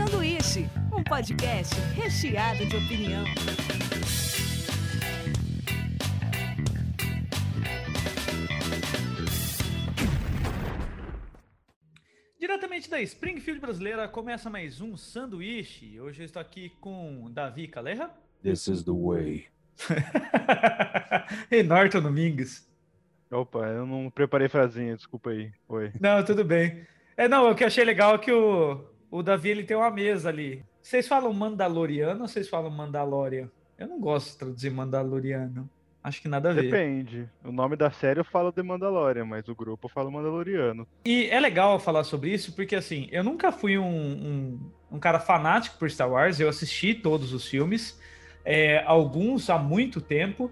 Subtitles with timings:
[0.00, 3.22] Sanduíche, um podcast recheado de opinião.
[12.38, 16.00] Diretamente da Springfield brasileira, começa mais um sanduíche.
[16.00, 18.10] Hoje eu estou aqui com Davi Calerra.
[18.42, 19.48] This is the way.
[21.52, 22.66] e Norton Domingues.
[23.30, 25.52] Opa, eu não preparei frasinha, desculpa aí.
[25.68, 25.92] Oi.
[26.00, 26.86] Não, tudo bem.
[27.18, 29.90] É, não, o que eu achei legal é que o, o Davi ele tem uma
[29.90, 30.64] mesa ali.
[30.82, 33.50] Vocês falam Mandaloriano ou vocês falam Mandalorian?
[33.78, 35.68] Eu não gosto de traduzir Mandaloriano.
[36.02, 36.62] Acho que nada a ver.
[36.62, 37.28] Depende.
[37.44, 40.86] O nome da série eu falo de Mandalorian, mas o grupo eu falo Mandaloriano.
[41.04, 45.20] E é legal falar sobre isso, porque assim, eu nunca fui um, um, um cara
[45.20, 48.00] fanático por Star Wars, eu assisti todos os filmes,
[48.44, 50.50] é, alguns há muito tempo,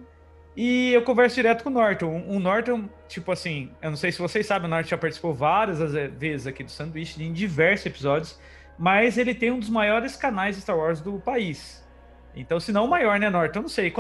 [0.61, 2.25] e eu converso direto com o Norton.
[2.27, 5.79] O Norton, tipo assim, eu não sei se vocês sabem, o Norton já participou várias
[6.19, 8.41] vezes aqui do Sanduíche, em diversos episódios,
[8.77, 11.87] mas ele tem um dos maiores canais Star Wars do país.
[12.34, 13.61] Então, se não o maior, né, Norton?
[13.61, 13.95] Eu não sei.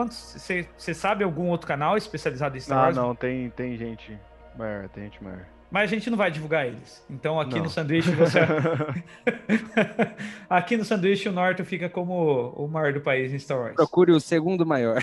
[0.76, 2.96] Você sabe algum outro canal especializado em Star ah, Wars?
[2.96, 4.18] Não, tem, tem gente
[4.56, 5.46] maior, tem gente maior.
[5.70, 7.04] Mas a gente não vai divulgar eles.
[7.10, 7.64] Então, aqui não.
[7.64, 8.40] no sanduíche você.
[10.48, 13.74] aqui no sanduíche o Norton fica como o maior do país em Star Wars.
[13.74, 15.02] Procure o segundo maior.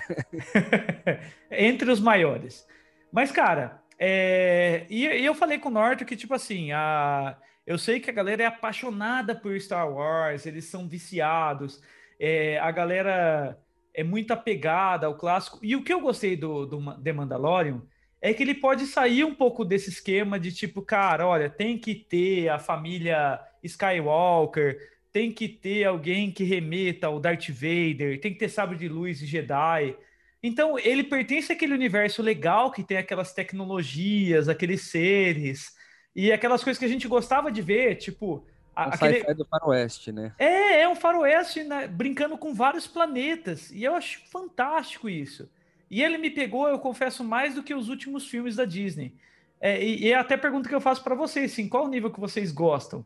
[1.52, 2.68] Entre os maiores.
[3.12, 4.86] Mas, cara, é...
[4.90, 7.38] e, e, eu falei com o Norton que, tipo assim, a...
[7.66, 11.80] eu sei que a galera é apaixonada por Star Wars, eles são viciados
[12.20, 13.60] é, a galera
[13.94, 15.60] é muito apegada ao clássico.
[15.62, 17.82] E o que eu gostei do, do The Mandalorian
[18.26, 21.94] é que ele pode sair um pouco desse esquema de tipo, cara, olha, tem que
[21.94, 24.80] ter a família Skywalker,
[25.14, 29.22] tem que ter alguém que remeta ao Darth Vader, tem que ter sabre de luz
[29.22, 29.96] e Jedi.
[30.42, 35.76] Então, ele pertence àquele universo legal que tem aquelas tecnologias, aqueles seres
[36.16, 39.20] e aquelas coisas que a gente gostava de ver, tipo, um aquele...
[39.20, 40.34] sci-fi do faroeste, né?
[40.40, 43.70] É, é um faroeste né, brincando com vários planetas.
[43.70, 45.48] E eu acho fantástico isso.
[45.90, 49.14] E ele me pegou, eu confesso, mais do que os últimos filmes da Disney.
[49.60, 52.12] É, e, e é até pergunta que eu faço para vocês, assim, qual o nível
[52.12, 53.06] que vocês gostam?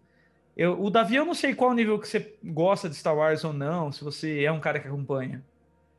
[0.55, 3.53] Eu, o Davi, eu não sei qual nível que você gosta de Star Wars ou
[3.53, 5.43] não, se você é um cara que acompanha.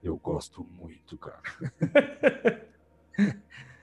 [0.03, 1.41] Eu gosto muito, cara.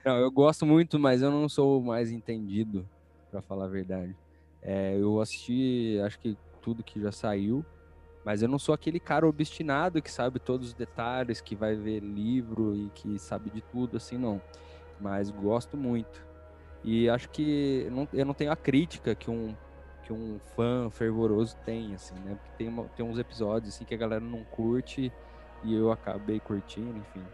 [0.04, 2.88] não, eu gosto muito, mas eu não sou o mais entendido,
[3.30, 4.14] para falar a verdade.
[4.62, 7.64] É, eu assisti, acho que tudo que já saiu,
[8.24, 12.00] mas eu não sou aquele cara obstinado que sabe todos os detalhes, que vai ver
[12.00, 14.40] livro e que sabe de tudo, assim, não.
[15.00, 16.26] Mas gosto muito.
[16.84, 19.54] E acho que não, eu não tenho a crítica que um,
[20.02, 22.36] que um fã fervoroso tem, assim, né?
[22.36, 25.12] Porque tem, uma, tem uns episódios, assim, que a galera não curte
[25.64, 27.24] e eu acabei curtindo, enfim.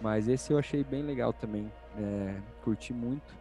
[0.00, 3.34] Mas esse eu achei bem legal também, é, curti muito.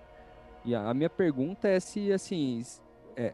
[0.64, 2.62] E a, a minha pergunta é se, assim,
[3.16, 3.34] é,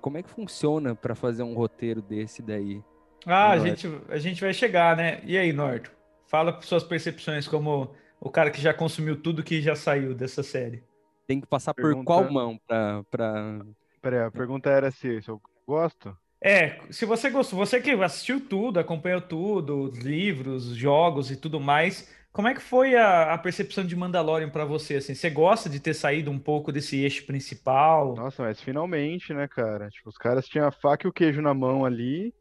[0.00, 2.82] como é que funciona para fazer um roteiro desse daí?
[3.26, 5.20] Ah, a gente, a gente vai chegar, né?
[5.24, 5.90] E aí, Norton?
[6.26, 10.82] Fala suas percepções como o cara que já consumiu tudo que já saiu dessa série.
[11.26, 11.98] Tem que passar pergunta...
[11.98, 13.04] por qual mão para.
[13.10, 13.60] Pra...
[14.00, 16.16] Peraí, a pergunta era se, se eu gosto?
[16.40, 21.36] É, se você gostou, você que assistiu tudo, acompanhou tudo, os livros, os jogos e
[21.36, 22.08] tudo mais,
[22.38, 24.94] como é que foi a, a percepção de Mandalorian para você?
[24.94, 28.14] Assim, você gosta de ter saído um pouco desse eixo principal?
[28.14, 29.88] Nossa, mas finalmente, né, cara?
[29.88, 32.32] Tipo, os caras tinham a faca e o queijo na mão ali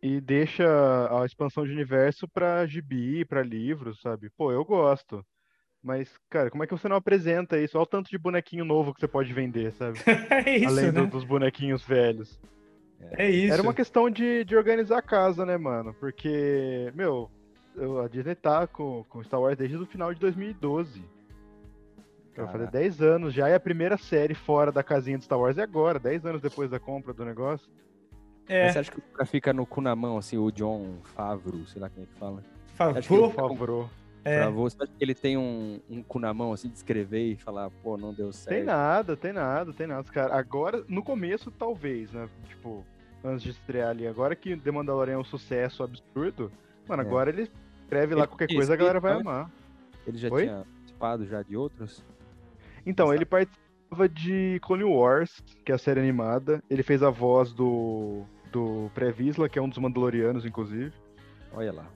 [0.00, 0.64] e deixa
[1.20, 4.30] a expansão de universo pra gibi, pra livros, sabe?
[4.36, 5.26] Pô, eu gosto.
[5.82, 7.76] Mas, cara, como é que você não apresenta isso?
[7.76, 9.98] Olha o tanto de bonequinho novo que você pode vender, sabe?
[10.46, 10.92] é isso, Além né?
[10.92, 12.40] do, dos bonequinhos velhos.
[13.18, 13.52] É isso.
[13.52, 15.92] Era uma questão de, de organizar a casa, né, mano?
[15.92, 17.28] Porque, meu,
[18.04, 21.02] a Disney tá com, com Star Wars desde o final de 2012.
[22.36, 25.58] Vai fazer 10 anos já, e a primeira série fora da casinha de Star Wars
[25.58, 27.68] é agora, 10 anos depois da compra do negócio.
[28.48, 28.64] É.
[28.64, 31.66] Mas você acha que o cara fica no cu na mão, assim, o John Favreau,
[31.66, 32.42] sei lá quem é que fala?
[32.74, 33.30] Favreau?
[33.30, 33.90] Favreau.
[34.24, 34.48] É.
[34.48, 37.70] você acha que ele tem um, um cu na mão, assim, de escrever e falar,
[37.82, 38.56] pô, não deu certo?
[38.56, 40.10] Tem nada, tem nada, tem nada.
[40.10, 42.28] Cara, agora, no começo, talvez, né?
[42.48, 42.84] Tipo,
[43.22, 44.06] antes de estrear ali.
[44.06, 46.50] Agora que The Mandalorian é um sucesso absurdo,
[46.88, 47.06] Mano, é.
[47.06, 47.50] agora ele
[47.92, 49.50] escreve lá qualquer coisa, a galera vai amar.
[50.06, 50.44] Ele já Oi?
[50.44, 52.04] tinha participado já de outros?
[52.86, 56.62] Então, ele participava de Clone Wars, que é a série animada.
[56.68, 60.92] Ele fez a voz do, do Previsla, que é um dos Mandalorianos, inclusive.
[61.52, 61.86] Olha lá.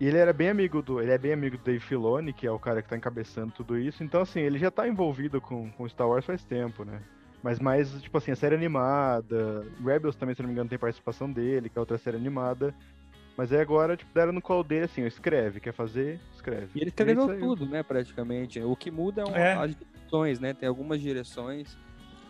[0.00, 1.00] E ele era bem amigo do.
[1.00, 3.78] Ele é bem amigo do Dave Filoni, que é o cara que tá encabeçando tudo
[3.78, 4.02] isso.
[4.02, 7.00] Então, assim, ele já tá envolvido com, com Star Wars faz tempo, né?
[7.40, 9.64] Mas mais, tipo assim, a série animada.
[9.82, 12.74] Rebels também, se não me engano, tem participação dele, que é outra série animada.
[13.36, 16.68] Mas aí agora, tipo, deram no colo dele assim, escreve, quer fazer, escreve.
[16.74, 18.60] E ele escreveu tudo, né, praticamente.
[18.60, 19.52] O que muda é, é.
[19.54, 20.52] as direções, né?
[20.52, 21.76] Tem algumas direções.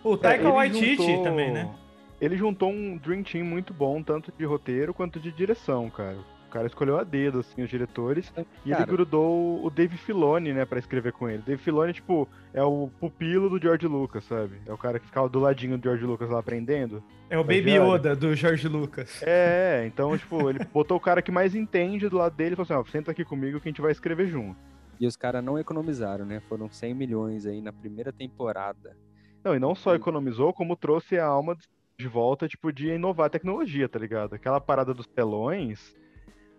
[0.05, 1.23] O Taika é, Waititi juntou...
[1.25, 1.75] também, né?
[2.23, 6.19] ele juntou um Dream Team muito bom, tanto de roteiro quanto de direção, cara.
[6.53, 8.31] O cara escolheu a dedo, assim, os diretores.
[8.63, 11.43] E ele grudou o Dave Filoni, né, pra escrever com ele.
[11.47, 14.61] Dave Filoni, tipo, é o pupilo do George Lucas, sabe?
[14.67, 17.03] É o cara que ficava do ladinho do George Lucas lá aprendendo.
[17.31, 17.95] É o Baby Estagiário.
[17.95, 19.23] Yoda do Jorge Lucas.
[19.23, 22.83] É, então, tipo, ele botou o cara que mais entende do lado dele e falou
[22.83, 24.61] assim, ó, senta aqui comigo que a gente vai escrever junto.
[25.01, 26.41] E os caras não economizaram, né?
[26.51, 28.95] Foram 100 milhões aí na primeira temporada.
[29.43, 31.57] Não, e não só economizou, como trouxe a alma
[31.99, 34.35] de volta, tipo, de inovar a tecnologia, tá ligado?
[34.35, 35.97] Aquela parada dos telões,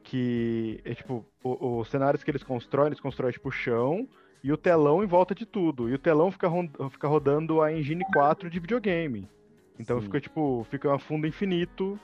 [0.03, 4.07] que é tipo, o- os cenários que eles constroem, eles constroem, tipo, o chão
[4.43, 5.89] e o telão em volta de tudo.
[5.89, 6.47] E o telão fica,
[6.89, 9.27] fica rodando a Engine 4 de videogame.
[9.79, 10.05] Então Sim.
[10.05, 11.97] fica, tipo, fica um fundo infinito,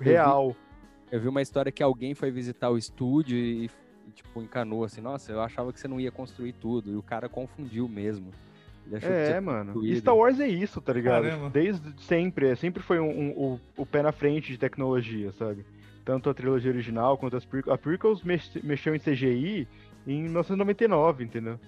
[0.00, 0.54] real.
[1.10, 3.70] Eu vi uma história que alguém foi visitar o estúdio e,
[4.14, 6.90] tipo, encanou assim, nossa, eu achava que você não ia construir tudo.
[6.90, 8.30] E o cara confundiu mesmo.
[8.86, 9.70] Ele achou que É, mano.
[9.70, 9.98] E construído.
[10.00, 11.22] Star Wars é isso, tá ligado?
[11.22, 11.48] Caramba.
[11.50, 15.64] Desde sempre, é, sempre foi um, um- o, o pé na frente de tecnologia, sabe?
[16.04, 17.74] Tanto a trilogia original quanto as prequels.
[17.74, 19.66] A prequels mex- mexeu em CGI
[20.06, 21.58] em 1999, entendeu?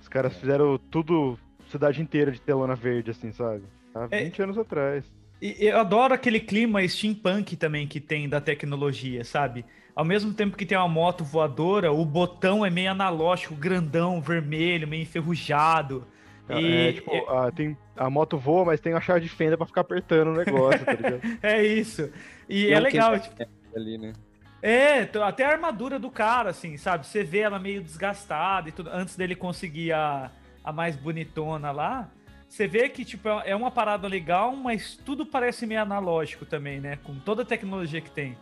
[0.00, 1.38] Os caras fizeram tudo,
[1.68, 3.62] cidade inteira de telona verde, assim, sabe?
[3.94, 4.24] Há É.
[4.24, 5.04] 20 anos atrás.
[5.40, 9.64] E eu adoro aquele clima steampunk também que tem da tecnologia, sabe?
[9.94, 14.88] Ao mesmo tempo que tem uma moto voadora, o botão é meio analógico, grandão, vermelho,
[14.88, 16.06] meio enferrujado.
[16.60, 19.66] E- É, tipo, a, tem, a moto voa, mas tem uma chave de fenda pra
[19.66, 21.20] ficar apertando o negócio, tá ligado?
[21.42, 22.10] É isso.
[22.48, 23.36] E Tem é um legal, tipo,
[23.76, 24.12] ali, né?
[24.62, 27.06] É, até a armadura do cara, assim, sabe?
[27.06, 28.90] Você vê ela meio desgastada e tudo.
[28.92, 30.30] Antes dele conseguir a,
[30.62, 32.08] a mais bonitona lá,
[32.48, 36.80] você vê que, tipo, é é uma parada legal, mas tudo parece meio analógico também,
[36.80, 36.98] né?
[37.02, 38.36] Com toda a tecnologia que tem.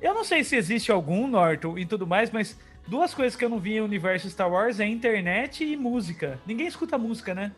[0.00, 2.58] Eu não sei se existe algum, Norton, e tudo mais, mas
[2.88, 6.38] duas coisas que eu não vi em universo Star Wars é internet e música.
[6.46, 7.52] Ninguém escuta música, né?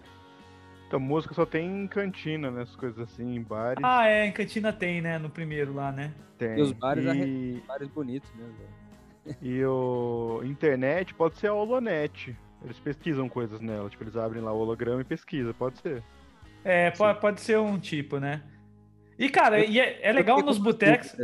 [0.87, 2.63] Então, música só tem em cantina, né?
[2.63, 3.83] Essas coisas assim, em bares.
[3.85, 5.19] Ah, é, em Cantina tem, né?
[5.19, 6.13] No primeiro lá, né?
[6.37, 6.59] tem.
[6.59, 7.63] E os bares e...
[7.67, 8.47] Vários bonitos, né?
[9.41, 12.35] E o internet pode ser a Holonet.
[12.65, 13.89] Eles pesquisam coisas nela.
[13.89, 15.55] Tipo, eles abrem lá o holograma e pesquisa.
[15.55, 16.03] Pode ser.
[16.65, 18.43] É, po- pode, ser um tipo, né?
[19.19, 21.15] E, cara, e é, é legal Eu nos botecos.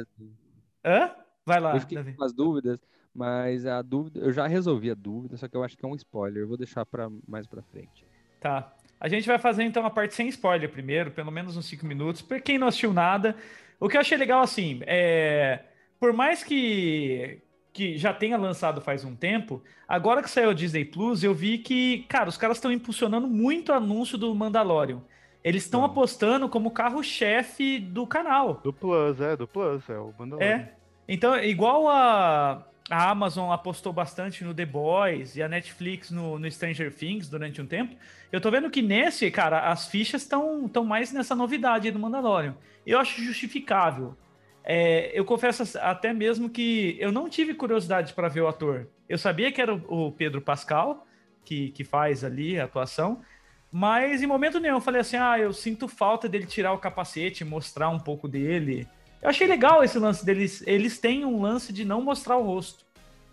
[0.84, 1.10] Hã?
[1.44, 2.12] Vai lá, Eu fiquei Davi.
[2.12, 2.78] com umas dúvidas,
[3.16, 5.94] mas a dúvida, eu já resolvi a dúvida, só que eu acho que é um
[5.94, 6.42] spoiler.
[6.42, 8.06] Eu vou deixar para mais pra frente.
[8.38, 8.74] Tá.
[9.00, 12.20] A gente vai fazer então a parte sem spoiler primeiro, pelo menos uns 5 minutos.
[12.20, 13.34] Pra quem não assistiu nada,
[13.80, 15.64] o que eu achei legal assim, é.
[15.98, 17.40] Por mais que,
[17.72, 21.56] que já tenha lançado faz um tempo, agora que saiu o Disney Plus, eu vi
[21.56, 25.00] que, cara, os caras estão impulsionando muito o anúncio do Mandalorian.
[25.42, 28.60] Eles estão apostando como carro-chefe do canal.
[28.62, 30.48] Do Plus, é, do Plus, é o Mandalorian.
[30.48, 30.72] É.
[31.08, 36.50] Então, igual a, a Amazon apostou bastante no The Boys e a Netflix no, no
[36.50, 37.96] Stranger Things durante um tempo,
[38.30, 42.56] eu tô vendo que nesse, cara, as fichas estão tão mais nessa novidade do Mandalorian.
[42.86, 44.16] Eu acho justificável.
[44.62, 48.88] É, eu confesso até mesmo que eu não tive curiosidade para ver o ator.
[49.08, 51.06] Eu sabia que era o o Pedro Pascal,
[51.44, 53.22] que, que faz ali a atuação,
[53.70, 57.44] mas em momento nenhum eu falei assim: ah, eu sinto falta dele tirar o capacete,
[57.44, 58.88] mostrar um pouco dele.
[59.26, 60.62] Eu achei legal esse lance deles.
[60.64, 62.84] Eles têm um lance de não mostrar o rosto.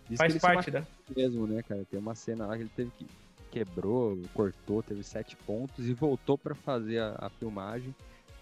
[0.09, 0.81] Diz Faz parte da.
[1.15, 1.85] mesmo, né, cara?
[1.85, 3.05] Tem uma cena lá que ele teve que
[3.51, 7.93] quebrou, cortou, teve sete pontos e voltou pra fazer a, a filmagem.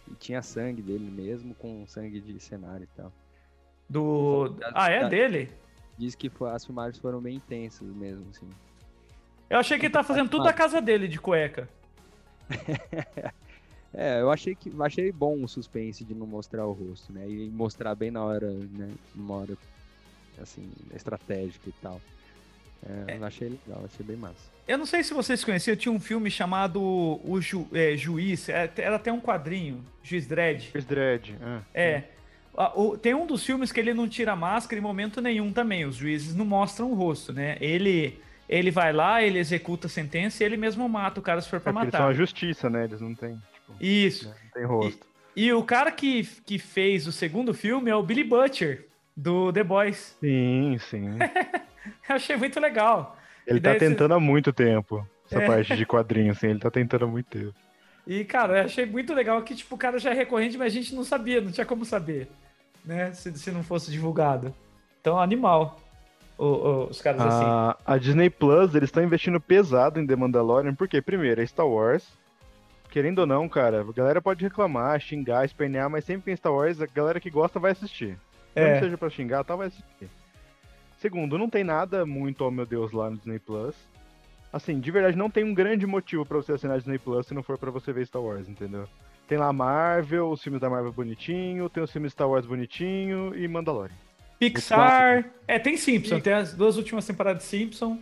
[0.10, 3.12] E tinha sangue dele mesmo, com sangue de cenário e tal.
[3.90, 4.56] Do.
[4.74, 5.52] Ah, é dele?
[5.98, 8.48] Diz que foi- as filmagens foram bem intensas mesmo, assim.
[9.50, 11.68] Eu achei que ele tá fazendo tudo da casa dele de cueca.
[13.94, 17.28] É, eu achei que achei bom o suspense de não mostrar o rosto, né?
[17.28, 18.90] E mostrar bem na hora, né?
[19.14, 19.58] Numa hora
[20.42, 22.00] assim, estratégica e tal.
[23.08, 24.50] É, eu achei legal, achei bem massa.
[24.68, 28.48] Eu não sei se vocês conheciam, tinha um filme chamado O Ju- é, Juiz.
[28.50, 30.70] é, Era até um quadrinho, Juiz Dredd.
[30.72, 31.36] Chris Dredd.
[31.74, 32.04] É.
[32.76, 35.86] O- Tem um dos filmes que ele não tira máscara em momento nenhum também.
[35.86, 37.58] Os juízes não mostram o rosto, né?
[37.62, 38.20] Ele,
[38.50, 41.58] ele vai lá, ele executa a sentença e ele mesmo mata o cara se for
[41.58, 42.12] É pra porque eles são matar.
[42.12, 42.86] a justiça, né?
[42.86, 43.40] Eles não têm,
[43.80, 44.30] Isso.
[44.30, 45.06] né, não tem rosto.
[45.36, 49.64] E o cara que, que fez o segundo filme é o Billy Butcher, do The
[49.64, 50.16] Boys.
[50.20, 51.18] Sim, sim.
[52.10, 53.18] Eu achei muito legal.
[53.48, 55.08] Ele E tá você- tentando há muito tempo.
[55.26, 55.48] Essa É.
[55.48, 57.54] parte de quadrinho, assim, ele tá tentando há muito tempo.
[58.06, 60.76] E, cara, eu achei muito legal que, tipo, o cara já é recorrente, mas a
[60.76, 62.28] gente não sabia, não tinha como saber,
[62.84, 63.14] né?
[63.14, 64.54] Se, se não fosse divulgado.
[65.00, 65.80] Então, animal.
[66.38, 67.46] O- o- os caras assim.
[67.46, 71.68] A, a Disney Plus, eles estão investindo pesado em The Mandalorian, porque, primeiro, é Star
[71.68, 72.04] Wars.
[72.92, 76.54] Querendo ou não, cara, a galera pode reclamar, xingar, espernear, mas sempre que tem Star
[76.54, 78.18] Wars, a galera que gosta vai assistir.
[78.56, 78.80] Não É.
[78.82, 80.10] seja pra xingar, tal, vai assistir.
[81.00, 83.74] Segundo, não tem nada muito, oh meu Deus, lá no Disney Plus.
[84.54, 87.42] Assim, de verdade, não tem um grande motivo pra você assinar Disney Plus se não
[87.42, 88.86] for pra você ver Star Wars, entendeu?
[89.26, 93.48] Tem lá Marvel, os filmes da Marvel bonitinho, tem os filmes Star Wars bonitinho e
[93.48, 93.96] Mandalorian.
[94.38, 95.24] Pixar.
[95.48, 97.98] É, tem Simpson, tem as duas últimas temporadas de Simpson.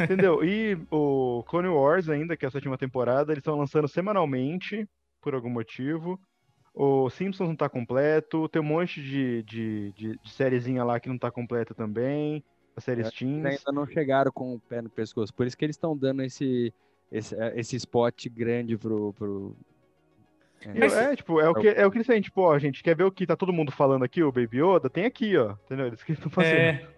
[0.00, 0.44] Entendeu?
[0.44, 4.88] E o Clone Wars ainda, que é a sétima temporada, eles estão lançando semanalmente,
[5.20, 6.20] por algum motivo.
[6.74, 11.08] O Simpsons não tá completo, tem um monte de, de, de, de sériezinha lá que
[11.08, 12.42] não tá completa também.
[12.74, 13.44] As séries Eles teens.
[13.44, 15.34] ainda não chegaram com o pé no pescoço.
[15.34, 16.72] Por isso que eles estão dando esse,
[17.10, 19.12] esse, eh, esse spot grande pro.
[19.12, 19.54] pro...
[20.74, 22.82] E eu- É, tipo, é o que, é o que eles têm, tipo, ó, gente,
[22.82, 24.88] quer ver o que tá todo mundo falando aqui, o Baby Yoda?
[24.88, 25.54] Tem aqui, ó.
[25.66, 25.88] Entendeu?
[25.88, 26.56] Eles que estão fazendo.
[26.56, 26.88] É,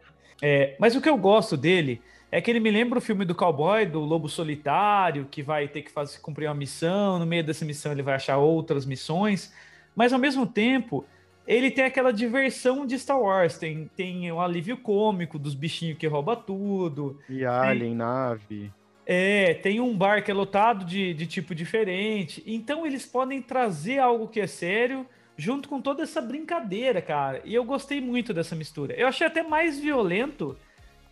[0.41, 2.01] é, mas o que eu gosto dele
[2.37, 5.83] é que ele me lembra o filme do cowboy, do lobo solitário, que vai ter
[5.83, 9.53] que fazer, cumprir uma missão, no meio dessa missão ele vai achar outras missões,
[9.95, 11.05] mas ao mesmo tempo
[11.47, 16.09] ele tem aquela diversão de Star Wars, tem, tem um alívio cômico dos bichinhos que
[16.09, 18.73] rouba tudo, E Alien, nave.
[19.07, 22.43] é, tem um bar que é lotado de, de tipo diferente.
[22.45, 27.41] Então eles podem trazer algo que é sério junto com toda essa brincadeira, cara.
[27.45, 28.93] E eu gostei muito dessa mistura.
[28.95, 30.57] Eu achei até mais violento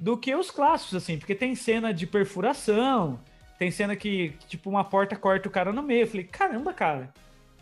[0.02, 3.20] do que os clássicos, assim, porque tem cena de perfuração,
[3.56, 6.02] tem cena que, tipo, uma porta corta o cara no meio.
[6.02, 7.14] Eu falei, caramba, cara,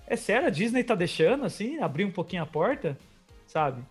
[0.06, 0.46] é sério?
[0.48, 2.96] A Disney tá deixando, assim, abrir um pouquinho a porta?
[3.46, 3.82] Sabe?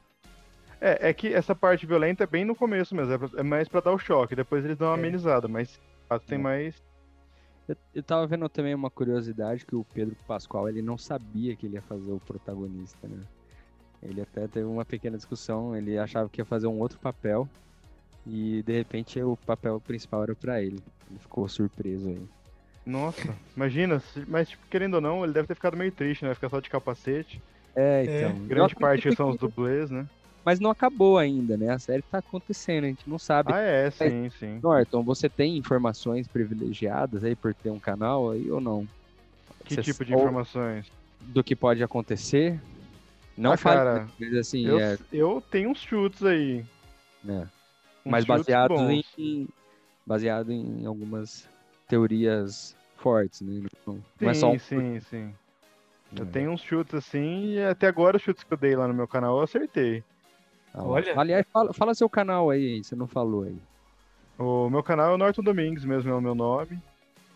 [0.81, 3.67] É, é que essa parte violenta é bem no começo mesmo, é pra- é mais
[3.67, 4.35] pra dar o choque.
[4.35, 4.99] Depois eles dão uma É.
[4.99, 5.79] amenizada, mas
[6.09, 6.41] ah, tem É.
[6.41, 6.81] mais.
[7.67, 11.67] Eu, eu tava vendo também uma curiosidade que o Pedro Pascoal ele não sabia que
[11.67, 13.19] ele ia fazer o protagonista, né?
[14.01, 17.47] Ele até teve uma pequena discussão, ele achava que ia fazer um outro papel
[18.31, 20.81] e de repente o papel principal era pra ele.
[21.09, 22.21] Ele ficou surpreso aí.
[22.85, 26.33] Nossa, imagina, se- mas tipo, querendo ou não, ele deve ter ficado meio triste, né?
[26.33, 27.41] Ficar só de capacete.
[27.75, 28.21] É, É.
[28.27, 28.37] então.
[28.43, 30.07] eu Grande parte são os dublês, né?
[30.45, 31.69] Mas não acabou ainda, né?
[31.69, 33.51] A série tá acontecendo, a gente não sabe.
[33.53, 34.59] Ah, é, sim, sim.
[34.63, 38.87] Norton, você tem informações privilegiadas aí por ter um canal aí ou não?
[39.65, 40.87] Que Você tipo de informações?
[41.19, 42.59] Do que pode acontecer?
[43.37, 46.65] Não Ah, fale, cara, mas assim, Eu, é, eu tenho uns chutes aí.
[47.23, 47.47] né?
[48.09, 49.05] Mas baseado bons.
[49.17, 49.47] em,
[50.05, 51.47] baseado em algumas
[51.87, 53.67] teorias fortes, né?
[53.85, 55.33] Não, não é Sim, só um sim, sim.
[56.15, 56.31] Eu né?
[56.31, 59.07] tenho uns chutes assim, e até agora os chutes que eu dei lá no meu
[59.07, 60.03] canal eu acertei.
[60.73, 61.19] Ah, Olha.
[61.19, 63.57] Aliás, fala, fala seu canal aí, você não falou aí.
[64.37, 66.79] O meu canal é o Norton Domingues mesmo, é o meu nome.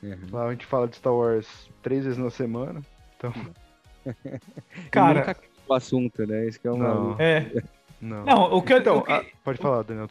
[0.02, 0.18] Uhum.
[0.32, 2.82] Lá a gente fala de Star Wars três vezes na semana.
[3.18, 3.32] Então,
[4.92, 5.38] Cara, Nunca
[5.68, 6.48] o assunto, né?
[6.48, 6.88] Isso que é uma.
[6.88, 7.16] Não.
[7.20, 7.52] é.
[8.02, 8.26] não.
[8.26, 10.10] Não, o que, eu- Então, o que- ah, pode falar, Daniel.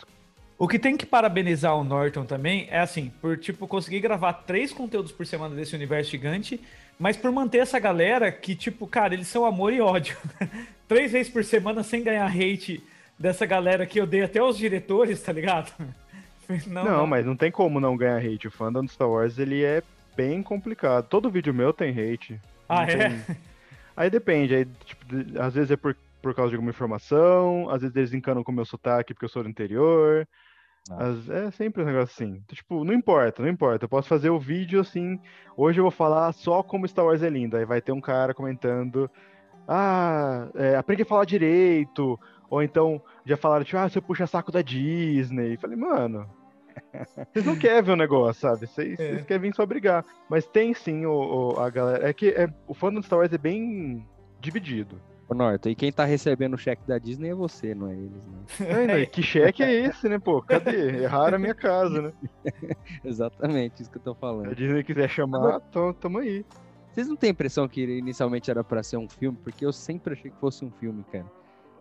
[0.62, 4.72] O que tem que parabenizar o Norton também é assim, por tipo conseguir gravar três
[4.72, 6.60] conteúdos por semana desse universo gigante,
[6.96, 10.16] mas por manter essa galera que tipo, cara, eles são amor e ódio.
[10.86, 12.80] três vezes por semana sem ganhar hate
[13.18, 15.72] dessa galera que odeia até os diretores, tá ligado?
[16.68, 18.46] Não, Não, mas não tem como não ganhar hate.
[18.46, 19.82] O fandom de Star Wars, ele é
[20.14, 21.08] bem complicado.
[21.08, 22.38] Todo vídeo meu tem hate.
[22.68, 23.08] Ah, é?
[23.08, 23.36] tem-
[23.96, 25.04] Aí depende, aí, tipo,
[25.40, 28.54] às vezes é por, por causa de alguma informação, às vezes eles encanam com o
[28.54, 30.28] meu sotaque porque eu sou do interior.
[30.90, 31.06] Ah.
[31.08, 32.36] Às- é sempre um negócio assim.
[32.44, 33.84] Então, tipo, não importa, não importa.
[33.84, 35.18] Eu posso fazer o vídeo assim.
[35.56, 37.56] Hoje eu vou falar só como Star Wars é lindo.
[37.56, 39.10] Aí vai ter um cara comentando.
[39.66, 42.18] Ah, é, aprende a falar direito.
[42.50, 45.56] Ou então já falaram, tipo, ah, você puxa saco da Disney.
[45.56, 46.28] Falei, mano.
[47.32, 48.66] Vocês não querem ver o negócio, sabe?
[48.66, 49.10] Vocês, É.
[49.12, 50.04] vocês querem vir só brigar.
[50.28, 52.08] Mas tem sim o, o- a galera.
[52.08, 54.06] É que é, o fandom de Star Wars é bem
[54.40, 55.00] dividido.
[55.32, 58.26] Ô, Norton, e quem tá recebendo o cheque da Disney é você, não é eles,
[58.26, 58.38] né?
[59.00, 60.42] Ai, que cheque é esse, né, pô?
[60.42, 61.02] Cadê?
[61.04, 62.12] Erraram a minha casa, né?
[63.04, 64.54] Exatamente, isso que eu tô Se a falando.
[64.54, 66.44] Disney quiser chamar, tamo, tamo aí.
[66.92, 69.38] Vocês não têm a impressão que inicialmente era pra ser um filme?
[69.42, 71.24] Porque eu sempre achei que fosse um filme, cara.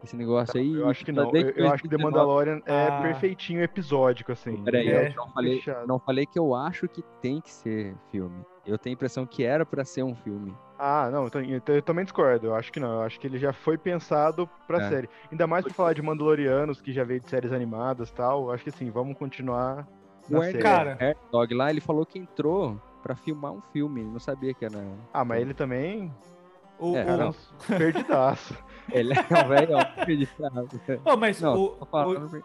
[0.03, 0.74] Esse negócio aí.
[0.74, 1.29] Eu acho que não.
[1.36, 3.01] Eu, eu acho que The 2019 Mandalorian é Ah.
[3.01, 4.63] perfeitinho episódico, assim.
[4.63, 5.10] Peraí, É.
[5.10, 8.41] eu não falei, não falei que eu acho que tem que ser filme.
[8.65, 10.56] Eu tenho a impressão que era pra ser um filme.
[10.77, 12.48] Ah, não, então, então eu também discordo.
[12.48, 12.94] Eu acho que não.
[12.94, 14.89] Eu acho que ele já foi pensado pra É.
[14.89, 15.10] série.
[15.32, 18.44] Ainda mais pra falar de Mandalorianos, que já veio de séries animadas e tal.
[18.46, 19.88] Eu acho que assim, vamos continuar
[20.30, 20.60] na O série.
[20.60, 20.98] Cara.
[21.32, 24.01] Dog lá, ele falou que entrou pra filmar um filme.
[24.01, 24.80] Ele não sabia que era.
[25.13, 26.13] Ah, mas ele também.
[26.80, 27.36] O, É, o- não.
[27.77, 28.56] Perdidaço.
[28.91, 30.68] Ele é um velho acreditado.
[31.06, 32.41] Oh, mas Não, o, o,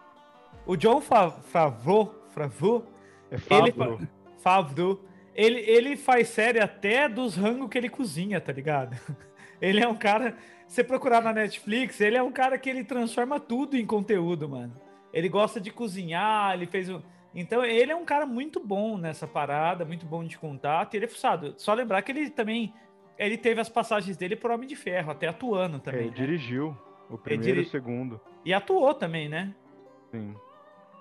[0.73, 2.85] o John Fa- Favreau, Favreau,
[3.30, 4.08] É Ele Fabro.
[4.38, 5.00] Favreau,
[5.37, 8.97] ele, ele faz série até dos rangos que ele cozinha, tá ligado?
[9.61, 10.37] Ele é um cara.
[10.69, 14.78] Você procurar na Netflix, ele é um cara que ele transforma tudo em conteúdo, mano.
[15.14, 17.00] Ele gosta de cozinhar, ele fez um.
[17.35, 20.93] Então, ele é um cara muito bom nessa parada, muito bom de contato.
[20.93, 21.55] E ele é fuçado.
[21.57, 22.75] Só lembrar que ele também.
[23.19, 26.00] Ele teve as passagens dele pro Homem de Ferro, até atuando É, também.
[26.02, 26.14] ele né?
[26.16, 26.76] dirigiu
[27.09, 28.21] o primeiro diri- e o segundo.
[28.45, 29.55] E atuou também, né?
[30.11, 30.35] Sim.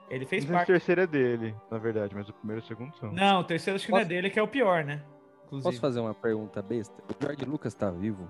[0.10, 0.68] Ele fez se o parte.
[0.68, 3.12] terceiro é dele, na verdade, mas o primeiro e o segundo são.
[3.12, 5.04] Não, o terceiro acho que não é Posso- dele, que é o pior, né?
[5.46, 5.70] inclusive.
[5.70, 6.94] Posso fazer uma pergunta besta?
[7.10, 8.30] O George Lucas tá vivo?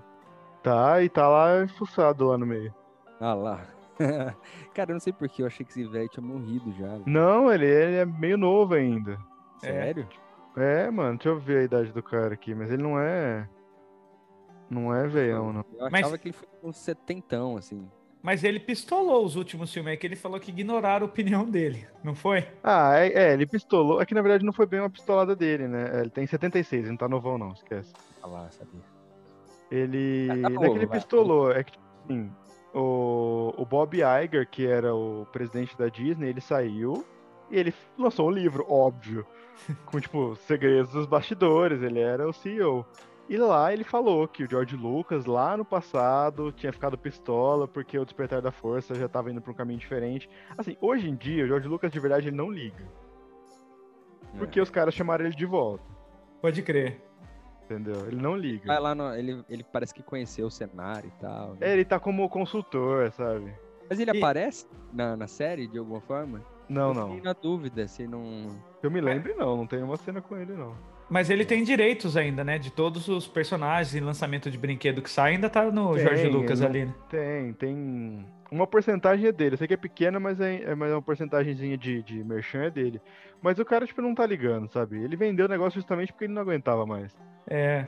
[0.62, 2.74] Tá, e tá lá fuçado lá no meio.
[3.20, 3.60] Ah lá.
[4.74, 6.98] Cara, eu não sei porquê, eu achei que esse velho tinha morrido já.
[7.06, 9.18] Não, ele, ele é meio novo ainda.
[9.58, 10.06] Sério?
[10.56, 13.48] É, mano, deixa eu ver a idade do cara aqui, mas ele não é.
[14.68, 15.64] Não é veião, não.
[15.78, 17.88] Eu Mas- achava que ele foi com setentão, assim.
[18.26, 21.86] Mas ele pistolou os últimos filmes, é que ele falou que ignoraram a opinião dele,
[22.02, 22.44] não foi?
[22.60, 24.02] Ah, é, é, ele pistolou.
[24.02, 26.00] É que na verdade não foi bem uma pistolada dele, né?
[26.00, 27.92] Ele tem 76, ele não tá novão, não, esquece.
[28.20, 28.80] Ah lá, sabia.
[29.70, 30.26] Ele.
[30.28, 30.98] Ah, tá não é novo, que ele vai.
[30.98, 32.32] pistolou, é que, tipo assim,
[32.74, 37.06] o, o Bob Iger, que era o presidente da Disney, ele saiu
[37.48, 39.24] e ele lançou um livro, óbvio,
[39.86, 42.84] com, tipo, segredos dos bastidores, ele era o CEO.
[43.28, 47.98] E lá ele falou que o George Lucas, lá no passado, tinha ficado pistola porque
[47.98, 50.30] o Despertar da Força já tava indo pra um caminho diferente.
[50.56, 52.84] Assim, hoje em dia, o George Lucas, de verdade, ele não liga.
[54.34, 54.38] É.
[54.38, 55.82] Porque os caras chamaram ele de volta,
[56.40, 57.02] Pode crer.
[57.64, 58.06] entendeu?
[58.06, 58.66] Ele não liga.
[58.66, 61.50] Vai lá, no- ele, ele parece que conheceu o cenário e tal.
[61.54, 61.56] né?
[61.62, 63.52] É, ele tá como consultor, sabe?
[63.90, 66.42] Mas ele E- aparece na, na série, de alguma forma?
[66.68, 67.06] Não, eu não.
[67.08, 68.46] fiquei na dúvida se não...
[68.82, 69.56] Eu me lembre, não.
[69.56, 70.74] Não tem uma cena com ele, não.
[71.08, 72.58] Mas ele tem direitos ainda, né?
[72.58, 76.28] De todos os personagens e lançamento de brinquedo que sai, ainda tá no Tem, Jorge
[76.28, 76.94] Lucas ali, né?
[77.08, 78.26] Tem, tem.
[78.50, 79.54] Uma porcentagem é dele.
[79.54, 82.64] Eu sei que é pequena, mas é, é mas é uma porcentagemzinha de, de merchan
[82.64, 83.00] é dele.
[83.40, 85.02] Mas o cara, tipo, não tá ligando, sabe?
[85.02, 87.16] Ele vendeu o negócio justamente porque ele não aguentava mais.
[87.48, 87.86] É.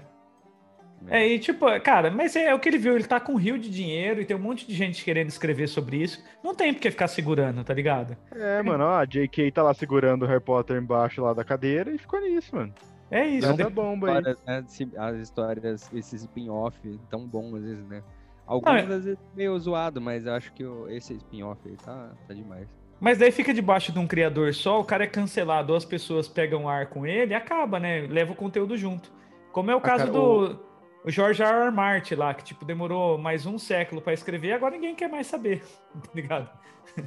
[1.07, 3.57] É, e tipo, cara, mas é, o que ele viu, ele tá com um rio
[3.57, 6.25] de dinheiro e tem um monte de gente querendo escrever sobre isso.
[6.43, 8.17] Não tem porque ficar segurando, tá ligado?
[8.33, 11.93] É, mano, ó, a JK tá lá segurando o Harry Potter embaixo lá da cadeira
[11.93, 12.75] e ficou nisso, mano.
[13.11, 13.47] É isso.
[13.47, 13.65] Dando né?
[13.65, 14.23] a bomba aí.
[14.23, 14.65] Né,
[14.97, 16.79] as histórias, esses spin-off
[17.11, 18.03] tão bons às vezes, né?
[18.47, 22.11] Alguns Não, é- às vezes meio zoado, mas eu acho que esse spin-off aí tá,
[22.27, 22.69] tá demais.
[23.01, 26.69] Mas daí fica debaixo de um criador só, o cara é cancelado, as pessoas pegam
[26.69, 28.07] ar com ele e acaba, né?
[28.09, 29.13] Leva o conteúdo junto.
[29.53, 30.68] Como é o caso cara, do o
[31.11, 31.67] George R.
[31.67, 31.71] R.
[31.71, 35.63] Martin lá, que tipo demorou mais um século pra escrever, agora ninguém quer mais saber,
[36.03, 36.49] tá ligado?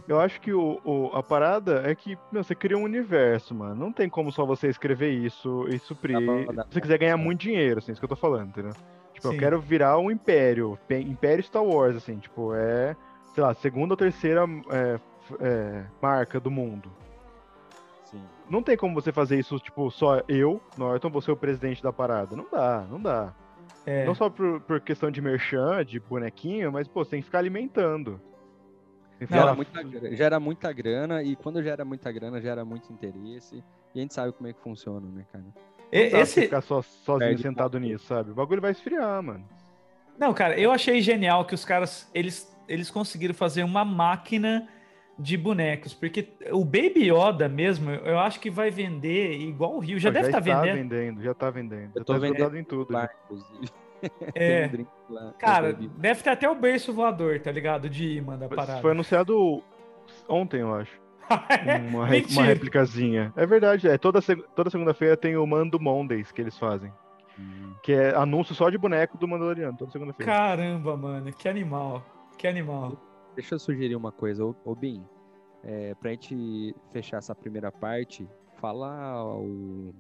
[0.08, 3.74] Eu acho que o, o- a parada é que, meu, você cria um universo, mano.
[3.76, 6.20] Não tem como só você escrever isso e suprir.
[6.20, 8.50] Dá pra- dá Se você quiser ganhar muito dinheiro, assim, isso que eu tô falando,
[8.50, 8.74] entendeu?
[9.14, 9.34] Tipo, Sim.
[9.34, 10.78] eu quero virar um império.
[10.90, 12.96] Império Star Wars, assim, tipo, é,
[13.34, 15.00] sei lá, segunda ou terceira é,
[15.40, 16.90] é, marca do mundo.
[18.06, 18.22] Sim.
[18.50, 21.92] Não tem como você fazer isso, tipo, só eu, Norton, vou ser o presidente da
[21.92, 22.36] parada.
[22.36, 23.34] Não dá, não dá.
[23.86, 24.06] É.
[24.06, 27.40] Não só por, por questão de merchan, de bonequinho, mas, pô, você tem que ficar
[27.40, 28.20] alimentando.
[29.20, 33.64] Que ficar- Gera muita, gera muita grana, e quando gera muita grana, gera muito interesse.
[33.94, 35.46] E a gente sabe como é que funciona, né, cara?
[35.92, 38.32] E- esse, ficar só, sozinho Perde sentado nisso, sabe?
[38.32, 39.44] O bagulho vai esfriar, mano.
[40.18, 44.68] Não, cara, eu achei genial que os caras eles, eles conseguiram fazer uma máquina
[45.22, 50.00] de bonecos, porque o Baby Yoda mesmo, eu acho que vai vender igual o Rio,
[50.00, 50.76] já deve estar está vendendo.
[50.90, 51.92] vendendo, já tá vendendo.
[51.96, 52.92] Eu Já tô tá vendendo em tudo.
[52.92, 53.08] Lá.
[54.34, 57.88] É, Tem um drink lá, cara, deve ter até o berço voador, tá ligado?
[57.88, 58.82] De imã da parada.
[58.82, 59.62] Foi anunciado
[60.28, 61.00] ontem, eu acho.
[61.90, 63.32] Uma, ré- uma réplicazinha.
[63.38, 63.98] É verdade, é.
[63.98, 66.92] Toda, seg- toda segunda-feira tem o Mando Mondays que eles fazem.
[67.40, 67.74] Hum.
[67.84, 70.30] Que é anúncio só de boneco do Mandaloriano, toda segunda-feira.
[70.30, 72.04] Caramba, mano, que animal.
[72.38, 72.98] Que animal.
[73.36, 75.04] Deixa eu sugerir uma coisa, ô, Bin.
[75.64, 78.28] É, pra gente fechar essa primeira parte,
[78.60, 79.94] fala o,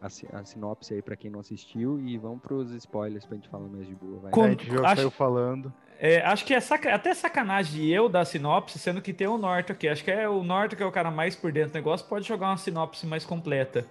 [0.00, 3.68] a, a sinopse aí pra quem não assistiu e vamos pros spoilers pra gente falar
[3.68, 4.18] mais de boa.
[4.20, 4.30] Vai.
[4.32, 5.72] Com- a gente já acho- saiu falando.
[5.98, 9.38] É, acho que é saca- até sacanagem de eu dar sinopse, sendo que tem o
[9.38, 9.86] Norton aqui.
[9.86, 12.26] Acho que é o Norton que é o cara mais por dentro do negócio, pode
[12.26, 13.86] jogar uma sinopse mais completa.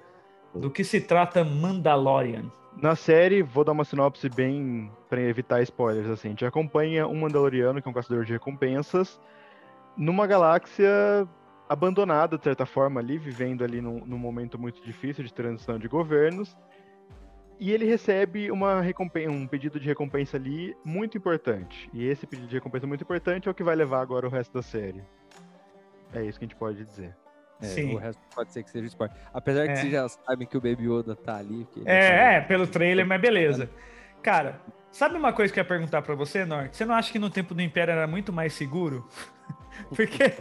[0.54, 2.52] Do que se trata Mandalorian.
[2.76, 6.30] Na série, vou dar uma sinopse bem pra evitar spoilers, assim.
[6.30, 9.20] A gente acompanha um Mandaloriano, que é um caçador de recompensas,
[9.98, 11.28] numa galáxia
[11.68, 15.88] abandonada, de certa forma, ali, vivendo ali num, num momento muito difícil de transição de
[15.88, 16.58] governos.
[17.60, 18.82] E ele recebe uma
[19.30, 21.90] um pedido de recompensa ali muito importante.
[21.94, 24.52] E esse pedido de recompensa muito importante é o que vai levar agora o resto
[24.52, 25.04] da série.
[26.14, 27.16] É isso que a gente pode dizer.
[27.62, 27.94] É, Sim.
[27.96, 29.16] O resto pode ser que seja spoiler.
[29.34, 29.76] Apesar que É.
[29.76, 31.66] vocês já sabem que o Baby Yoda tá ali.
[31.72, 32.20] porque É, sabe.
[32.20, 33.70] é, pelo trailer, mas beleza.
[34.24, 34.60] Cara,
[34.92, 36.76] sabe uma coisa que eu ia perguntar pra você, Norte?
[36.78, 39.08] Você não acha que no tempo do Império era muito mais seguro?
[39.96, 40.34] Porque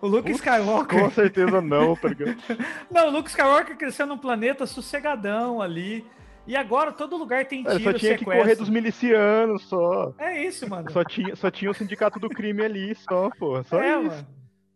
[0.00, 0.98] o Luke Skywalker.
[1.00, 2.36] Com certeza não, tá ligado?
[2.90, 6.04] Não, o Luke Skywalker cresceu num planeta sossegadão ali.
[6.46, 8.24] E agora todo lugar tem tiro, só tinha que sequestro.
[8.42, 10.12] correr dos milicianos só.
[10.18, 10.90] É isso, mano.
[10.90, 13.62] Só tinha, só tinha o sindicato do crime ali, só, pô.
[13.64, 14.06] Só é, isso.
[14.08, 14.26] mano.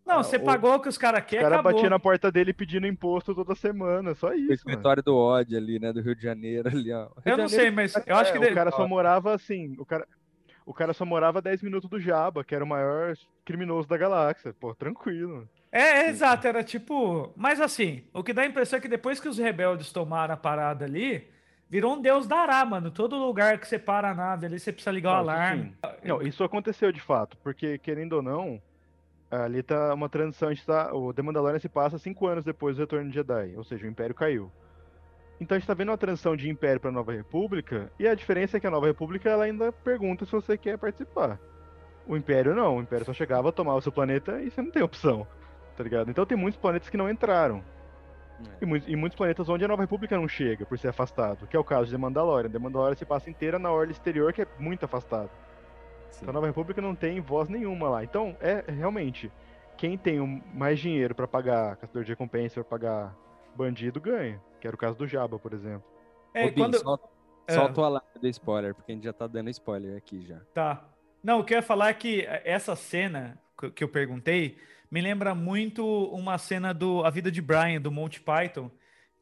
[0.06, 1.72] Não, Ah, você o- pagou o que os caras O querem, cara acabou.
[1.72, 4.42] batia na porta dele pedindo imposto toda semana, só O isso.
[4.42, 4.52] mano.
[4.54, 5.92] escritório do ódio ali, né?
[5.92, 7.04] Do Rio de Janeiro ali, ó.
[7.04, 8.46] Rio Eu não Janeiro- sei, mas eu acho É, que...
[8.52, 10.06] o cara só morava assim, o cara,
[10.66, 13.14] o cara só morava 10 minutos do Jabba, que era o maior
[13.44, 14.54] criminoso da galáxia.
[14.60, 15.48] Pô, tranquilo.
[15.72, 17.32] É, é, exato, era tipo...
[17.34, 20.36] Mas assim, o que dá a impressão é que depois que os rebeldes tomaram a
[20.36, 21.26] parada ali,
[21.68, 22.90] virou um deus dará, mano.
[22.90, 25.62] Todo lugar que você para a nave ali, você precisa ligar o Não, alarme.
[25.64, 26.08] sim.
[26.08, 28.62] Não, isso aconteceu de fato, porque querendo ou não,
[29.42, 32.76] ali tá uma transição, a gente tá, o The Mandalorian se passa cinco anos depois
[32.76, 34.50] do Retorno de Jedi, ou seja, o Império caiu.
[35.40, 38.56] Então a gente tá vendo uma transição de Império pra Nova República, e a diferença
[38.56, 41.38] é que a Nova República ela ainda pergunta se você quer participar.
[42.06, 44.82] O Império não, o Império só chegava, tomava o seu planeta e você não tem
[44.82, 45.26] opção,
[45.76, 46.10] tá ligado?
[46.10, 47.64] Então tem muitos planetas que não entraram.
[48.60, 51.56] E, muitos, e muitos planetas onde a Nova República não chega, por ser afastado, que
[51.56, 52.50] é o caso de The Mandalorian.
[52.50, 55.30] The Mandalorian se passa inteira na orla exterior, que é muito afastado.
[56.14, 56.20] Sim.
[56.22, 58.04] Então a Nova República não tem voz nenhuma lá.
[58.04, 59.30] Então, é realmente,
[59.76, 60.18] quem tem
[60.52, 63.16] mais dinheiro pra pagar caçador de recompensa, pra pagar
[63.56, 64.40] bandido, ganha.
[64.60, 65.84] Que era o caso do Jabba, por exemplo.
[66.32, 66.78] É, Ô, quando...
[66.78, 67.08] solta,
[67.46, 67.52] É.
[67.54, 70.40] solta o alarme do spoiler, porque a gente já tá dando spoiler aqui já.
[70.54, 70.84] Tá.
[71.22, 74.56] Não, o que eu ia falar é que essa cena que- que eu perguntei
[74.90, 78.70] me lembra muito uma cena do A Vida de Brian, do Monty Python,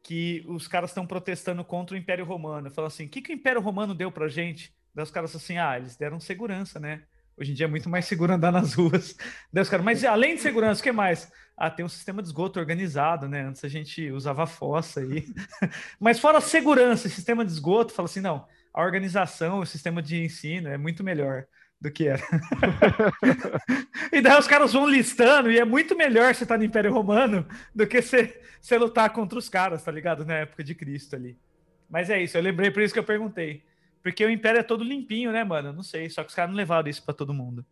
[0.03, 2.71] que os caras estão protestando contra o Império Romano.
[2.71, 4.75] Falam assim, o que, que o Império Romano deu pra gente?
[4.95, 7.03] Daí os caras assim, ah, eles deram segurança, né?
[7.37, 9.17] Hoje em dia é muito mais seguro andar nas ruas.
[9.53, 11.33] Daí os caras, mas além de segurança, o que mais?
[11.57, 13.43] Ah, tem um sistema de esgoto organizado, né?
[13.43, 15.27] Antes a gente usava fossa aí.
[15.99, 20.69] mas fora segurança sistema de esgoto, fala assim, não, a organização, o sistema de ensino
[20.69, 21.47] é muito melhor
[21.81, 22.23] do que era.
[24.13, 27.47] e daí os caras vão listando, e é muito melhor você estar no Império Romano
[27.75, 30.25] do que você, você lutar contra os caras, tá ligado?
[30.25, 31.37] Na época de Cristo ali.
[31.91, 33.65] Mas é isso, eu lembrei por isso que eu perguntei.
[34.03, 35.73] Porque o Império é todo limpinho, né, mano?
[35.73, 37.65] Não sei, só que os caras não levaram isso pra todo mundo.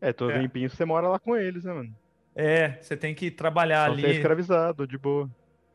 [0.00, 0.38] É, todo É.
[0.38, 1.94] limpinho você mora lá com eles, né, mano?
[2.34, 4.16] É, você tem que trabalhar Só você é ali.
[4.16, 5.28] escravizado, de boa.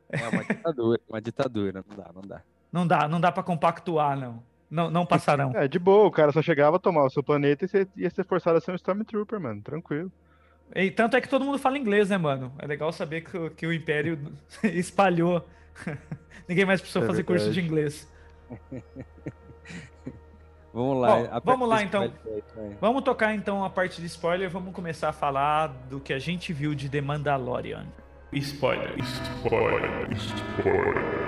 [0.09, 2.41] É uma ditadura, uma ditadura, não dá, não dá.
[2.71, 4.41] Não dá, não dá para compactuar, não.
[4.69, 5.51] Não, não passarão.
[5.55, 8.25] É, de boa, o cara só chegava, tomava o seu planeta e você ia ser
[8.25, 9.61] forçado a ser um Stormtrooper, mano.
[9.61, 10.11] Tranquilo.
[10.75, 12.53] E tanto é que todo mundo fala inglês, né, mano?
[12.59, 14.19] É legal saber que, o- que o Império
[14.63, 15.47] espalhou.
[16.49, 17.67] Ninguém mais precisou É fazer curso de verdade.
[17.67, 18.11] inglês.
[20.77, 21.15] Vamos lá.
[21.17, 22.13] Bom, vamos lá, então.
[22.79, 24.47] Vamos tocar então a parte de spoiler.
[24.47, 27.87] Vamos começar a falar do que a gente viu de The Mandalorian.
[28.31, 28.93] Spoiler.
[28.99, 30.13] Spoiler.
[30.13, 31.27] Spoiler.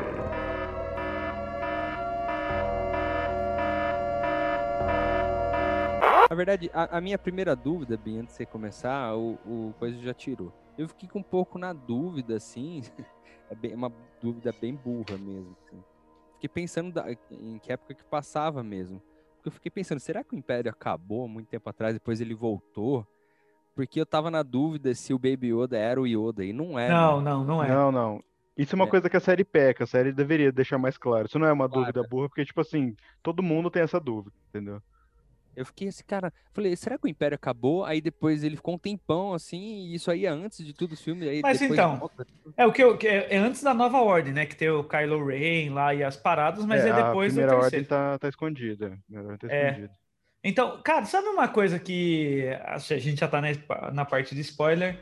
[6.30, 9.98] Na verdade, a, a minha primeira dúvida, bem antes de você começar, o, o coisa
[10.00, 10.54] já tirou.
[10.78, 12.84] Eu fiquei com um pouco na dúvida, assim,
[13.50, 15.56] é bem- uma dúvida bem burra mesmo.
[15.66, 15.84] assim.
[16.36, 19.02] Fiquei pensando da- em que época que passava mesmo.
[19.40, 22.34] Porque eu fiquei pensando, será que o Império acabou há muito tempo atrás, depois ele
[22.36, 23.08] voltou?
[23.74, 26.94] Porque eu tava na dúvida se o Baby Yoda era o Yoda, e não era.
[26.94, 27.70] Não, não, não é.
[27.70, 28.24] Não, não.
[28.58, 28.90] Isso é uma É.
[28.90, 31.28] coisa que a série peca, a série deveria deixar mais claro.
[31.28, 31.86] Isso não é uma Claro.
[31.86, 34.82] dúvida burra, porque, tipo assim, todo mundo tem essa dúvida, entendeu?
[35.56, 37.84] Eu fiquei assim, cara, falei, será que o Império acabou?
[37.84, 41.02] Aí depois ele ficou um tempão assim, e isso aí é antes de tudo os
[41.02, 41.28] filmes.
[41.28, 42.10] Aí Mas então.
[42.56, 44.46] É o que, eu, que é, é antes da nova ordem, né?
[44.46, 47.56] Que tem o Kylo Ren lá e as paradas, mas é, a depois do primeira
[47.56, 47.88] ordem terceiro.
[47.88, 48.98] tá, tá escondida.
[49.14, 49.90] A ordem tá É.
[50.44, 53.50] Então, cara, sabe uma coisa que a gente já tá na,
[53.92, 54.98] na parte de spoiler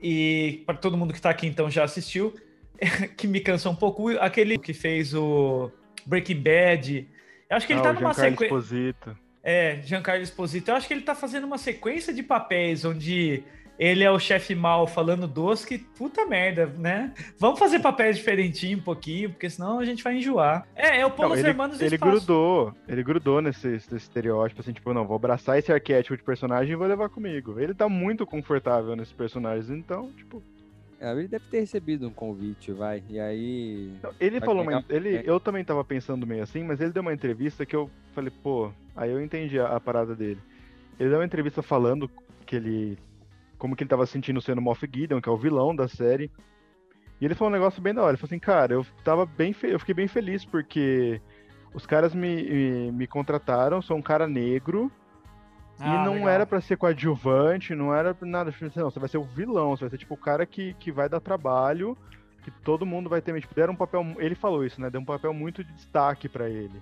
[0.00, 2.34] e para todo mundo que tá aqui então já assistiu,
[3.16, 5.70] que me cansou um pouco, aquele que fez o
[6.04, 7.08] Breaking Bad.
[7.48, 9.16] Eu acho que ele Ah, tá o numa sequência.
[9.44, 10.70] É, Giancarlo Esposito.
[10.70, 13.44] Eu acho que ele tá fazendo uma sequência de papéis onde
[13.78, 17.12] ele é o chefe mal falando doce, que puta merda, né?
[17.38, 20.66] Vamos fazer papéis diferentinho um pouquinho, porque senão a gente vai enjoar.
[20.76, 22.12] É, é o Paulo Não, ele, Hermanos do ele espaço.
[22.12, 26.72] grudou, ele grudou nesse, nesse estereótipo, assim, tipo, não, vou abraçar esse arquétipo de personagem
[26.72, 27.58] e vou levar comigo.
[27.60, 30.40] Ele tá muito confortável nesses personagens, então, tipo,
[31.00, 33.02] É, ele deve ter recebido um convite, vai.
[33.10, 33.92] E aí.
[34.20, 35.22] Ele Vai falou, uma, ele, é.
[35.26, 38.70] eu também tava pensando meio assim, mas ele deu uma entrevista que eu falei, pô,
[38.96, 40.40] aí eu entendi a, a parada dele.
[40.98, 42.08] Ele deu uma entrevista falando
[42.46, 42.98] que ele,
[43.58, 46.30] como que ele tava se sentindo sendo Moff Gideon, que é o vilão da série.
[47.20, 48.12] E ele falou um negócio bem da hora.
[48.12, 51.20] Ele falou assim, cara, eu tava bem, eu fiquei bem feliz porque
[51.72, 54.90] os caras me, me, me contrataram, sou um cara negro
[55.78, 56.28] Ah, e não legal.
[56.28, 58.52] era pra ser coadjuvante, não era pra nada.
[58.52, 60.92] Tipo, Não, você vai ser o vilão, você vai ser tipo o cara que, que
[60.92, 61.96] vai dar trabalho,
[62.42, 63.40] que todo mundo vai ter.
[63.40, 64.04] Tipo, deram um papel.
[64.18, 64.90] Ele falou isso, né?
[64.90, 66.80] Deu um papel muito de destaque pra ele.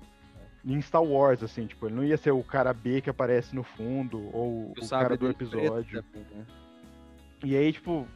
[0.65, 3.63] Em Star Wars, assim, tipo, ele não ia ser o cara B que aparece no
[3.65, 6.03] fundo, ou o o cara do preto episódio.
[6.03, 6.47] também, né?
[7.45, 8.07] E aí, tipo,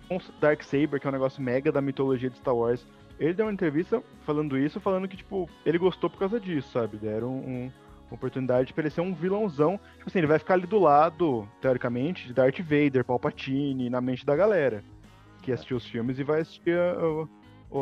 [0.40, 2.86] Dark Saber, que é um negócio mega da mitologia de Star Wars,
[3.18, 6.96] ele deu uma entrevista falando isso, falando que, tipo, ele gostou por causa disso, sabe?
[6.96, 7.64] Deram um,
[8.08, 9.80] uma oportunidade pra ele ser um vilãozão.
[9.96, 14.24] Tipo assim, ele vai ficar ali do lado, teoricamente, de Darth Vader, Palpatine, na mente
[14.24, 14.84] da galera
[15.42, 16.94] que assistiu os filmes e vai assistir a,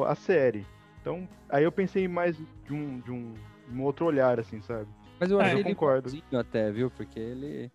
[0.07, 0.65] a- a série.
[1.01, 3.35] Então, aí eu pensei mais de um, de um,
[3.73, 4.87] um outro olhar, assim, sabe?
[5.21, 6.11] Mas eu É, achei eu ele concordo.
[6.39, 6.91] até, viu?
[6.91, 7.71] Porque ele.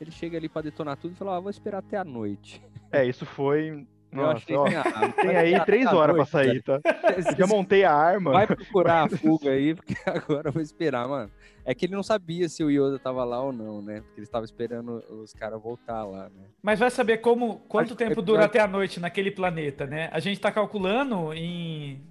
[0.00, 2.60] Ele chega ali pra detonar tudo e fala, ah, vou esperar até a noite.
[2.90, 3.86] É, isso foi.
[4.12, 6.80] Eu Nossa, achei ó, assim, ah, Tem aí três horas pra noite, sair, tá?
[7.38, 8.30] Já montei a arma.
[8.32, 11.30] Vai procurar a fuga aí, porque agora eu vou esperar, mano.
[11.64, 14.02] É que ele não sabia se o Yoda tava lá ou não, né?
[14.02, 16.44] Porque ele estava esperando os caras voltar lá, né?
[16.62, 20.10] Mas vai saber como quanto Acho tempo o dura até a noite naquele planeta, né?
[20.12, 22.02] A gente tá calculando em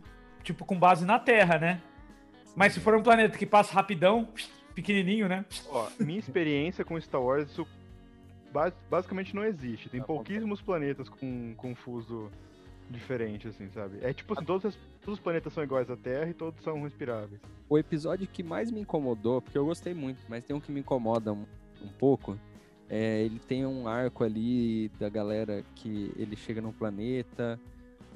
[0.42, 1.82] tipo com base na Terra, né?
[2.56, 4.28] Mas se for um planeta que passa rapidão,
[4.76, 5.46] pequenininho, né?
[5.70, 7.68] Ó, minha experiência com Star Wars, isso
[8.54, 9.90] bas- basicamente não existe.
[9.90, 12.30] Tem Tá pouquíssimos planetas com, com fuso
[12.90, 14.00] diferente, assim, sabe?
[14.02, 16.82] É tipo assim, todos, os- todos os planetas são iguais à Terra e todos são
[16.84, 17.40] respiráveis.
[17.70, 20.82] O episódio que mais me incomodou, porque eu gostei muito, mas tem um que me
[20.82, 21.46] incomoda um,
[21.82, 22.38] um pouco.
[22.90, 27.58] É, ele tem um arco ali da galera que ele chega num planeta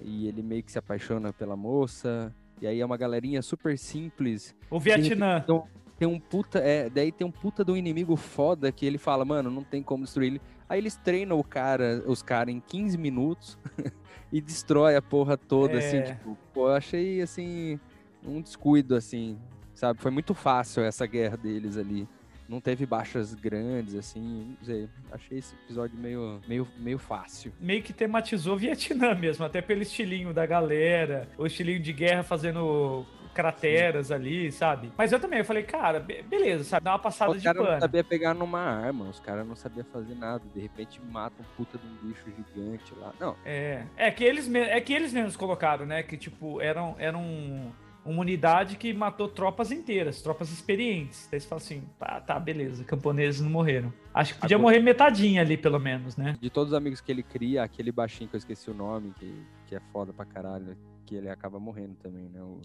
[0.01, 2.35] e ele meio que se apaixona pela moça.
[2.61, 4.55] E aí é uma galerinha super simples.
[4.69, 5.41] O Vietnã.
[5.43, 6.59] Então, tem um puta.
[6.59, 10.03] É, daí tem um puta do inimigo foda que ele fala, mano, não tem como
[10.03, 10.41] destruir ele.
[10.67, 13.57] Aí eles treinam o cara, os caras em 15 minutos
[14.31, 16.01] e destrói a porra toda, assim, É.
[16.01, 17.79] tipo, pô, eu achei assim,
[18.23, 19.37] um descuido, assim,
[19.73, 20.01] sabe?
[20.01, 22.07] Foi muito fácil essa guerra deles ali.
[22.47, 24.87] Não teve baixas grandes, assim, não sei.
[25.11, 27.51] Achei esse episódio meio, meio, meio fácil.
[27.59, 33.05] meio que tematizou Vietnã mesmo, até pelo estilinho da galera, o estilinho de guerra fazendo
[33.33, 34.91] crateras ali, sabe?
[34.97, 36.85] Mas eu também, eu falei, cara, be- beleza, sabe?
[36.85, 37.81] Dá uma passada Os de caras não pano.
[37.81, 40.41] sabiam pegar numa arma, os caras não sabiam fazer nada.
[40.53, 43.11] De repente mata um puta de um bicho gigante lá.
[43.19, 47.73] Não, É, é que eles é que eles mesmos colocaram, né, que tipo, eram eram
[48.05, 51.27] uma unidade que matou tropas inteiras, tropas experientes.
[51.31, 53.91] Daí você fala assim, tá, tá, beleza, camponeses não morreram.
[54.13, 56.37] Acho que podia Agora- morrer metadinha ali, pelo menos, né?
[56.39, 59.43] De todos os amigos que ele cria, aquele baixinho que eu esqueci o nome, que,
[59.65, 62.41] que é foda pra caralho, que ele acaba morrendo também, né?
[62.41, 62.61] O,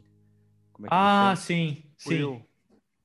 [0.73, 2.11] como é Ah, sim, sim.
[2.11, 2.43] Will.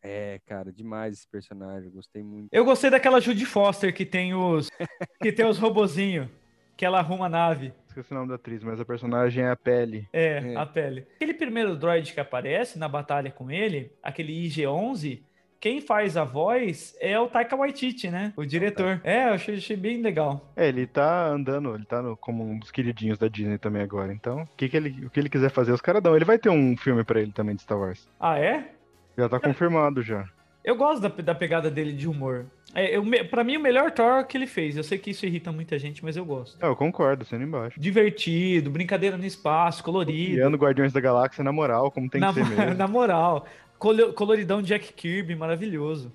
[0.08, 2.50] É, cara, demais esse personagem, gostei muito.
[2.52, 4.70] Eu gostei daquela Judy Foster que tem os
[5.20, 6.30] que tem os robozinho,
[6.78, 7.74] que ela arruma a nave.
[7.88, 10.08] Esqueci o nome da atriz, mas a personagem é a Pele.
[10.12, 10.56] É, É.
[10.58, 11.08] a pele.
[11.16, 15.22] Aquele primeiro droid que aparece na batalha com ele, aquele IG-11,
[15.62, 18.34] quem faz a voz é o Taika Waititi, né?
[18.36, 19.00] O diretor.
[19.04, 20.52] É, eu achei, achei bem legal.
[20.56, 24.14] É, ele tá andando, ele tá no- como um dos queridinhos da Disney também agora.
[24.14, 26.16] Então, o que, que ele, o que ele quiser fazer, os caras dão.
[26.16, 28.08] Ele vai ter um filme pra ele também de Star Wars.
[28.20, 28.72] Ah, é?
[29.18, 30.26] Já tá confirmado já.
[30.66, 32.48] Eu gosto da, da pegada dele de humor.
[32.74, 34.76] É, eu, pra mim, o melhor Thor que ele fez.
[34.76, 36.58] Eu sei que isso irrita muita gente, mas eu gosto.
[36.64, 37.80] É, eu concordo, sendo embaixo.
[37.80, 40.34] Divertido, brincadeira no espaço, colorido.
[40.34, 42.74] Criando Guardiões da Galáxia na moral, como tem Na, que ser mesmo.
[42.76, 43.46] na moral.
[43.78, 46.12] Colo- Coloridão Jack Kirby, maravilhoso.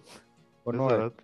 [0.67, 1.15] Exato.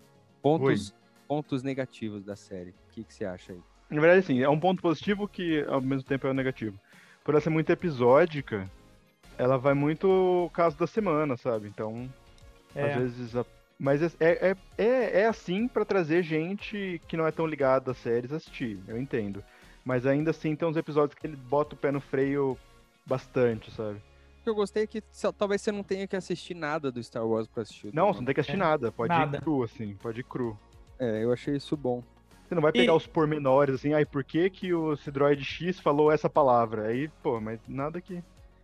[0.40, 0.94] pontos,
[1.26, 2.70] pontos negativos da série.
[2.70, 3.60] O que, que você acha aí?
[3.90, 6.78] Na verdade, assim, é um ponto positivo que ao mesmo tempo é um negativo.
[7.24, 8.68] Por ela ser muito episódica,
[9.36, 11.68] ela vai muito caso da semana, sabe?
[11.68, 12.08] Então,
[12.78, 12.92] É.
[12.92, 13.36] às vezes.
[13.36, 13.44] a-
[13.78, 17.98] Mas é, é, é, é assim pra trazer gente que não é tão ligada às
[17.98, 19.42] séries assistir, eu entendo.
[19.84, 22.58] Mas ainda assim tem uns episódios que ele bota o pé no freio
[23.04, 23.98] bastante, sabe?
[24.40, 27.02] O que eu gostei é que só- talvez você não tenha que assistir nada do
[27.02, 27.92] Star Wars pra assistir.
[27.92, 28.58] Não, The você não tem que assistir É.
[28.60, 29.36] nada, pode Nada.
[29.36, 30.58] ir cru, assim, pode ir cru.
[30.98, 32.02] É, eu achei isso bom.
[32.48, 35.80] Você não vai pegar E- os pormenores, assim, ai, por que que o Cidroid X
[35.80, 36.86] falou essa palavra?
[36.86, 38.22] Aí, pô, mas nada que...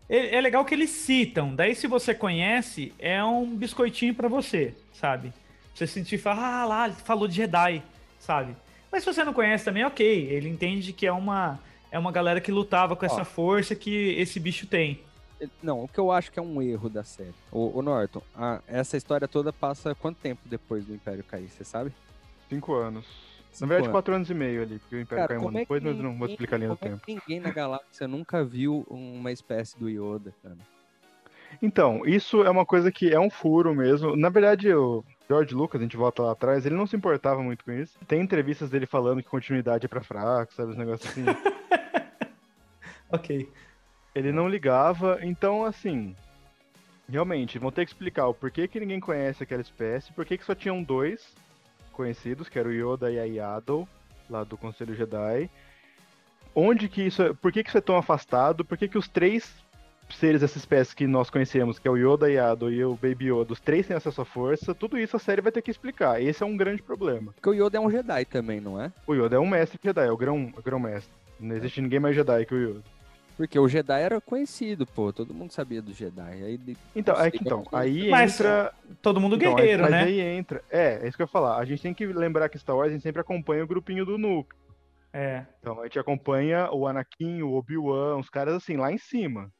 [0.08, 1.54] É, é legal que eles citam.
[1.54, 5.32] Daí, se você conhece, é um biscoitinho pra você, sabe?
[5.74, 7.82] Você sentir, falar, ah, lá, ele falou de Jedi,
[8.18, 8.54] sabe?
[8.90, 10.06] Mas se você não conhece também, ok.
[10.06, 11.58] Ele entende que é uma,
[11.90, 15.00] é uma galera que lutava com essa força que esse bicho tem.
[15.62, 17.34] Não, o que eu acho que é um erro da série.
[17.50, 21.90] O, Norton, a- essa história toda passa quanto tempo depois do Império cair, você sabe?
[22.48, 23.06] Cinco anos.
[23.60, 23.92] Na verdade, anos.
[23.92, 25.96] quatro anos e meio ali, porque o Império Cara, caiu um ano é depois, mas
[25.96, 27.04] eu não vou ninguém- explicar a linha do é tempo.
[27.06, 30.56] que ninguém na galáxia nunca viu uma espécie do Yoda, cara?
[31.60, 34.16] Então, isso é uma coisa que é um furo mesmo.
[34.16, 37.62] Na verdade, o George Lucas, a gente volta lá atrás, ele não se importava muito
[37.64, 37.98] com isso.
[38.08, 40.70] Tem entrevistas dele falando que continuidade é pra fraco, sabe?
[40.70, 41.24] Os negócios assim.
[43.10, 43.46] Ok.
[44.14, 46.16] ele não ligava, então, assim.
[47.08, 50.54] Realmente, vão ter que explicar o porquê que ninguém conhece aquela espécie, por que só
[50.54, 51.34] tinham dois
[51.92, 53.86] conhecidos, que era o Yoda e a Yaddle,
[54.28, 55.50] lá do Conselho Jedi.
[56.54, 58.64] Onde que isso é, por que que isso é tão afastado?
[58.64, 59.54] Por que que os três
[60.10, 63.52] seres dessa espécie que nós conhecemos, que é o Yoda, Yaddle e o Baby Yoda,
[63.52, 64.74] os três têm acesso à força?
[64.74, 66.20] Tudo isso a série vai ter que explicar.
[66.20, 67.32] Esse é um grande problema.
[67.32, 68.92] Porque o Yoda é um Jedi também, não é?
[69.06, 71.12] O Yoda é um mestre Jedi, é o grão, o grão mestre.
[71.40, 72.82] Não existe ninguém mais Jedi que o Yoda.
[73.42, 75.12] Porque o Jedi era conhecido, pô.
[75.12, 76.20] Todo mundo sabia do Jedi.
[76.44, 80.02] Aí, Então, é que, então, aí Mas- entra Todo mundo Então, guerreiro, mas né?
[80.04, 80.62] aí entra.
[80.70, 81.58] É, é isso que eu ia falar.
[81.58, 84.16] A gente tem que lembrar que Star Wars a gente sempre acompanha o grupinho do
[84.16, 84.56] núcleo.
[85.12, 85.44] É.
[85.58, 89.50] Então a gente acompanha o Anakin, o Obi-Wan, os caras assim, lá em cima.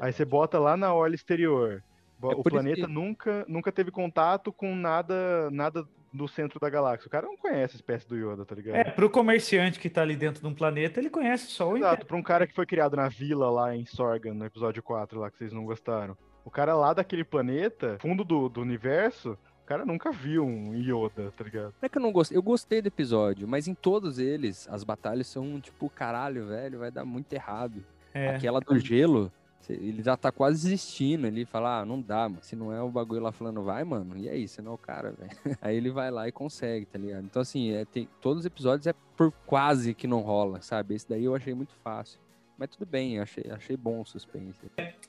[0.00, 1.82] Aí você bota lá na orla exterior.
[2.22, 7.06] É o planeta que- nunca, nunca teve contato com nada, nada no centro da galáxia.
[7.06, 8.76] O cara não conhece a espécie do Yoda, tá ligado?
[8.76, 12.06] É, pro comerciante que tá ali dentro de um planeta, ele conhece só o Exato,
[12.06, 15.30] pra um cara que foi criado na vila lá em Sorgan, no episódio 4 lá,
[15.30, 16.16] que vocês não gostaram.
[16.44, 21.32] O cara lá daquele planeta, fundo do, do universo, o cara nunca viu um Yoda,
[21.36, 21.74] tá ligado?
[21.80, 22.38] Não é que eu não gostei.
[22.38, 26.90] Eu gostei do episódio, mas em todos eles, as batalhas são tipo, caralho, velho, vai
[26.90, 27.84] dar muito errado.
[28.14, 28.28] É.
[28.28, 29.30] Aquela do gelo,
[29.68, 31.26] ele já tá quase desistindo.
[31.26, 32.38] Ele fala, ah, não dá, mano.
[32.42, 34.16] Se não é o bagulho lá falando, vai, mano.
[34.16, 35.30] E aí, você não é o cara, velho.
[35.60, 37.24] Aí ele vai lá e consegue, tá ligado?
[37.24, 40.94] Então, assim, é, tem, todos os episódios é por quase que não rola, sabe?
[40.94, 42.18] Esse daí eu achei muito fácil.
[42.58, 44.58] Mas tudo bem, achei, achei bom o suspense.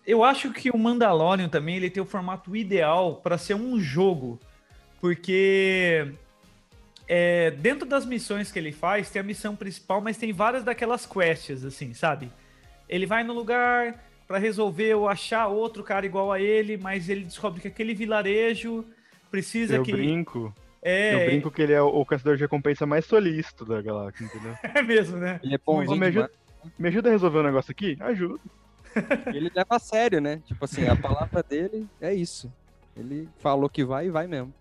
[0.06, 4.38] Eu acho que o Mandalorian também ele tem o formato ideal para ser um jogo,
[5.00, 6.12] porque
[7.08, 11.06] é, dentro das missões que ele faz tem a missão principal, mas tem várias daquelas
[11.06, 12.30] quests assim, sabe?
[12.90, 17.24] Ele vai no lugar para resolver ou achar outro cara igual a ele, mas ele
[17.24, 18.86] descobre que aquele vilarejo
[19.32, 20.54] precisa Eu que brinco.
[20.82, 24.26] é, Eu brinco que ele é o, o caçador de recompensa mais solícito da galáxia,
[24.26, 24.58] entendeu?
[24.64, 25.40] é mesmo, né?
[25.44, 26.32] Ele é Ô, bonzinho me, ajuda,
[26.78, 27.98] me ajuda a resolver um negócio aqui?
[28.00, 28.40] Ajuda.
[29.34, 30.42] Ele leva a sério, né?
[30.46, 32.52] Tipo assim, a palavra dele é isso.
[32.96, 34.54] Ele falou que vai e vai mesmo.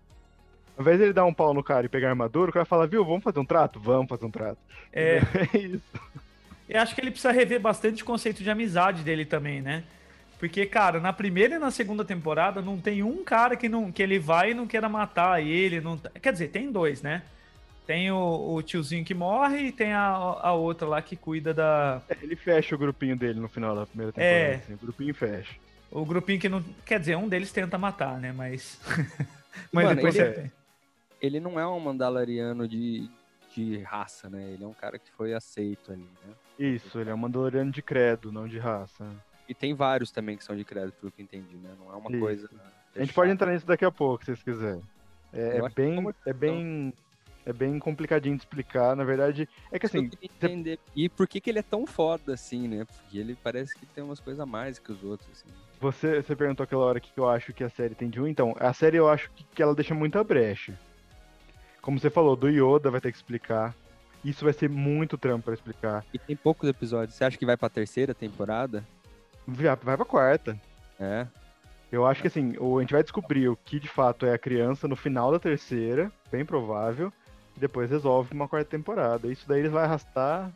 [0.77, 2.65] Ao invés de ele dar um pau no cara e pegar a armadura, o cara
[2.65, 3.79] fala, viu, vamos fazer um trato?
[3.79, 4.59] Vamos fazer um trato.
[4.93, 5.19] É,
[5.53, 5.81] É isso.
[6.69, 9.83] Eu acho que ele precisa rever bastante o conceito de amizade dele também, né?
[10.39, 14.03] Porque, cara, na primeira e na segunda temporada não tem um cara que, não, que
[14.03, 15.81] ele vai e não queira matar ele.
[15.81, 15.97] Não...
[15.97, 17.23] Quer dizer, tem dois, né?
[17.87, 22.01] Tem o, o tiozinho que morre e tem a, a outra lá que cuida da.
[22.09, 24.35] É, Ele fecha o grupinho dele no final da primeira temporada.
[24.35, 24.55] É.
[24.55, 25.55] assim, o grupinho fecha.
[25.89, 26.61] O grupinho que não.
[26.85, 28.33] Quer dizer, um deles tenta matar, né?
[28.33, 28.77] Mas.
[29.71, 30.51] Mas Mano, depois ele- você.
[31.19, 33.09] Ele não é um Mandaloriano de,
[33.55, 34.51] de raça, né?
[34.51, 36.33] Ele é um cara que foi aceito ali, né?
[36.57, 39.05] Isso, ele é um Mandaloriano de credo, não de raça.
[39.47, 41.69] E tem vários também que são de crédito, pelo que entendi, né?
[41.79, 42.19] Não é uma Isso.
[42.19, 42.49] coisa.
[42.95, 44.81] A gente pode entrar nisso daqui a pouco, se vocês quiserem.
[45.31, 46.93] É, é bem, como- é bem,
[47.45, 48.95] é bem complicadinho de explicar.
[48.95, 50.79] Na verdade, é que Assim, entender.
[50.95, 52.85] E por que, que ele é tão foda assim, né?
[52.85, 55.47] Porque ele parece que tem umas coisas a mais que os outros, assim.
[55.79, 58.19] você, você perguntou aquela hora o que que eu acho que a série tem de
[58.19, 58.27] um.
[58.27, 60.77] Então, a série eu acho que, que ela deixa muita brecha.
[61.81, 63.73] Como você falou, do Yoda vai ter que explicar.
[64.23, 66.05] Isso vai ser muito trampo pra explicar.
[66.13, 67.15] E tem poucos episódios.
[67.15, 68.83] Você acha que vai pra terceira temporada?
[69.59, 70.59] Já vai pra quarta.
[70.99, 71.25] É.
[71.91, 74.37] Eu acho que assim, o- a gente vai descobrir o que de fato é a
[74.37, 77.13] criança no final da terceira, bem provável,
[77.55, 79.27] e depois resolve uma quarta temporada.
[79.31, 80.51] Isso daí eles vai arrastar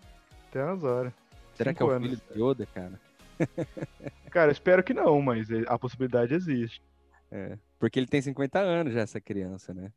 [0.50, 1.13] até umas horas.
[1.56, 2.10] Será que é Cinco o anos.
[2.10, 3.00] filho do Yoda, cara?
[4.30, 6.82] Cara, eu espero que não, mas a possibilidade existe.
[7.32, 7.58] É.
[7.80, 9.91] Porque ele tem 50 anos já, essa criança, né?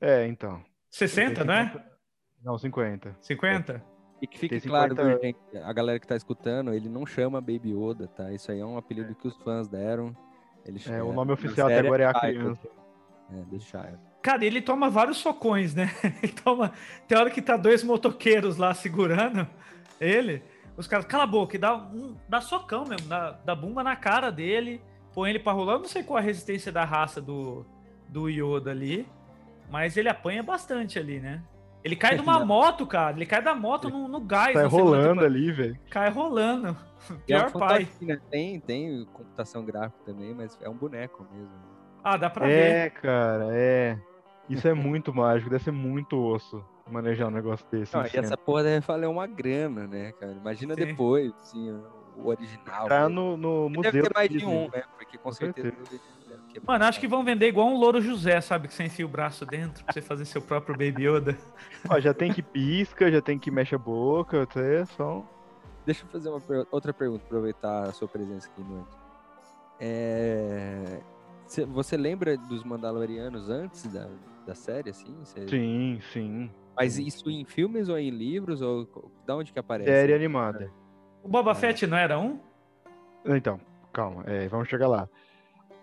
[0.00, 0.62] É, então.
[0.90, 1.84] 60, não é?
[2.44, 3.16] Não, 50.
[3.20, 3.82] 50?
[4.20, 7.06] E que fique Tem claro, 50 viu, gente, a galera que tá escutando, ele não
[7.06, 8.32] chama Baby Yoda, tá?
[8.32, 10.14] Isso aí é um apelido que os fãs deram.
[10.64, 12.38] Ele É, chama- o nome oficial até agora é a Child.
[12.38, 12.68] criança.
[13.30, 13.98] É, The Child.
[14.22, 15.88] Cara, ele toma vários socões, né?
[16.22, 16.72] Ele toma.
[17.06, 19.46] Tem hora que tá dois motoqueiros lá segurando
[20.00, 20.42] ele.
[20.76, 23.94] Os caras, cala a boca, e dá, um, dá socão mesmo, dá, dá bumba na
[23.96, 24.80] cara dele,
[25.14, 25.74] põe ele pra rolar.
[25.74, 27.64] Eu não sei qual a resistência da raça do,
[28.08, 29.06] do Yoda ali,
[29.70, 31.40] mas ele apanha bastante ali, né?
[31.84, 33.16] Ele cai de uma moto, cara.
[33.16, 34.56] Ele cai da moto no, no gás.
[34.56, 35.78] Segunda rolando ali, velho.
[35.90, 36.76] Cai rolando.
[37.10, 37.88] É Pior pai.
[38.02, 38.20] né?
[38.28, 41.54] Tem, tem computação gráfica também, mas é um boneco mesmo.
[42.02, 42.52] Ah, dá pra ver.
[42.52, 43.96] É, cara, é.
[44.50, 47.94] Isso é muito mágico, deve ser muito osso manejar um negócio desse.
[47.94, 48.24] Não, e cena.
[48.26, 50.32] essa porra deve valer uma grana, né, cara?
[50.32, 50.86] Imagina Sim.
[50.86, 51.70] depois, assim,
[52.16, 52.88] o original.
[52.88, 53.14] Tá né?
[53.14, 53.92] no, no museu.
[53.92, 54.82] Deve ter mais de um, né?
[54.96, 55.70] Porque com Com certeza.
[55.70, 56.02] certeza.
[56.66, 58.68] Mano, acho que vão vender igual um louro José, sabe?
[58.68, 61.36] Que você enfia o braço dentro pra você fazer seu próprio Baby Yoda.
[61.88, 65.24] Ó, já tem que pisca, já tem que mexe a boca, até só.
[65.86, 68.96] Deixa eu fazer uma per- outra pergunta, aproveitar a sua presença aqui, Norton.
[69.80, 71.00] É...
[71.46, 74.08] cê- Você lembra dos Mandalorianos antes da,
[74.46, 75.14] da série, assim?
[75.24, 76.50] Cê- Sim, sim.
[76.76, 78.60] Mas isso em filmes ou em livros?
[78.62, 78.86] Ou
[79.26, 79.90] da onde que aparece?
[79.90, 80.70] Série animada.
[81.22, 81.54] O Boba É.
[81.54, 82.38] Fett não era um?
[83.24, 83.60] Então,
[83.92, 85.08] calma, é, vamos chegar lá.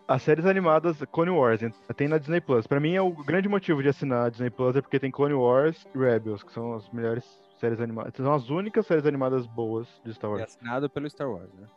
[0.08, 1.62] As séries animadas Clone Wars
[1.96, 2.68] tem na Disney Plus.
[2.68, 5.34] Pra mim é o grande motivo de assinar a Disney Plus é porque tem Clone
[5.34, 7.26] Wars e Rebels, que são as melhores
[7.60, 8.14] séries animadas.
[8.16, 10.44] São as únicas séries animadas boas de Star É Wars.
[10.44, 11.68] assinado pelo Star Wars, né?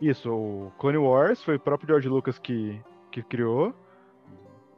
[0.00, 2.80] Isso, o Clone Wars foi o próprio George Lucas que,
[3.12, 3.72] que criou.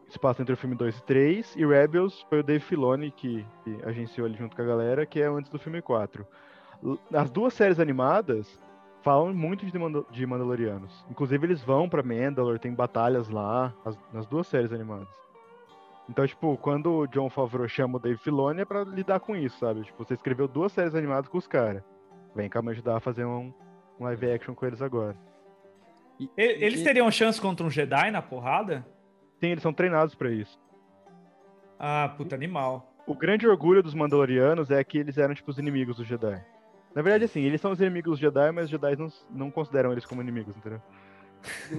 [0.08, 1.56] Espaço entre o filme 2 e 3.
[1.56, 5.20] E Rebels foi o Dave Filoni que, que agenciou ali junto com a galera, que
[5.20, 6.26] é antes do filme 4.
[6.84, 8.60] L- As duas séries animadas
[9.02, 11.04] falam muito de, Mandal- de Mandalorianos.
[11.10, 15.08] Inclusive, eles vão pra Mandalore, tem batalhas lá, as- nas duas séries animadas.
[16.08, 19.58] Então, tipo, quando o John Favreau chama o Dave Filoni é pra lidar com isso,
[19.58, 19.82] sabe?
[19.82, 21.82] Tipo, você escreveu duas séries animadas com os caras.
[22.34, 23.52] Vem cá me ajudar a fazer um,
[24.00, 25.14] um live action com eles agora.
[26.18, 28.86] E- E- Eles e- teriam chance contra um Jedi na porrada?
[29.38, 30.58] Sim, eles são treinados pra isso.
[31.78, 32.90] Ah, puta animal.
[33.06, 36.42] O grande orgulho dos Mandalorianos é que eles eram, tipo, os inimigos dos Jedi.
[36.94, 40.04] Na verdade, assim, eles são os inimigos Jedi, mas os Jedi não, não consideram eles
[40.06, 40.80] como inimigos, entendeu?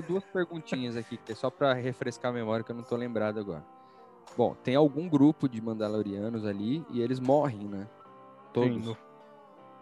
[0.08, 3.40] Duas perguntinhas aqui, que é só pra refrescar a memória, que eu não tô lembrado
[3.40, 3.64] agora.
[4.38, 7.88] Bom, tem algum grupo de Mandalorianos ali e eles morrem, né?
[8.54, 8.70] Todos.
[8.72, 8.98] Sim, no-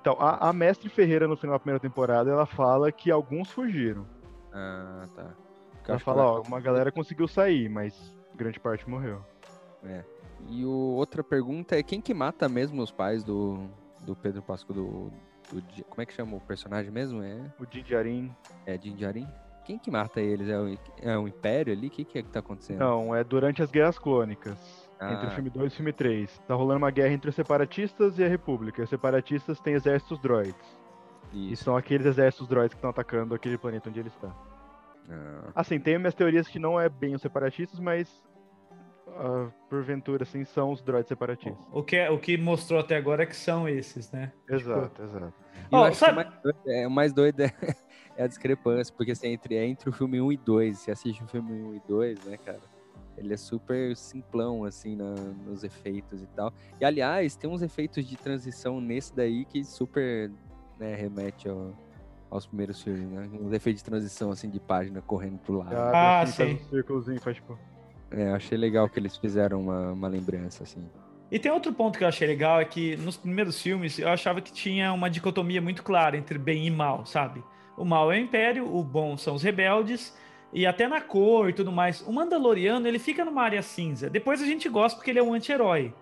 [0.01, 4.05] Então, a, a Mestre Ferreira, no final da primeira temporada, ela fala que alguns fugiram.
[4.51, 5.33] Ah, tá.
[5.73, 9.21] Porque Ela fala, ó, uma galera conseguiu sair, mas grande parte morreu.
[10.49, 13.69] E o, outra pergunta é quem que mata mesmo os pais do,
[14.07, 15.11] do Pedro Pasco do,
[15.51, 17.21] do Como é que chama o personagem mesmo?
[17.21, 18.35] É, O Din Djarin,
[18.65, 19.27] é Din Djarin?
[19.65, 20.47] Quem que mata eles?
[20.47, 21.87] É o, é o Império ali?
[21.87, 22.79] O que, que é que tá acontecendo?
[22.79, 24.57] não, é durante as Guerras Clônicas.
[24.99, 25.29] Entre Ah.
[25.29, 26.39] o filme 2 e o filme 3.
[26.47, 28.81] Tá rolando uma guerra entre os separatistas e a República.
[28.81, 30.55] Os separatistas têm exércitos droids.
[31.33, 34.33] E são aqueles exércitos droids que estão atacando aquele planeta onde ele está.
[35.09, 38.09] Ah, Assim, tem minhas teorias que não é bem os separatistas, mas
[39.15, 41.57] ah, porventura, assim, são os droids separatistas.
[41.71, 44.31] O que, é- o que mostrou até agora é que são esses, né?
[44.49, 45.33] Exato, exato.
[45.71, 47.45] E eu Ó, acho sabe- que o mais doido é, o mais doido é,
[48.17, 50.79] é a discrepância, porque assim, entre, é entre o filme 1 e 2.
[50.79, 52.61] Você assiste o filme 1 e 2, né, cara?
[53.17, 56.53] Ele é super simplão, assim, na- nos efeitos e tal.
[56.79, 60.31] E, aliás, tem uns efeitos de transição nesse daí que super
[60.79, 61.73] né, remete ao-
[62.29, 63.27] aos primeiros filmes, né?
[63.41, 65.73] Uns efeitos de transição, assim, de página correndo pro lado.
[65.75, 66.55] Ah, assim, faz sim.
[66.55, 67.57] um círculozinho, faz tipo...
[68.11, 70.87] É, achei legal que eles fizeram uma, uma lembrança, assim.
[71.29, 74.39] E tem outro ponto que eu achei legal, é que nos primeiros filmes eu achava
[74.39, 77.43] que tinha uma dicotomia muito clara entre bem e mal, sabe?
[77.77, 80.17] O mal é o Império, o bom são os rebeldes,
[80.53, 82.01] e até na cor e tudo mais.
[82.01, 84.09] O Mandaloriano, ele fica numa área cinza.
[84.09, 85.93] Depois a gente gosta porque ele é um anti-herói.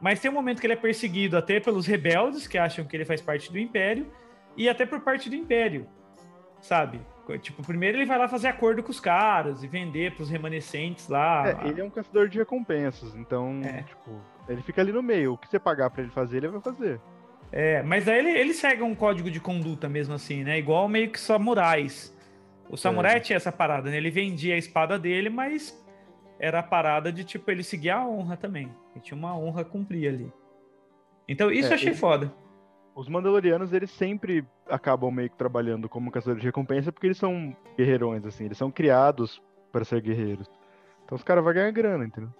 [0.00, 3.04] Mas tem um momento que ele é perseguido até pelos rebeldes, que acham que ele
[3.04, 4.10] faz parte do Império,
[4.56, 5.86] e até por parte do Império,
[6.60, 7.00] sabe?
[7.40, 11.48] Tipo, primeiro ele vai lá fazer acordo com os caras e vender pros remanescentes lá.
[11.48, 13.82] É, ele é um caçador de recompensas, então, É.
[13.82, 15.32] tipo, ele fica ali no meio.
[15.32, 17.00] O que você pagar pra ele fazer, ele vai fazer.
[17.50, 20.58] É, mas aí ele, ele segue um código de conduta mesmo assim, né?
[20.58, 22.12] Igual meio que samurais.
[22.68, 23.96] O samurai tinha essa parada, né?
[23.96, 25.78] Ele vendia a espada dele, mas
[26.40, 28.70] era a parada de, tipo, ele seguir a honra também.
[28.94, 30.32] Ele tinha uma honra a cumprir ali.
[31.28, 32.32] Então, isso É, eu achei ele- foda.
[32.94, 37.56] Os Mandalorianos, eles sempre acabam meio que trabalhando como caçadores de recompensa porque eles são
[37.76, 38.44] guerreirões, assim.
[38.46, 40.50] Eles são criados para ser guerreiros.
[41.04, 42.30] Então os caras vão ganhar grana, entendeu?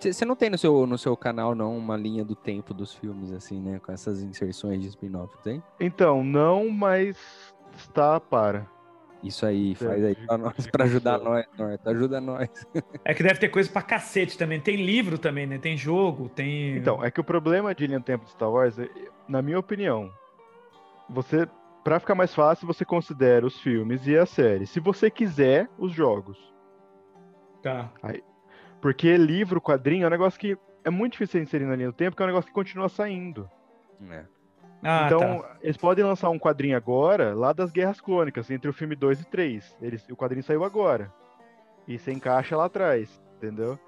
[0.00, 3.30] Você não tem no seu, no seu canal, não, uma linha do tempo dos filmes,
[3.32, 3.78] assim, né?
[3.78, 5.62] Com essas inserções de spin-off, tem?
[5.78, 7.18] Então, não, mas
[7.76, 8.66] está para.
[9.22, 11.86] Isso aí, faz aí pra, nós, pra ajudar nós, Norte.
[11.86, 12.48] Ajuda nós.
[13.04, 14.58] É que deve ter coisa pra cacete também.
[14.58, 15.58] Tem livro também, né?
[15.58, 16.76] Tem jogo, tem.
[16.78, 18.88] Então, é que o problema de linha do tempo de Star Wars, é-
[19.28, 20.10] na minha opinião,
[21.12, 21.46] você,
[21.82, 24.66] Pra ficar mais fácil, você considera os filmes e a série.
[24.66, 26.38] Se você quiser, os jogos.
[27.62, 27.90] Tá.
[28.80, 31.94] Porque livro, quadrinho é um negócio que é muito difícil de inserir na linha do
[31.94, 33.48] tempo, porque é um negócio que continua saindo.
[34.10, 34.24] É.
[34.82, 35.56] Ah, então, tá.
[35.62, 39.24] eles podem lançar um quadrinho agora, lá das Guerras Clônicas, entre o filme 2 e
[39.26, 39.76] 3.
[39.80, 41.12] Eles, o quadrinho saiu agora.
[41.88, 43.78] E você encaixa lá atrás, entendeu?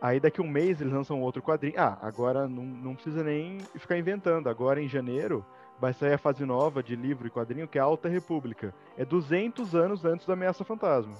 [0.00, 1.74] Aí daqui a um mês eles lançam outro quadrinho.
[1.76, 4.48] Ah, agora não, não precisa nem ficar inventando.
[4.48, 5.44] Agora em janeiro
[5.80, 8.74] vai sair a fase nova de livro e quadrinho, que é a Alta República.
[8.98, 11.14] É 200 anos antes da Ameaça Fantasma.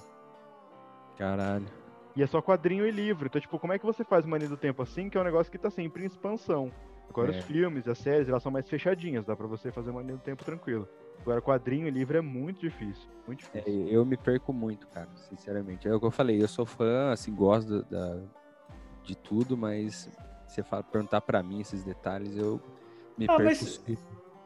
[1.17, 1.65] Caralho.
[2.15, 3.27] E é só quadrinho e livro.
[3.27, 5.23] Então, tipo, como é que você faz uma linha do tempo assim, que é um
[5.23, 6.71] negócio que tá sempre em expansão?
[7.09, 7.39] Agora É.
[7.39, 10.21] os filmes, as séries, elas são mais fechadinhas, dá pra você fazer uma linha do
[10.23, 10.87] tempo tranquilo.
[11.21, 13.87] Agora quadrinho e livro é muito difícil, muito É, difícil.
[13.89, 15.87] eu me perco muito, cara, sinceramente.
[15.87, 18.19] É o que eu falei, eu sou fã, assim, gosto da,
[19.03, 20.09] de tudo, mas
[20.47, 22.59] você fala, perguntar pra mim esses detalhes, eu
[23.17, 23.43] me Ah, perco.
[23.43, 23.83] mas-.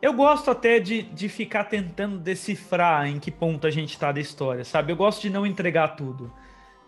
[0.02, 4.20] Eu gosto até de, de ficar tentando decifrar em que ponto a gente tá da
[4.20, 4.92] história, sabe?
[4.92, 6.32] Eu gosto de não entregar tudo.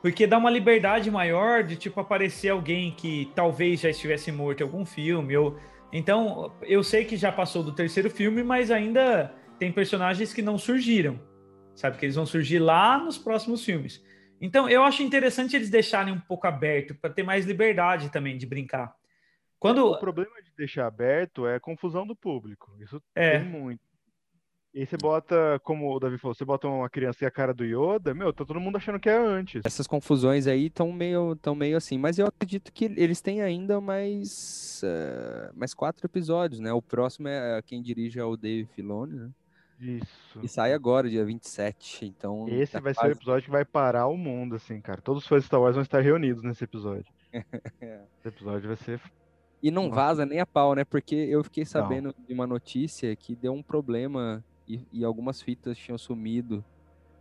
[0.02, 4.64] Porque dá uma liberdade maior de, tipo, aparecer alguém que talvez já estivesse morto em
[4.64, 5.36] algum filme.
[5.36, 5.58] Ou...
[5.92, 10.58] Então, eu sei que já passou do terceiro filme, mas ainda tem personagens que não
[10.58, 11.20] surgiram.
[11.76, 11.98] Sabe?
[11.98, 14.04] Que eles vão surgir lá nos próximos filmes.
[14.40, 18.46] Então, eu acho interessante eles deixarem um pouco aberto, para ter mais liberdade também de
[18.46, 18.94] brincar.
[19.60, 19.86] Quando.
[19.88, 22.72] O problema de deixar aberto é a confusão do público.
[22.80, 23.40] Isso É.
[23.40, 23.80] tem muito.
[24.74, 27.52] E aí você bota, como o Davi falou, você bota uma criança e a cara
[27.52, 29.64] do Yoda, meu, tá todo mundo achando que é antes.
[29.66, 33.82] Essas confusões aí estão meio, tão meio assim, mas eu acredito que eles têm ainda
[33.82, 36.72] mais, eh, mais quatro episódios, né?
[36.74, 39.30] O próximo é quem dirige é o Dave Filoni, né?
[39.80, 40.40] Isso.
[40.44, 42.46] E sai agora, dia 27, então...
[42.48, 45.02] Esse tá vai ser o quase- episódio que vai parar o mundo, assim, cara.
[45.02, 47.12] Todos os fãs de Star Wars vão estar reunidos nesse episódio.
[48.20, 49.02] Esse episódio vai ser.
[49.68, 50.84] E não vaza nem a pau, né?
[50.86, 55.78] Porque eu fiquei sabendo de uma notícia que deu um problema e, e algumas fitas
[55.78, 56.64] tinham sumido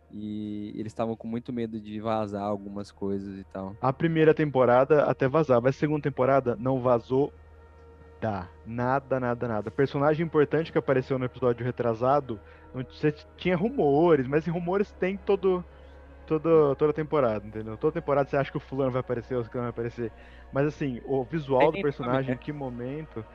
[0.09, 3.75] E eles estavam com muito medo de vazar algumas coisas e tal.
[3.81, 5.67] A primeira temporada até vazava.
[5.67, 7.33] A segunda temporada não vazou
[8.21, 8.49] nada.
[8.65, 9.71] Nada, nada, nada.
[9.71, 12.39] Personagem importante que apareceu no episódio retrasado,
[12.73, 12.85] não-
[13.35, 15.63] tinha rumores, mas rumores tem todo,
[16.27, 17.77] todo, toda temporada, entendeu?
[17.77, 20.11] Toda temporada você acha que o fulano vai aparecer, o fulano vai aparecer.
[20.51, 22.35] Mas assim, o visual do personagem, né?
[22.35, 23.25] em que momento.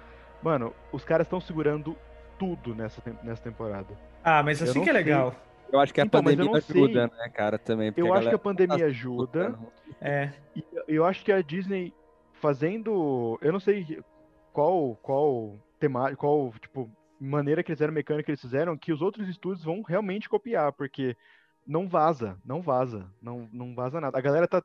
[0.43, 1.97] Mano, os caras estão segurando
[2.39, 3.99] tudo nessa, nessa temporada.
[4.23, 4.93] Ah, mas Eu assim que é sei.
[4.93, 5.35] legal.
[5.73, 7.93] Eu acho que a Então, pandemia ajuda, né, cara, também.
[7.97, 9.59] Eu acho que a pandemia tá ajuda.
[10.01, 10.33] É.
[10.55, 11.95] E eu acho que a Disney
[12.35, 13.39] fazendo.
[13.41, 14.03] Eu não sei
[14.53, 19.01] qual qual tema, qual tipo maneira que eles fizeram, mecânica que eles fizeram, que os
[19.01, 21.17] outros estúdios vão realmente copiar, porque
[21.67, 24.19] não vaza, não vaza, não, não vaza nada.
[24.19, 24.63] A galera tá,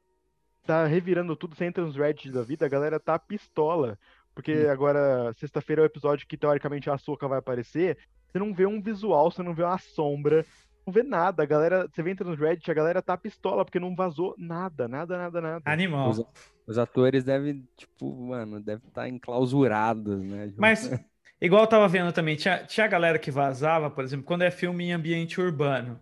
[0.65, 3.97] tá revirando tudo, você entra nos Reddit da vida, a galera tá pistola.
[4.33, 4.69] Porque Hum.
[4.69, 7.97] agora, sexta-feira é o episódio que teoricamente a Açúcar vai aparecer.
[8.27, 10.45] Você não vê um visual, você não vê uma sombra,
[10.85, 11.41] não vê nada.
[11.41, 15.17] A galera, você entra nos Reddit, a galera tá pistola, porque não vazou nada, nada,
[15.17, 15.61] nada, nada.
[15.65, 16.09] Animal.
[16.09, 16.23] Os,
[16.67, 20.53] os atores devem, tipo, mano, devem estar enclausurados, né?
[20.55, 20.87] Mas,
[21.41, 24.51] igual eu tava vendo também, tinha, tinha a galera que vazava, por exemplo, quando é
[24.51, 25.99] filme em ambiente urbano.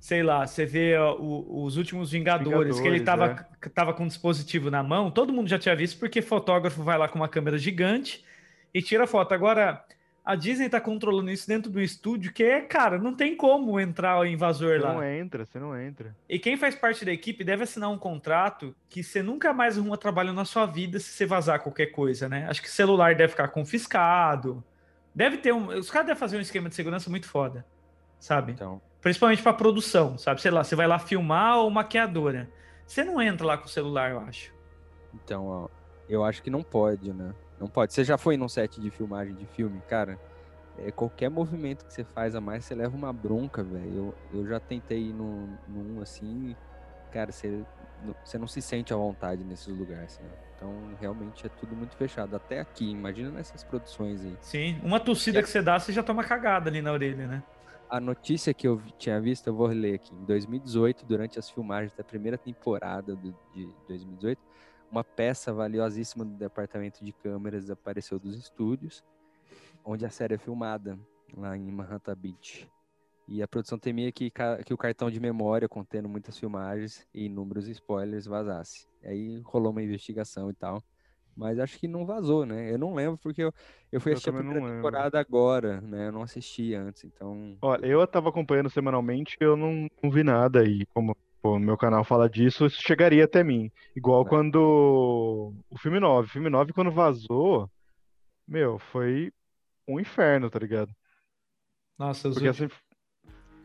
[0.00, 3.92] Sei lá, você vê ó, o- os últimos Vingadores, que ele Vingadores, tava, c- tava
[3.92, 7.18] com um dispositivo na mão, todo mundo já tinha visto, porque fotógrafo vai lá com
[7.18, 8.24] uma câmera gigante
[8.72, 9.32] e tira foto.
[9.34, 9.84] Agora,
[10.24, 14.20] a Disney tá controlando isso dentro do estúdio, que é, cara, não tem como entrar
[14.20, 14.94] o invasor Você lá.
[14.94, 16.14] não entra, você não entra.
[16.28, 19.96] E quem faz parte da equipe deve assinar um contrato que você nunca mais arruma
[19.98, 22.46] trabalho na sua vida se você vazar qualquer coisa, né?
[22.48, 24.62] Acho que celular deve ficar confiscado.
[25.14, 25.68] Deve ter um.
[25.68, 27.66] Os caras devem fazer um esquema de segurança muito foda,
[28.20, 28.52] sabe?
[28.52, 30.42] Então, Principalmente pra produção, sabe?
[30.42, 32.46] Sei lá, você vai lá filmar ou maquiadora.
[32.86, 34.52] Você não entra lá com o celular, eu acho.
[35.14, 35.68] então, ó,
[36.06, 37.34] eu acho que não pode, né?
[37.58, 37.94] Não pode.
[37.94, 40.18] Você já foi num set de filmagem de filme, cara?
[40.76, 44.14] É, qualquer movimento que você faz a mais, você leva uma bronca, velho.
[44.32, 46.54] Eu, eu já tentei ir num, num assim,
[47.10, 47.64] cara, você,
[48.04, 50.28] não- você não se sente à vontade nesses lugares, né?
[50.54, 52.36] Então, realmente é tudo muito fechado.
[52.36, 54.36] Até aqui, imagina nessas produções aí.
[54.42, 54.78] Sim.
[54.82, 57.42] Uma tossida que você dá, você já toma cagada ali na orelha, né?
[57.88, 60.14] A notícia que eu tinha visto, eu vou ler aqui.
[60.14, 64.40] Em 2018, durante as filmagens da primeira temporada do- de 2018,
[64.90, 69.02] uma peça valiosíssima do departamento de câmeras desapareceu dos estúdios,
[69.84, 70.98] onde a série é filmada,
[71.34, 72.70] lá em Manhattan Beach.
[73.26, 74.30] E a produção temia que,
[74.64, 78.86] que o cartão de memória, contendo muitas filmagens e inúmeros spoilers, vazasse.
[79.02, 80.82] Aí rolou uma investigação e tal.
[81.38, 82.72] Mas acho que não vazou, né?
[82.72, 83.52] Eu não lembro porque eu,
[83.92, 86.08] eu fui Eu assistir a primeira temporada agora, né?
[86.08, 87.56] Eu não assisti antes, então.
[87.62, 92.02] Olha, eu tava acompanhando semanalmente, eu não, não vi nada e como pô, meu canal
[92.02, 93.70] fala disso, isso chegaria até mim.
[93.94, 94.28] Igual É.
[94.28, 97.70] quando o filme 9, o filme 9 quando vazou,
[98.46, 99.32] meu, foi
[99.86, 100.90] um inferno, tá ligado?
[101.96, 102.82] Nossa, os Porque, últimos- essa,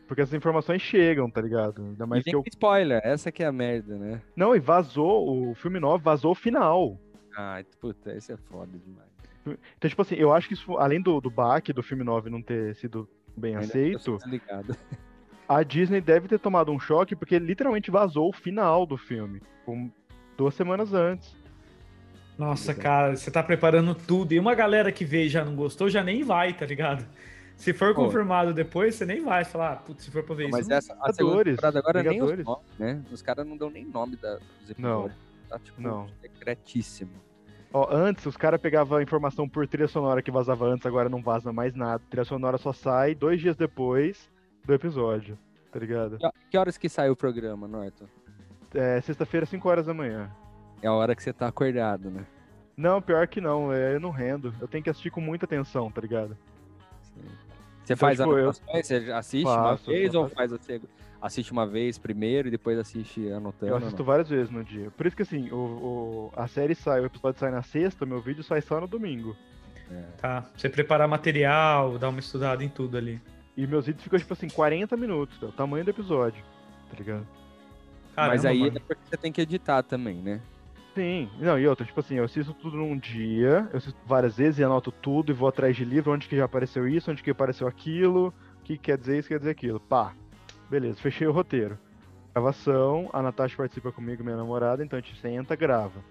[0.06, 1.82] porque essas informações chegam, tá ligado?
[1.82, 2.44] Ainda E mais vem que eu.
[2.46, 4.22] spoiler, essa que é a merda, né?
[4.36, 7.00] Não, e vazou, o filme 9 vazou o final.
[7.36, 9.08] Ai, puta, esse é foda demais.
[9.76, 12.40] Então, tipo assim, eu acho que isso, além do, do baque do filme 9 não
[12.40, 14.18] ter sido bem Ainda aceito,
[15.48, 19.42] a Disney deve ter tomado um choque porque literalmente vazou o final do filme.
[19.66, 19.90] com-
[20.36, 21.36] duas semanas antes.
[22.38, 22.80] Nossa, Exato.
[22.80, 24.32] cara, você tá preparando tudo.
[24.32, 27.06] E uma galera que veio e já não gostou, já nem vai, tá ligado?
[27.56, 28.06] Se for Pô.
[28.06, 30.72] confirmado depois, você nem vai falar, ah, putz, se for pra ver Mas isso.
[30.72, 32.44] essa, a segunda Vingadores, temporada agora nem os Vingadores.
[32.44, 33.02] nomes, né?
[33.12, 35.08] Os caras não dão nem nome da, dos Não.
[35.54, 36.08] Tá, tipo, Não.
[36.20, 37.12] secretíssimo.
[37.72, 41.22] Ó, antes os caras pegavam a informação por trilha sonora que vazava antes, agora não
[41.22, 42.02] vaza mais nada.
[42.10, 44.30] trilha sonora só sai dois dias depois
[44.64, 45.38] do episódio,
[45.72, 46.18] tá ligado?
[46.50, 48.06] Que, horas que sai o programa, Norton?
[48.74, 50.28] É sexta-feira, 5 horas da manhã.
[50.82, 52.26] É a hora que você tá acordado, né?
[52.76, 54.52] Não, pior que não, é, eu não rendo.
[54.60, 56.36] Eu tenho que assistir com muita atenção, tá ligado?
[57.02, 57.22] Sim.
[57.84, 58.86] Você Então, faz tipo, eu- anotações?
[58.86, 60.80] Você assiste Faço, uma vez eu ou faz você
[61.26, 63.72] assiste uma vez primeiro e depois assiste anotando?
[63.72, 64.04] Eu assisto não?
[64.06, 64.90] várias vezes no dia.
[64.90, 68.20] Por isso que assim, o, o- a série sai, o episódio sai na sexta, meu
[68.20, 69.34] vídeo sai só no domingo.
[69.90, 70.02] É.
[70.18, 73.20] Tá, você preparar material, dar uma estudada em tudo ali.
[73.56, 76.42] E meus vídeos ficam, tipo assim, 40 minutos, é o tamanho do episódio,
[76.90, 77.26] tá ligado?
[78.14, 78.76] Caramba, Mas aí mano.
[78.76, 80.40] é porque você tem que editar também, né?
[80.94, 84.58] Sim, não, e outra, tipo assim, eu assisto tudo num dia, eu assisto várias vezes
[84.60, 87.30] e anoto tudo e vou atrás de livro, onde que já apareceu isso, onde que
[87.30, 88.28] apareceu aquilo,
[88.60, 89.80] o que quer dizer isso, quer dizer aquilo.
[89.80, 90.14] Pá,
[90.70, 91.78] beleza, fechei o roteiro.
[92.34, 96.02] Gravação, a Natasha participa comigo, minha namorada, então a gente senta, grava.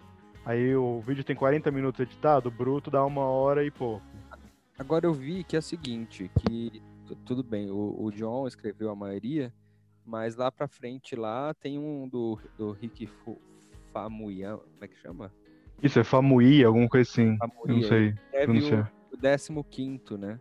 [0.46, 4.06] Aí o vídeo tem 40 minutos editado, o bruto dá uma hora e pouco.
[4.78, 8.90] Agora eu vi que é o seguinte, que tu- tudo bem, o, o John escreveu
[8.90, 9.54] a maioria,
[10.06, 13.08] mas lá pra frente lá tem um do, do Rick
[13.92, 15.32] Famuyiwa, como é que chama?
[15.82, 18.94] Isso, é Famui, alguma coisa assim, eu não sei Escreve pronunciar.
[19.12, 20.40] o, o 15 né?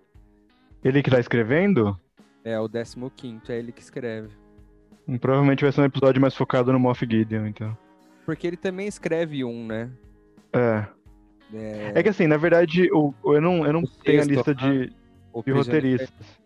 [0.85, 1.99] Ele que tá escrevendo?
[2.45, 4.31] É, o 15 é ele que escreve.
[5.21, 7.77] Provavelmente vai ser um episódio mais focado no Moff Gideon, então.
[8.25, 9.91] Porque ele também escreve um, né?
[10.53, 10.87] É.
[11.55, 14.27] É, É que assim, na verdade, o, o- eu não, eu não O tenho a
[14.27, 14.93] texto, lista ah, de,
[15.33, 16.43] o de roteiristas.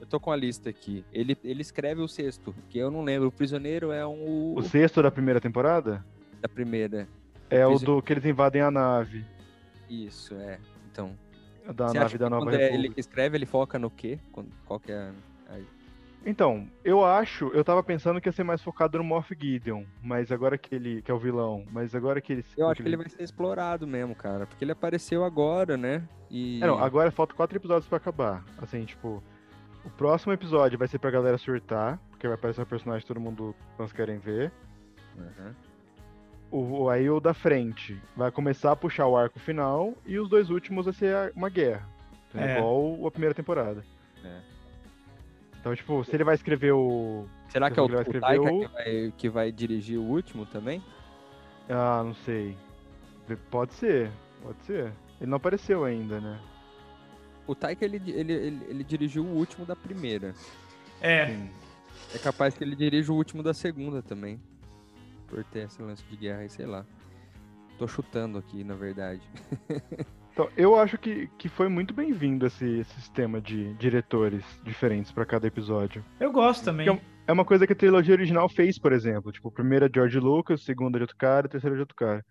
[0.00, 1.04] Eu tô com a lista aqui.
[1.12, 3.28] Ele, ele escreve o sexto, que eu não lembro.
[3.28, 6.04] O Prisioneiro é um O sexto da primeira temporada
[6.40, 7.06] da primeira.
[7.50, 8.00] é o Prisioneiro.
[8.00, 9.24] do que eles invadem a nave.
[9.88, 10.58] Isso, é.
[10.90, 11.12] Então.
[11.72, 14.18] Da você nave acha da que Nova quando é ele escreve, ele foca no quê?
[14.64, 15.10] Qual que é.
[15.48, 15.58] a-
[16.24, 20.32] Então, eu acho, eu tava pensando que ia ser mais focado no Moff Gideon, mas
[20.32, 22.44] agora que ele, que é o vilão, mas agora que ele...
[22.56, 24.46] Eu acho que ele vai ser explorado mesmo, cara.
[24.46, 26.02] Porque ele apareceu agora, né?
[26.30, 26.60] E.
[26.62, 28.44] É, não, agora falta quatro episódios pra acabar.
[28.58, 29.22] Assim, tipo,
[29.84, 33.20] o próximo episódio vai ser pra galera surtar, porque vai aparecer um personagem que todo
[33.20, 34.52] mundo nós querem ver.
[35.18, 35.54] Aham.
[36.50, 40.48] O, aí o da frente vai começar a puxar o arco final e os dois
[40.48, 41.86] últimos vai ser uma guerra.
[42.30, 42.48] entendeu?
[42.48, 42.58] É.
[42.58, 43.84] Igual a primeira temporada.
[44.24, 44.40] É.
[45.60, 47.26] Então, tipo, se ele vai escrever o.
[47.48, 50.46] Será que é o, vai o Taika o- que, vai, que vai dirigir o último
[50.46, 50.82] também?
[51.68, 52.56] Ah, não sei.
[53.50, 54.10] Pode ser,
[54.42, 54.92] pode ser.
[55.20, 56.38] Ele não apareceu ainda, né?
[57.46, 60.34] O Taika, ele, ele, ele, ele dirigiu o último da primeira.
[61.00, 61.50] É, Sim.
[62.14, 64.40] É capaz que ele dirija o último da segunda também.
[65.28, 66.84] Por ter esse lance de guerra aí, sei lá.
[67.78, 69.22] Tô chutando aqui, na verdade.
[70.30, 75.26] Então, eu acho que, que foi muito bem-vindo esse, esse sistema de diretores diferentes pra
[75.26, 76.04] cada episódio.
[76.20, 76.86] eu gosto também.
[76.86, 79.32] Porque É uma coisa que a trilogia original fez, por exemplo.
[79.32, 81.78] Tipo, a primeira é George Lucas, a segunda é de outro cara, a terceira é
[81.78, 82.24] de outro cara.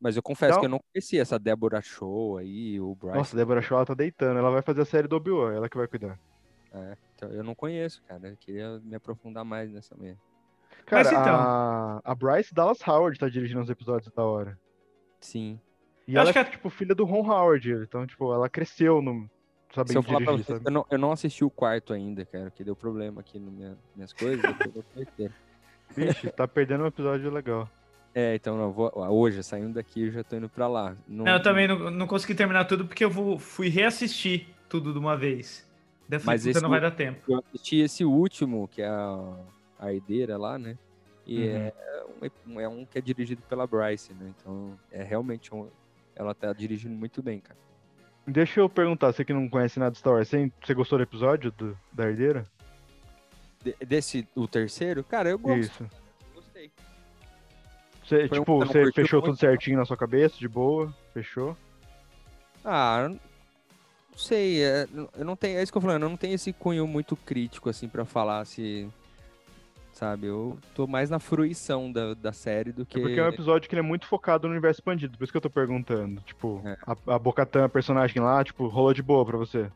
[0.00, 3.16] Mas eu confesso Então- que eu não conhecia essa Débora Show aí, o Bryce.
[3.16, 4.38] Nossa, a Deborah Shaw ela tá deitando.
[4.38, 6.16] Ela vai fazer a série do Obi-Wan, ela que vai cuidar.
[6.72, 8.28] É, então eu não conheço, cara.
[8.28, 10.20] Eu queria me aprofundar mais nessa mesmo.
[10.86, 14.58] Cara, Mas então- a, a Bryce Dallas Howard tá dirigindo os episódios da hora.
[15.20, 15.60] Sim.
[16.06, 17.70] E Eu ela acho é, que tipo, filha do Ron Howard.
[17.72, 19.28] Então, tipo, ela cresceu no,
[19.86, 20.68] Se eu falar pra dirigir, vocês, sabe?
[20.68, 23.78] eu não, eu não assisti o quarto ainda, cara, que deu problema aqui nas minha,
[23.94, 24.42] minhas coisas.
[25.18, 25.30] eu.
[25.94, 27.68] Vixe, tá perdendo um episódio legal.
[28.14, 30.96] é, então não, vou, hoje, saindo daqui, eu já tô indo pra lá.
[31.06, 34.92] Não, Não, eu também não, não consegui terminar tudo porque eu vou, fui reassistir tudo
[34.92, 35.68] de uma vez.
[36.08, 37.20] Falei, Mas esse não vai dar tempo.
[37.28, 39.34] Eu assisti esse último, que é a,
[39.80, 40.76] a herdeira lá, né?
[41.26, 41.56] E Uhum.
[41.56, 44.32] é, um, é um que é dirigido pela Bryce, né?
[44.38, 45.68] Então, é realmente um,
[46.14, 47.58] ela tá dirigindo muito bem, cara.
[48.26, 51.50] Deixa eu perguntar, você que não conhece nada de Star Wars, você, gostou do episódio
[51.52, 52.44] do, da herdeira?
[53.64, 55.58] De- desse, o terceiro, cara, eu gosto.
[55.58, 55.90] Isso.
[56.34, 56.70] Gostei.
[58.12, 60.94] Um tipo, que você fechou tudo certinho na sua cabeça, de boa?
[61.14, 61.56] Fechou?
[62.64, 63.18] Ah, não
[64.18, 66.52] sei, é, eu não tenho, é isso que eu tô falando, eu não tenho esse
[66.52, 68.88] cunho muito crítico, assim, pra falar se,
[69.92, 72.98] sabe, eu tô mais na fruição da, da série do que...
[72.98, 75.32] É porque é um episódio que ele é muito focado no universo expandido, por isso
[75.32, 76.20] que eu tô perguntando.
[76.22, 76.76] Tipo, É.
[76.86, 79.70] a, a Bocatan, a personagem lá, tipo, rolou de boa pra você.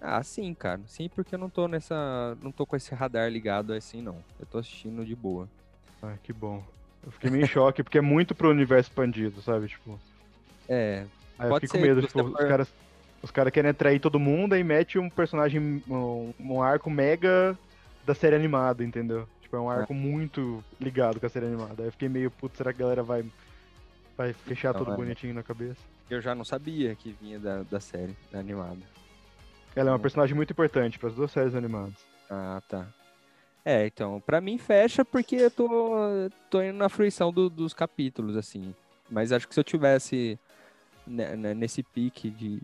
[0.00, 3.72] Ah, sim, cara, sim, porque eu não tô nessa, não tô com esse radar ligado
[3.72, 5.46] assim, não, eu tô assistindo de boa.
[6.02, 6.62] Ai, que bom.
[7.04, 9.68] Eu fiquei meio em choque, porque é muito pro universo expandido, sabe?
[9.68, 9.98] Tipo,
[10.68, 11.04] É,
[11.38, 12.72] aí eu fiquei com medo, tipo, os for- caras.
[13.22, 17.54] Os caras querem atrair todo mundo e mete um personagem, um, um arco mega
[18.04, 19.28] da série animada, entendeu?
[19.40, 21.82] Tipo, é um arco muito ligado com a série animada.
[21.82, 23.24] Aí eu fiquei meio, putz, será que a galera vai,
[24.16, 24.96] vai fechar Então, tudo é.
[24.96, 25.80] bonitinho na cabeça?
[26.08, 28.80] eu já não sabia que vinha da, da série, da animada.
[29.76, 30.02] Ela é uma Hum.
[30.02, 31.94] personagem muito importante para as duas séries animadas.
[32.28, 32.88] Ah, tá.
[33.64, 35.68] É, então, pra mim fecha porque eu tô,
[36.50, 38.74] tô indo na fruição do- dos capítulos, assim.
[39.08, 40.36] Mas acho que se eu tivesse
[41.06, 42.60] nesse pique de,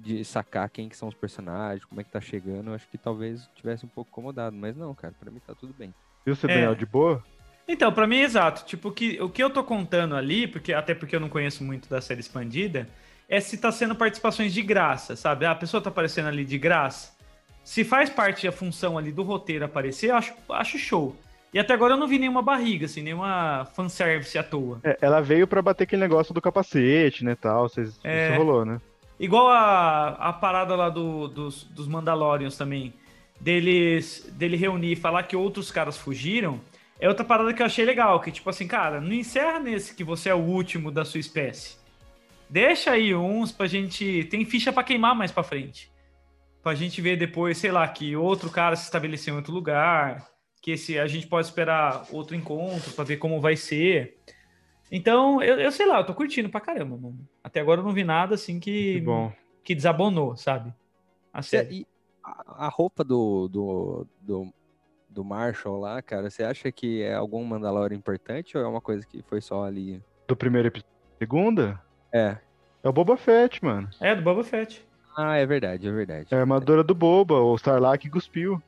[0.00, 2.96] de sacar quem que são os personagens, como é que tá chegando, eu acho que
[2.98, 4.56] talvez tivesse um pouco incomodado.
[4.56, 5.92] Mas não, cara, pra mim tá tudo bem.
[6.24, 6.54] Viu, você, É.
[6.54, 7.22] Daniel, de boa?
[7.68, 8.64] Então, pra mim é exato.
[8.64, 11.88] Tipo, que, o que eu tô contando ali, porque até porque eu não conheço muito
[11.88, 12.88] da série expandida,
[13.28, 15.44] é se tá sendo participações de graça, sabe?
[15.46, 17.12] Ah, a pessoa tá aparecendo ali de graça.
[17.62, 21.14] Se faz parte da função ali do roteiro aparecer, eu acho, acho show.
[21.52, 24.80] E até agora eu não vi nenhuma barriga, assim, nenhuma fanservice à toa.
[24.82, 27.68] É, ela veio pra bater aquele negócio do capacete, né, tal.
[27.68, 28.30] Vocês, É.
[28.30, 28.80] Isso rolou, né?
[29.20, 32.92] Igual a, a parada lá do- dos, dos Mandalorians também,
[33.38, 36.58] deles dele reunir e falar que outros caras fugiram,
[36.98, 40.02] é outra parada que eu achei legal, que tipo assim, cara, não encerra nesse que
[40.02, 41.76] você é o último da sua espécie.
[42.48, 44.24] Deixa aí uns pra gente.
[44.24, 45.90] Tem ficha pra queimar mais pra frente.
[46.62, 50.26] Pra gente ver depois, sei lá, que outro cara se estabeleceu em outro lugar,
[50.60, 54.18] que esse a gente pode esperar outro encontro pra ver como vai ser.
[54.90, 57.18] Então, eu, eu sei lá, eu tô curtindo pra caramba, mano.
[57.44, 59.32] Até agora eu não vi nada assim que, Que bom.
[59.62, 60.74] que desabonou, sabe?
[61.32, 61.80] A série.
[61.80, 61.86] E
[62.24, 64.52] a, a roupa do, do, do,
[65.08, 69.06] do Marshall lá, cara, você acha que é algum Mandalorian importante ou é uma coisa
[69.06, 70.02] que foi só ali?
[70.26, 70.90] Do primeiro episódio.
[71.18, 71.80] Segunda?
[72.12, 72.36] É.
[72.82, 73.88] É o Boba Fett, mano.
[74.00, 74.84] É, do Boba Fett.
[75.16, 76.34] Ah, é verdade, é verdade.
[76.34, 78.60] É a armadura do Boba, o Starlock cuspiu.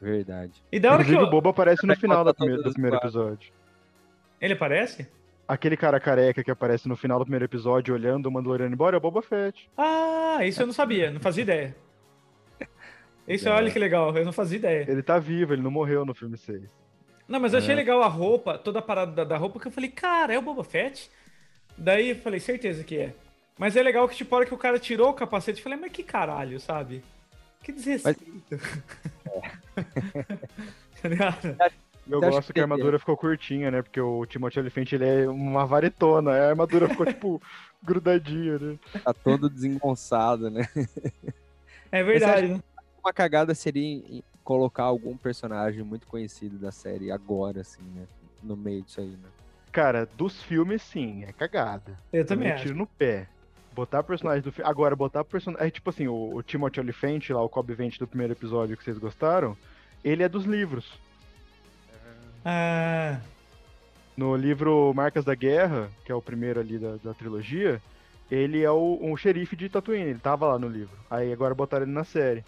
[0.00, 0.62] Verdade.
[0.70, 1.30] E da hora que Inclusive, o eu...
[1.30, 3.52] Boba aparece no final do primeiro, do episódio.
[4.40, 5.08] Ele aparece?
[5.48, 8.98] Aquele cara careca que aparece no final do primeiro episódio olhando o Mandaloriano embora é
[8.98, 9.70] o Boba Fett.
[9.76, 11.76] Ah, isso eu não sabia, não fazia ideia.
[13.28, 14.84] Isso, olha que legal, eu não fazia ideia.
[14.88, 16.62] Ele tá vivo, ele não morreu no filme 6.
[17.26, 17.76] Não, mas eu achei É.
[17.76, 20.42] legal a roupa, toda a parada da, da roupa, que eu falei, cara, é o
[20.42, 21.10] Boba Fett?
[21.76, 23.14] Daí eu falei, certeza que é.
[23.58, 25.76] Mas é legal que, tipo, a hora que o cara tirou o capacete, eu falei,
[25.78, 27.02] mas que caralho, sabe?
[27.64, 28.22] Que desrespeito.
[31.02, 31.56] tá ligado?
[32.08, 33.82] Eu Você gosto que que a armadura ficou curtinha, né?
[33.82, 36.30] Porque o Timothy Olyphant, ele é uma varetona.
[36.30, 37.42] A armadura ficou, tipo,
[37.82, 38.78] grudadinha, né?
[39.04, 40.68] Tá todo desengonçado, né?
[41.92, 42.60] É verdade, né?
[43.02, 44.02] Uma cagada seria
[44.42, 48.06] colocar algum personagem muito conhecido da série agora, assim, né?
[48.42, 49.28] No meio disso aí, né?
[49.72, 51.96] Cara, dos filmes, sim, é cagada.
[52.12, 52.64] Eu também é acho.
[52.64, 53.28] tiro no pé.
[53.72, 54.68] Botar personagem do filme.
[54.68, 55.66] Agora, botar personagem.
[55.66, 58.82] É tipo assim, o, o Timothy Olyphant, lá, o Cobb Vent do primeiro episódio que
[58.82, 59.56] vocês gostaram,
[60.02, 60.98] ele é dos livros.
[62.48, 63.18] Ah,
[64.16, 67.82] No livro Marcas da Guerra, que é o primeiro ali da, da trilogia,
[68.30, 70.96] ele é o, um xerife de Tatooine, ele tava lá no livro.
[71.10, 72.44] Aí agora botaram ele na série.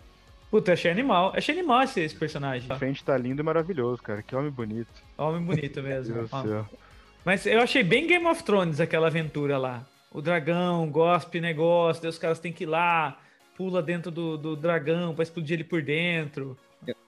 [0.51, 1.33] puta, achei animal.
[1.37, 2.71] Achei animal esse, esse personagem.
[2.73, 4.23] O Fent tá lindo e maravilhoso, cara.
[4.23, 4.89] Que homem bonito.
[5.17, 6.15] Homem bonito Meu mesmo.
[6.15, 6.67] Deus do céu.
[7.25, 9.85] Mas eu achei bem Game of Thrones aquela aventura lá.
[10.11, 13.19] O dragão, gospe negócio, daí os caras têm que ir lá,
[13.57, 16.57] pula dentro do, do dragão pra explodir ele por dentro.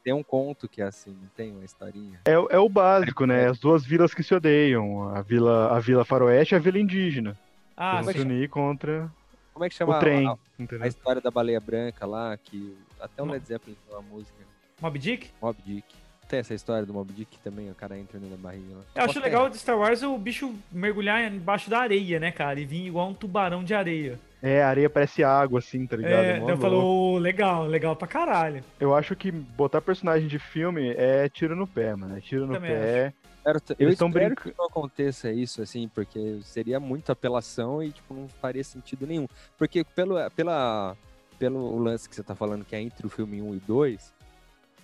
[0.02, 2.20] Tem um conto que é assim, não tem uma historinha.
[2.24, 3.48] É, é o básico, né?
[3.48, 5.08] As duas vilas que se odeiam.
[5.14, 7.38] A vila, a vila faroeste e a vila indígena.
[7.76, 9.10] Ah, se unir contra
[9.54, 10.26] Como é que chama o a- trem.
[10.26, 10.84] a, entendeu?
[10.84, 14.36] a história da baleia branca lá, que até o Led Zeppelin tem uma música,
[14.82, 15.30] Mob Dick?
[15.40, 15.86] Mob Dick.
[16.28, 18.82] Tem essa história do Mob Dick também, o cara entra da barriga lá.
[18.94, 22.60] Eu acho Qual legal de Star Wars o bicho mergulhar embaixo da areia, né, cara?
[22.60, 24.18] E vir igual um tubarão de areia.
[24.42, 26.22] É, a areia parece água, assim, tá ligado?
[26.24, 28.64] É, eu falou, legal, legal pra caralho.
[28.80, 32.16] Eu acho que botar personagem de filme é tiro no pé, mano.
[32.16, 33.12] É tiro no Também pé.
[33.36, 37.90] Espero- eu Eles espero brinca- que não aconteça isso, assim, porque seria muita apelação e,
[37.90, 39.26] tipo, não faria sentido nenhum.
[39.58, 40.94] Porque pelo, pela,
[41.38, 44.12] pelo lance que você tá falando, que é entre o filme 1 e 2,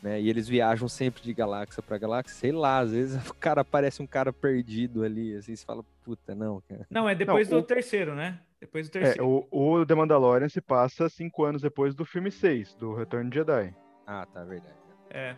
[0.06, 3.64] né, e eles viajam sempre de galáxia pra galáxia, sei lá, às vezes o cara
[3.64, 6.86] parece um cara perdido ali, assim, você fala, puta, não, cara.
[6.88, 8.38] Não, é depois Não, do o- terceiro, né?
[8.60, 9.46] Depois do É, terceiro.
[9.50, 13.36] o, o The Mandalorian se passa cinco anos depois do filme 6, do Retorno de
[13.36, 13.74] Jedi.
[14.06, 14.74] Ah, tá, verdade.
[15.10, 15.34] É.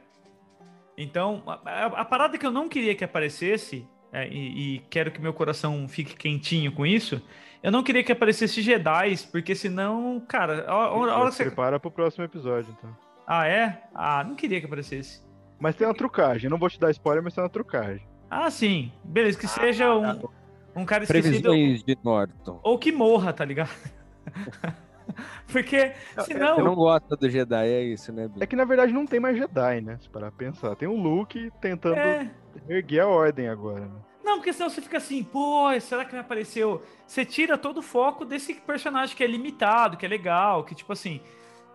[0.96, 5.10] Então, a, a- a parada que eu não queria que aparecesse, é, e, e quero
[5.10, 7.22] que meu coração fique quentinho com isso,
[7.62, 11.36] eu não queria que aparecesse Jedi, porque senão, cara, a, a- a hora que se
[11.38, 11.44] você...
[11.46, 12.96] prepara pro próximo episódio, então.
[13.30, 13.82] Ah, é?
[13.94, 15.22] Ah, não queria que aparecesse.
[15.60, 16.48] Mas tem uma trucagem.
[16.48, 18.08] Não vou te dar spoiler, mas tem uma trucagem.
[18.30, 18.90] Ah, sim.
[19.04, 20.18] Beleza, que seja um,
[20.74, 22.58] um cara esquecido Previsões de Norton.
[22.62, 23.68] ou que morra, tá ligado?
[25.46, 26.58] porque Você senão...
[26.64, 28.30] não gosta do Jedi, é isso, né?
[28.40, 29.98] É que na verdade não tem mais Jedi, né?
[30.00, 30.74] Se parar pra pensar.
[30.74, 32.30] Tem o Luke tentando É,
[32.66, 34.00] erguer a ordem agora, né?
[34.24, 36.82] Não, porque senão você fica assim, pô, será que me apareceu?
[37.06, 40.92] Você tira todo o foco desse personagem que é limitado, que é legal, que tipo
[40.92, 41.20] assim,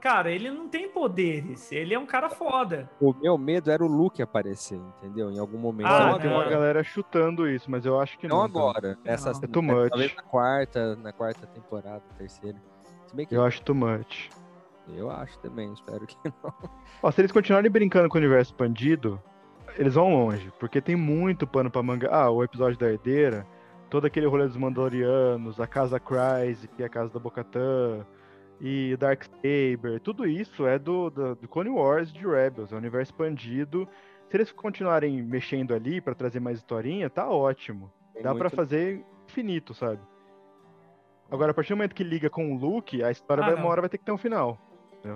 [0.04, 2.90] cara, ele não tem poderes, ele é um cara foda.
[3.00, 5.32] O meu medo era o Luke aparecer, entendeu?
[5.32, 5.88] Em algum momento.
[5.88, 8.40] Ah, tem uma galera chutando isso, mas eu acho que não.
[8.40, 8.62] Não então.
[8.70, 8.98] agora.
[9.06, 9.40] Nessa, Não.
[9.42, 9.90] É too much.
[9.90, 12.58] Talvez na quarta, na quarta temporada, terceira.
[13.08, 14.30] Se bem que Eu acho too much.
[14.90, 16.54] eu acho também, espero que não.
[17.02, 19.22] Ó, se eles continuarem brincando com o universo expandido,
[19.78, 22.10] eles vão longe, porque tem muito pano pra manga.
[22.12, 23.48] Ah, o episódio da herdeira,
[23.90, 28.06] todo aquele rolê dos Mandalorianos, a casa Kryze, que é a casa da Bocatã,
[28.62, 32.78] e Dark Saber, tudo isso é do, do, do Clone Wars de Rebels, é o
[32.78, 33.88] universo expandido.
[34.30, 37.92] Se eles continuarem mexendo ali pra trazer mais historinha, tá ótimo.
[38.14, 40.00] Tem Dá pra muito- fazer infinito, sabe?
[41.30, 43.68] Agora, a partir do momento que liga com o Luke, a história Ah, vai, uma
[43.70, 44.58] hora vai ter que ter um final.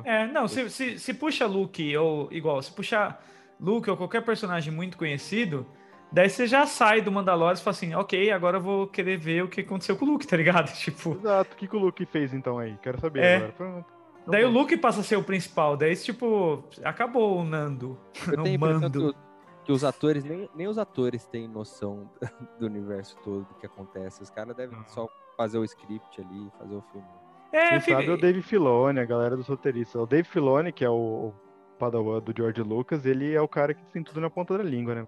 [0.04, 3.24] É, não, se, se, se puxa Luke, ou igual, se puxar
[3.60, 5.66] Luke ou qualquer personagem muito conhecido,
[6.12, 9.44] daí você já sai do Mandalorian e fala assim, ok, agora eu vou querer ver
[9.44, 10.72] o que aconteceu com o Luke, tá ligado?
[10.78, 11.54] Tipo, Exato.
[11.54, 12.78] O que, que o Luke fez então aí?
[12.82, 13.36] Quero saber É.
[13.38, 13.52] agora.
[13.54, 13.86] Pronto.
[14.28, 14.50] Daí o.
[14.50, 17.98] Luke passa a ser o principal, daí tipo, acabou o Nando,
[18.28, 19.16] Eu tenho mando.
[19.64, 22.10] que os atores, nem, nem os atores têm noção
[22.60, 24.22] do universo todo do que acontece.
[24.22, 27.08] Os caras devem só fazer o script ali, fazer o filme.
[27.54, 27.98] É, Quem fica...
[28.00, 30.02] sabe é o Dave Filoni, a galera dos roteiristas.
[30.02, 30.94] O Dave Filoni, que é o,
[31.32, 31.34] o
[31.80, 34.94] padawan do George Lucas, ele é o cara que tem tudo na ponta da língua,
[34.94, 35.08] né?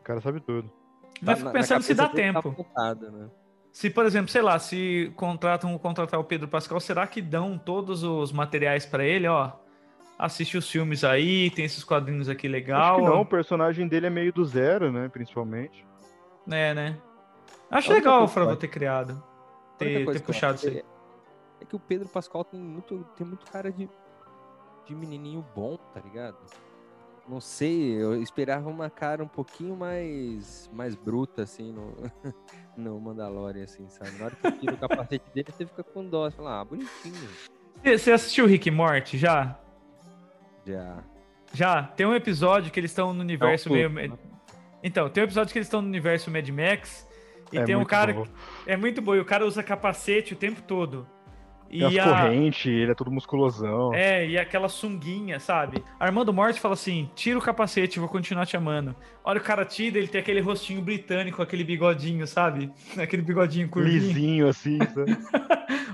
[0.00, 0.70] O cara sabe tudo.
[1.22, 2.38] Mas Tá fico na- na pensando se dá tá tempo.
[2.48, 3.28] apontado, né?
[3.72, 8.02] Se, por exemplo, sei lá, se contratam contratar o Pedro Pascal, será que dão todos
[8.02, 9.52] os materiais pra ele, ó?
[10.18, 12.96] Assiste os filmes aí, tem esses quadrinhos aqui legal.
[12.96, 15.08] Acho que não, o personagem dele é meio do zero, né?
[15.08, 15.86] Principalmente.
[16.50, 16.98] É, né?
[17.70, 19.22] Acho legal o que ter criado.
[19.78, 20.78] Ter, ter puxado isso aí.
[20.78, 20.84] É,
[21.62, 23.88] é que o Pedro Pascal tem muito, tem muito cara de,
[24.84, 26.36] de menininho bom, tá ligado?
[27.30, 31.94] Não sei, eu esperava uma cara um pouquinho mais, mais bruta, assim, no,
[32.76, 34.10] no Mandalorian, assim, sabe?
[34.18, 36.28] Na hora que tira o capacete dele, você fica com dó.
[36.28, 37.28] Você fala, ah, bonitinho.
[37.84, 39.56] Você assistiu Rick e Morty já?
[40.66, 41.04] Já.
[41.54, 41.82] Já?
[41.84, 43.88] Tem um episódio que eles estão no universo Não, meio.
[43.88, 44.18] tudo, né?
[44.82, 47.06] Então, tem um episódio que eles estão no universo Mad Max.
[47.52, 48.12] E É tem um cara.
[48.12, 48.26] bom.
[48.66, 49.14] É muito bom.
[49.14, 51.06] E o cara usa capacete o tempo todo.
[51.70, 53.94] Tem as E a, correntes, ele é todo musculosão.
[53.94, 55.82] É, e aquela sunguinha, sabe?
[55.98, 58.94] Armando Morte fala assim: tira o capacete, vou continuar te amando.
[59.24, 62.70] Olha o cara tira, ele tem aquele rostinho britânico, aquele bigodinho, sabe?
[62.98, 63.94] Aquele bigodinho curvinho.
[63.98, 65.16] Lisinho, assim, sabe?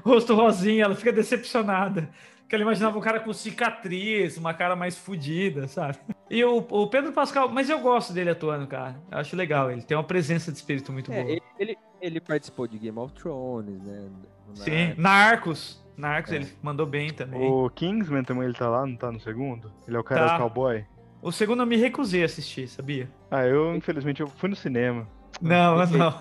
[0.05, 2.09] rosto rosinha, ela fica decepcionada.
[2.41, 5.99] Porque ela imaginava um cara com cicatriz, uma cara mais fodida, sabe?
[6.31, 8.97] E o, o Pedro Pascal, mas eu gosto dele atuando, cara.
[9.11, 11.33] Eu acho legal, ele tem uma presença de espírito muito É, boa.
[11.33, 14.09] ele, ele, ele participou de Game of Thrones, né?
[14.49, 15.85] Na- Sim, Narcos.
[15.97, 16.37] Narcos, É.
[16.37, 17.41] ele mandou bem também.
[17.51, 19.73] O Kingsman também, ele tá lá, não tá no segundo?
[19.89, 20.37] Ele é o cara Tá.
[20.37, 20.85] do cowboy?
[21.23, 23.11] O segundo eu me recusei a assistir, sabia?
[23.31, 25.09] Ah, eu, infelizmente, eu fui no cinema.
[25.41, 26.15] Não, Esse- não.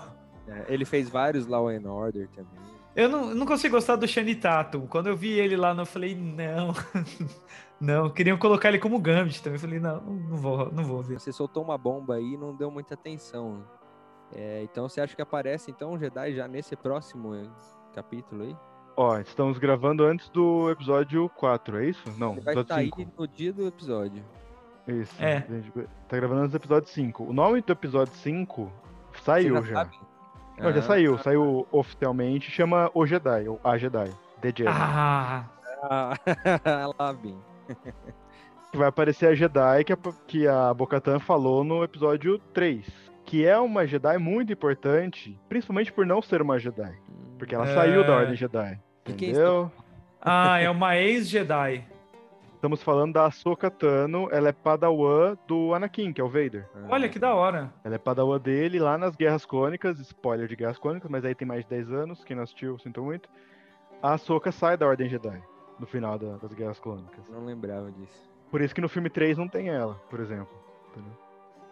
[0.48, 2.66] É, ele fez vários Law and Order também.
[2.94, 4.86] Eu não, não consigo gostar do Shane Tatum.
[4.86, 6.72] Quando eu vi ele lá, eu falei, não.
[7.80, 9.56] não, queriam colocar ele como Gambit também.
[9.56, 11.20] Eu falei, não, não vou, não vou ver.
[11.20, 13.62] Você soltou uma bomba aí e não deu muita atenção.
[14.34, 17.34] É, então você acha que aparece então o Jedi já nesse próximo
[17.96, 18.56] capítulo aí?
[18.96, 22.02] Ó, estamos gravando antes do episódio 4, é isso?
[22.18, 23.12] Não, Ele vai episódio sair 5.
[23.18, 24.22] no dia do episódio.
[24.86, 25.14] Isso.
[25.22, 25.38] É.
[25.38, 25.72] A gente
[26.08, 27.24] tá gravando antes do episódio 5.
[27.24, 28.70] O nome do episódio 5
[29.12, 29.74] Você saiu já.
[29.76, 29.98] sabe?
[30.58, 34.68] Não, já Ah, saiu, saiu oficialmente, chama O Jedi, ou A Jedi, The Jedi.
[34.68, 35.44] Ah,
[35.82, 36.14] Ah,
[36.98, 37.36] lá bem.
[38.72, 42.86] Que vai aparecer a Jedi que a, que a Bo-Katan falou no episódio 3.
[43.26, 46.96] Que é uma Jedi muito importante, principalmente por não ser uma Jedi.
[47.38, 47.74] Porque ela É.
[47.74, 48.80] saiu da Ordem Jedi.
[49.04, 49.70] Quem Entendeu?
[50.22, 51.84] ah, é uma ex-Jedi.
[52.54, 56.66] Estamos falando da Ahsoka Tano, ela é padawan do Anakin, que é o Vader.
[56.74, 57.70] Ah, Olha que da hora.
[57.84, 61.46] Ela é padawan dele lá nas Guerras Clônicas, spoiler de Guerras Clônicas, mas aí tem
[61.46, 63.28] mais de 10 anos, quem não assistiu, sinto muito.
[64.02, 65.40] A Ahsoka sai da Ordem Jedi,
[65.78, 67.28] no final da- das Guerras Clônicas.
[67.28, 68.30] Não lembrava disso.
[68.50, 70.56] Por isso que no filme 3 não tem ela, por exemplo.
[70.90, 71.12] Entendeu?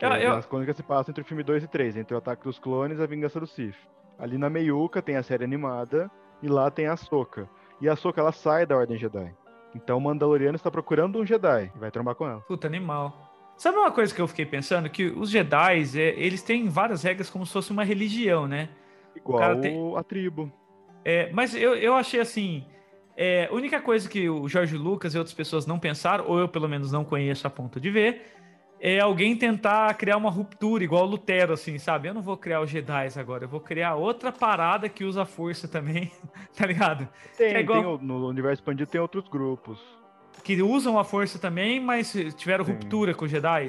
[0.01, 2.19] Eu- as eu- Guerras Clônicas se passam entre o filme 2 e 3, entre o
[2.19, 3.77] Ataque dos Clones e a Vingança do Sith.
[4.19, 6.11] Ali na meiuca tem a série animada,
[6.43, 7.49] e lá tem a Ahsoka.
[7.81, 9.35] E a Ahsoka, ela sai da Ordem Jedi.
[9.75, 12.41] Então o Mandaloriano está procurando um Jedi e vai trombar com ela.
[12.43, 13.33] Puta, animal.
[13.57, 14.89] Sabe uma coisa que eu fiquei pensando?
[14.89, 18.69] Que os Jedi, é, eles têm várias regras como se fosse uma religião, né?
[19.17, 20.53] Igual cara tem- a tribo.
[21.05, 22.65] É, mas eu, eu achei assim.
[23.17, 26.49] É, a única coisa que o Jorge Lucas e outras pessoas não pensaram, ou eu
[26.49, 28.23] pelo menos não conheço a ponto de ver,
[28.81, 32.09] é alguém tentar criar uma ruptura, igual o Lutero, assim, sabe?
[32.09, 35.27] Eu não vou criar os Jedi agora, eu vou criar outra parada que usa a
[35.27, 36.11] força também,
[36.57, 37.09] tá ligado?
[37.37, 39.79] Tem, é igual- tem no universo expandido tem outros grupos.
[40.43, 42.73] Que usam a força também, mas tiveram Sim.
[42.73, 43.69] ruptura com os Jedi.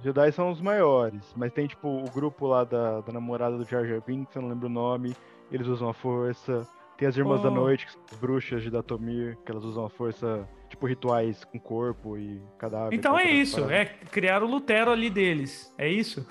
[0.00, 3.84] Jedi são os maiores, mas tem tipo o grupo lá da, da namorada do Jar
[3.84, 5.14] Jar Binks, eu não lembro o nome,
[5.52, 6.66] eles usam a força.
[6.96, 7.54] Tem as Irmãs da Oh.
[7.54, 11.58] Noite, que são as bruxas de Datomir, que elas usam a força, tipo rituais com
[11.58, 12.94] corpo e cadáver.
[12.96, 13.76] Então é isso, paradas.
[13.76, 15.74] é criar o Lutero ali deles.
[15.76, 16.26] É isso?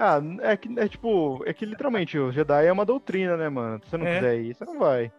[0.00, 3.80] Ah, é que é tipo, é que literalmente o Jedi é uma doutrina, né, mano?
[3.82, 4.14] Se você não É.
[4.14, 5.12] quiser ir, você não vai.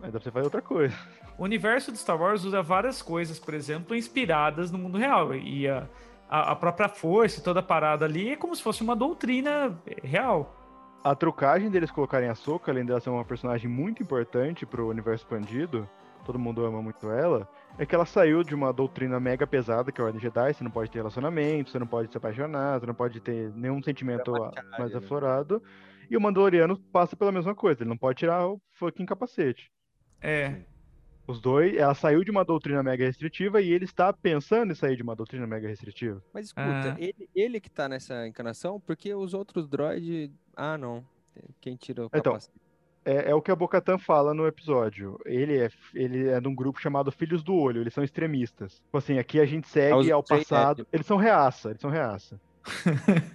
[0.00, 0.94] Mas dá pra você fazer outra coisa.
[1.38, 5.34] O universo de Star Wars usa várias coisas, por exemplo, inspiradas no mundo real.
[5.34, 5.86] E a,
[6.28, 10.56] a, própria força, toda a parada ali, é como se fosse uma doutrina real.
[11.02, 15.24] A trucagem deles colocarem a Soka, além dela ser uma personagem muito importante pro universo
[15.24, 15.88] expandido,
[16.24, 17.48] todo mundo ama muito ela,
[17.78, 20.64] é que ela saiu de uma doutrina mega pesada, que é a Ordem Jedi, você
[20.64, 24.32] não pode ter relacionamento, você não pode se apaixonar, você não pode ter nenhum sentimento
[24.32, 24.98] Dramaticário, mais né?
[24.98, 25.62] aflorado.
[26.10, 29.70] E o Mandaloriano passa pela mesma coisa, ele não pode tirar o fucking capacete.
[30.20, 30.62] É.
[31.26, 34.94] Os dois, ela saiu de uma doutrina mega restritiva e ele está pensando em sair
[34.94, 36.22] de uma doutrina mega restritiva.
[36.34, 36.96] Mas escuta, Ah.
[36.98, 40.30] ele, ele que tá nessa encarnação, porque os outros droids.
[40.54, 41.02] Ah, não.
[41.62, 42.54] Quem tira o Então, capacete?
[43.04, 45.18] É, é o que a Bocatan fala no episódio.
[45.26, 48.80] Ele é, ele é de um grupo chamado Filhos do Olho, eles são extremistas.
[48.80, 50.86] Tipo assim, aqui a gente Ah, segue ao passado.
[50.92, 52.40] Eles são reaça, eles são reaça.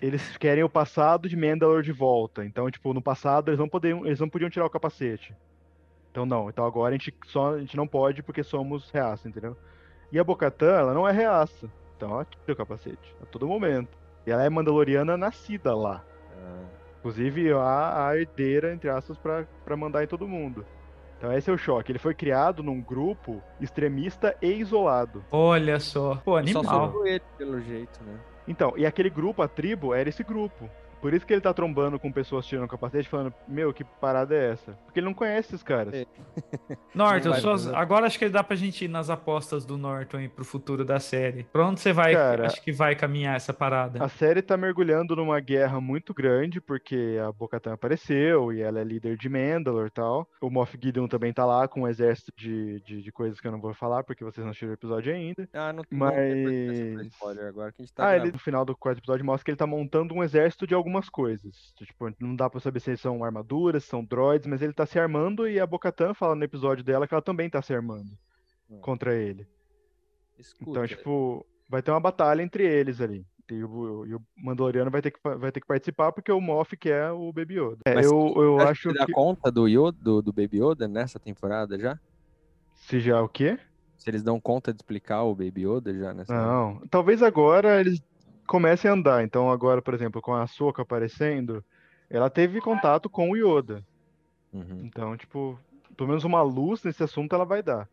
[0.00, 2.44] eles querem o passado de Mandalore de volta.
[2.44, 5.34] Então, tipo, no passado eles não, podiam, eles não podiam tirar o capacete.
[6.10, 9.56] Então não, então agora a gente, só, a gente não pode porque somos reaça, entendeu?
[10.12, 11.70] E a Bocatan, ela não é reaça.
[11.96, 13.96] Então ela tira o capacete a todo momento.
[14.26, 16.04] E ela é mandaloriana nascida lá.
[16.36, 20.64] Ah, Inclusive a, a herdeira, entre aspas, pra, pra mandar em todo mundo.
[21.18, 21.90] Então esse é o choque.
[21.90, 25.24] Ele foi criado num grupo extremista e isolado.
[25.32, 26.14] Olha só.
[26.24, 26.64] Pô, só animal.
[26.64, 28.18] sobrou ele, pelo jeito, né?
[28.46, 30.68] Então, e aquele grupo, a tribo, era esse grupo.
[31.02, 34.34] Por isso que ele tá trombando com pessoas tirando o capacete falando, meu, que parada
[34.34, 34.72] é essa?
[34.84, 35.92] Porque ele não conhece esses caras.
[35.92, 36.06] É.
[36.94, 40.44] Norton, suas- agora acho que dá pra gente ir nas apostas do Norton aí pro
[40.44, 41.42] futuro da série.
[41.52, 44.02] Pra onde você vai, Cara, acho que vai caminhar essa parada?
[44.02, 48.84] A série tá mergulhando numa guerra muito grande, porque a Bo-Katan apareceu e ela é
[48.84, 50.28] líder de Mandalore e tal.
[50.40, 53.52] O Moff Gideon também tá lá com um exército de, de, de coisas que eu
[53.52, 55.48] não vou falar, porque vocês não assistiram o episódio ainda.
[55.52, 58.76] Ah, não tem Mas- spoiler agora que a gente tá ah, ele no final do
[58.76, 61.72] quarto episódio mostra que ele tá montando um exército de algumas coisas.
[61.76, 64.98] Tipo, não dá pra saber se são armaduras, se são droids, mas ele tá se
[64.98, 68.10] armando e a Bo-Katan fala no episódio dela que ela também tá se armando
[68.70, 68.78] Hum.
[68.80, 69.46] contra ele.
[70.38, 73.26] Escuta, Então, tipo, vai ter uma batalha entre eles ali.
[73.50, 76.74] E o, e o Mandaloriano vai ter, que, vai ter que participar porque o Moff
[76.76, 77.78] quer o Baby Yoda.
[77.84, 79.12] É, Mas eu, eu Acho que dá que.
[79.12, 81.98] conta do, Yoda, do, do Baby Yoda nessa temporada já?
[82.76, 83.58] Se já o quê?
[83.98, 86.32] Se eles dão conta de explicar o Baby Yoda já nessa.
[86.34, 86.80] Não.
[86.88, 88.00] Talvez agora eles
[88.52, 89.24] comecem a andar.
[89.24, 91.64] Então, agora, por exemplo, com a Ahsoka aparecendo,
[92.10, 93.82] ela teve contato com o Yoda.
[94.52, 95.58] Uhum, Então, tipo,
[95.96, 97.88] pelo menos uma luz nesse assunto ela vai dar.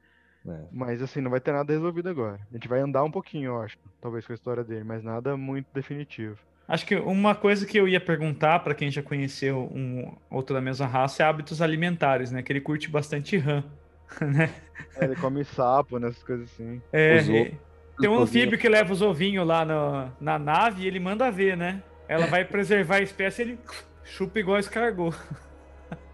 [0.45, 0.67] é.
[0.69, 2.41] Mas assim, não vai ter nada resolvido agora.
[2.51, 5.37] A gente vai andar um pouquinho, eu acho, talvez com a história dele, mas nada
[5.37, 6.37] muito definitivo.
[6.67, 10.61] Acho que uma coisa que eu ia perguntar pra quem já conheceu um outro da
[10.61, 12.43] mesma raça é hábitos alimentares, né?
[12.43, 13.63] Que ele curte bastante rã,
[14.21, 14.49] né?
[14.97, 16.81] É, ele come sapo, nessas coisas assim.
[16.91, 17.57] É, Os é,
[17.99, 21.55] tem um anfíbio que leva os ovinhos lá no- na nave e ele manda ver,
[21.57, 21.81] né?
[22.07, 23.59] Ela vai preservar a espécie ele
[24.03, 25.15] chupa igual escargot.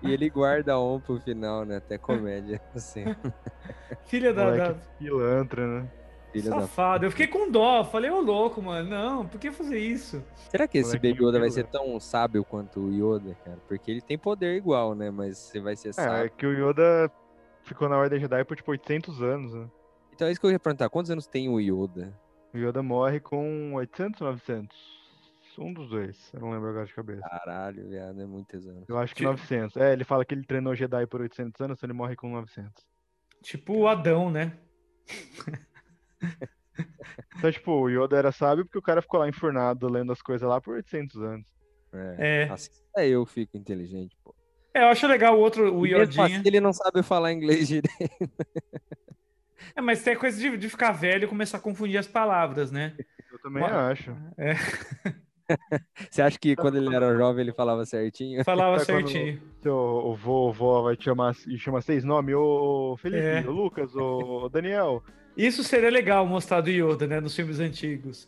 [0.02, 1.78] E ele guarda um pro final, né?
[1.78, 3.06] Até comédia, assim.
[4.06, 4.76] Filha da, Moleque da...
[5.00, 5.88] pilantra, né?
[6.32, 6.62] Filha da...
[6.62, 7.06] Safado.
[7.06, 7.84] Eu fiquei com dó.
[7.86, 8.90] Falei, ô louco, mano.
[8.90, 10.22] Não, por que fazer isso?
[10.50, 13.58] Será que esse Baby Yoda vai ser tão sábio quanto o Yoda, cara?
[13.68, 15.10] Porque ele tem poder igual, né?
[15.10, 16.32] Mas você vai ser É, é sábio.
[16.38, 17.10] que o Yoda
[17.64, 19.66] ficou na Ordem Jedi por tipo 800 anos, né?
[20.16, 20.90] Então é isso que eu ia perguntar.
[20.90, 22.18] Quantos anos tem o Yoda?
[22.54, 24.96] O Yoda morre com 800 ou 900?
[25.58, 27.22] Um dos dois, eu não lembro agora de cabeça.
[27.22, 28.84] Caralho, viado, é muitos anos.
[28.90, 29.78] Eu acho que Ti- 900.
[29.78, 32.72] É, ele fala que ele treinou Jedi por 800 anos, então ele morre com 900.
[33.42, 34.58] Tipo o Adão, né?
[37.38, 40.48] Então, tipo, o Yoda era sábio porque o cara ficou lá enfurnado lendo as coisas
[40.48, 41.48] lá por 800 anos.
[41.94, 42.44] É.
[42.44, 42.50] É.
[42.52, 44.36] Assim, é eu fico inteligente, pô.
[44.74, 46.42] É, eu acho legal o outro, o mesmo assim, Yodinha.
[46.44, 47.90] ele não sabe falar inglês direito.
[49.76, 52.72] É, mas tem a coisa de, de ficar velho e começar a confundir as palavras,
[52.72, 52.94] né?
[53.32, 54.16] Eu também Mas- acho.
[56.10, 58.44] Você acha que quando ele era jovem ele falava certinho?
[58.44, 59.40] Falava certinho.
[59.62, 63.44] Seu o vô, vó vai te chamar e chama seis nomes, ô Felipe, É.
[63.48, 65.04] ô Lucas, ô Daniel.
[65.38, 67.20] Isso seria legal mostrar do Yoda, né?
[67.20, 68.28] Nos filmes antigos.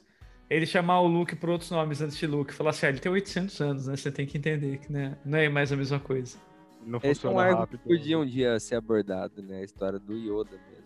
[0.50, 2.54] Ele chamar o Luke por outros nomes antes de Luke.
[2.54, 3.96] Falar assim, ah, ele tem 800 anos, né?
[3.98, 5.18] Você tem que entender que né?
[5.26, 6.38] não é mais a mesma coisa.
[6.86, 7.80] Não Esse é um rápido.
[7.80, 9.60] podia um dia ser abordado, né?
[9.60, 10.77] A história do Yoda mesmo.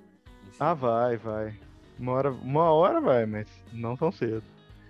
[0.51, 0.57] Si.
[0.59, 1.53] Ah, vai, vai.
[1.99, 4.43] Uma hora, uma hora vai, mas não tão cedo.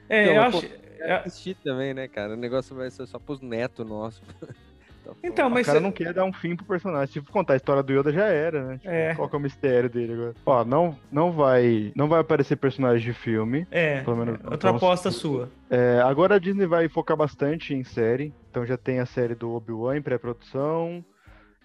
[0.10, 0.66] É, Então, eu acho.
[1.00, 2.34] é- assistir também, né, cara?
[2.34, 4.22] O negócio vai ser só pros netos nossos.
[5.04, 7.12] Tá Então, mas o cara cê- não quer dar um fim pro personagem.
[7.12, 8.78] Se contar a história do Yoda já era, né?
[8.78, 9.16] Tipo, É.
[9.16, 10.36] Qual que é o mistério dele agora?
[10.46, 11.92] Ó, não, não vai.
[11.96, 13.66] Não vai aparecer personagem de filme.
[13.72, 15.50] É, Pelo menos outra vamos- aposta sua.
[15.72, 18.32] É, agora a Disney vai focar bastante em série.
[18.52, 21.04] Então já tem a série do Obi-Wan em pré-produção.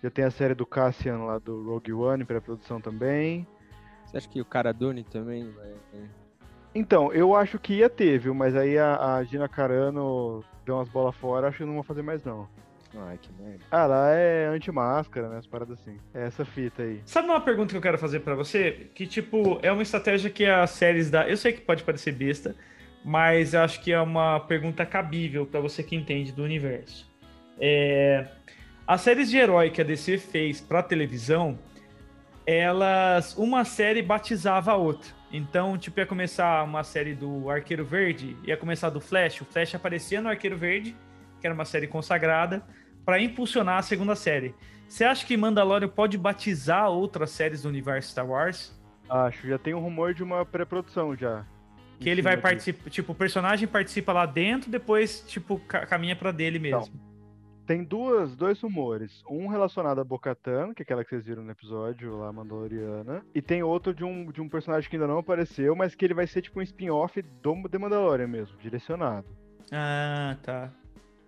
[0.03, 3.47] Já tem a série do Cassian lá do Rogue One em pré-produção também.
[4.17, 5.73] Você acha que o cara Dune também vai.
[6.75, 8.35] Então, eu acho que ia ter, viu?
[8.35, 12.03] Mas aí a, a Gina Carano deu umas bolas fora, acho que não vou fazer
[12.03, 12.49] mais não.
[12.97, 13.65] Ai, que merda.
[13.71, 15.39] Ah, ela é anti-máscara, né?
[15.39, 15.99] As paradas assim.
[16.15, 17.03] É essa fita aí.
[17.05, 18.89] Sabe uma pergunta que eu quero fazer pra você?
[18.95, 21.29] Que, tipo, é uma estratégia que as séries da.
[21.29, 22.57] Eu sei que pode parecer besta,
[23.05, 27.07] mas eu acho que é uma pergunta cabível pra você que entende do universo.
[27.61, 28.27] É...
[28.87, 31.59] As séries de herói que a DC fez pra televisão,
[32.47, 33.37] elas.
[33.37, 35.11] Uma série batizava a outra.
[35.33, 39.41] Então, tipo, ia começar uma série do Arqueiro Verde, ia começar do Flash.
[39.41, 40.97] O Flash aparecia no Arqueiro Verde,
[41.41, 42.65] que era uma série consagrada,
[43.05, 44.55] pra impulsionar a segunda série.
[44.89, 48.73] Você acha que Mandalorian pode batizar outras séries do universo Star Wars?
[49.11, 51.45] Acho, já tem um rumor de uma pré-produção já.
[51.99, 56.31] Que ele vai participar, tipo, o personagem participa lá dentro, depois, tipo, ca- caminha pra
[56.31, 56.79] dele mesmo.
[57.67, 59.25] Tem duas, dois rumores.
[59.29, 63.27] Um relacionado a Bo-Katan, que é aquela que vocês viram no episódio lá, Mandaloriana.
[63.35, 66.15] E tem outro de um, de um personagem que ainda não apareceu, mas que ele
[66.15, 69.27] vai ser tipo um spin-off do The Mandalorian mesmo, direcionado.
[69.73, 70.71] Ah, tá.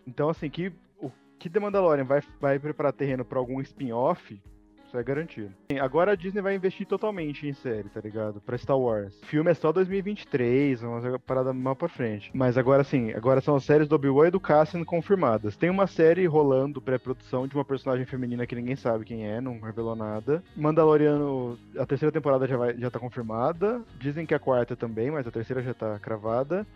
[0.06, 1.10] Então, assim, que o
[1.40, 4.40] que The Mandalorian vai, vai preparar terreno pra algum spin-off,
[4.88, 5.52] isso é garantido.
[5.80, 8.40] Agora a Disney vai investir totalmente em série, tá ligado?
[8.40, 9.14] Pra Star Wars.
[9.24, 12.30] Filme é só 2023, uma parada mal pra frente.
[12.34, 15.56] Mas agora sim, agora são as séries do Obi-Wan e do Cassian confirmadas.
[15.56, 19.60] Tem uma série rolando, pré-produção, de uma personagem feminina que ninguém sabe quem é, não
[19.60, 20.42] revelou nada.
[20.56, 23.82] Mandaloriano, a terceira temporada já, vai, já tá confirmada.
[23.98, 26.66] Dizem que a quarta também, mas a terceira já tá cravada.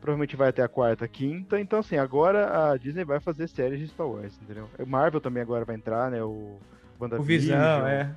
[0.00, 1.60] Provavelmente vai até a quarta, quinta.
[1.60, 4.68] Então, assim, agora a Disney vai fazer séries de Star Wars, entendeu?
[4.84, 6.22] Marvel também agora vai entrar, né?
[6.22, 6.58] O
[7.18, 7.22] O.
[7.22, 8.10] Visão, é.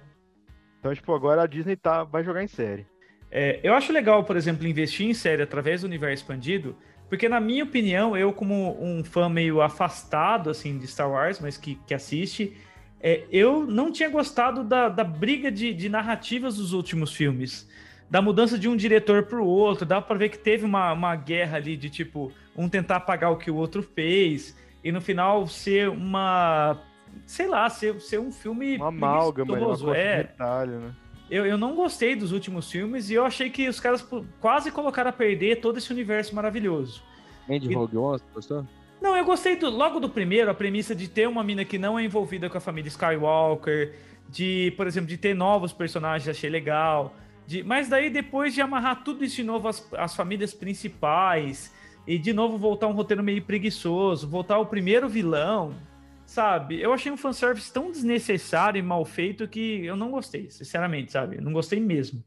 [0.80, 2.86] Então, tipo, agora a Disney tá, vai jogar em série.
[3.32, 6.76] É, eu acho legal, por exemplo, investir em série através do universo expandido,
[7.10, 11.58] porque na minha opinião, eu como um fã meio afastado assim de Star Wars, mas
[11.58, 12.56] que, que assiste,
[13.02, 17.70] é, eu não tinha gostado da, da briga de, de narrativas dos últimos filmes,
[18.10, 21.16] da mudança de um diretor para o outro, dá para ver que teve uma, uma
[21.16, 25.48] guerra ali de tipo um tentar apagar o que o outro fez e no final
[25.48, 26.80] ser uma,
[27.26, 30.12] sei lá, ser, ser um filme Uma amálgama, uma é.
[30.18, 30.92] de retalho, né?
[31.30, 34.08] Eu, eu não gostei dos últimos filmes e eu achei que os caras
[34.40, 37.02] quase colocaram a perder todo esse universo maravilhoso.
[37.50, 38.66] Andy E- Rogue One, gostou?
[39.02, 41.98] Não, eu gostei do- logo do primeiro, a premissa de ter uma mina que não
[41.98, 43.94] é envolvida com a família Skywalker,
[44.30, 47.14] de, por exemplo, de ter novos personagens, achei legal.
[47.48, 51.74] De, mas daí depois de amarrar tudo isso de novo às, às famílias principais
[52.08, 55.74] e de novo voltar um roteiro meio preguiçoso, voltar o primeiro vilão,
[56.26, 56.82] sabe?
[56.82, 61.38] Eu achei um fanservice tão desnecessário e mal feito que eu não gostei, sinceramente, sabe?
[61.38, 62.24] Eu não gostei mesmo.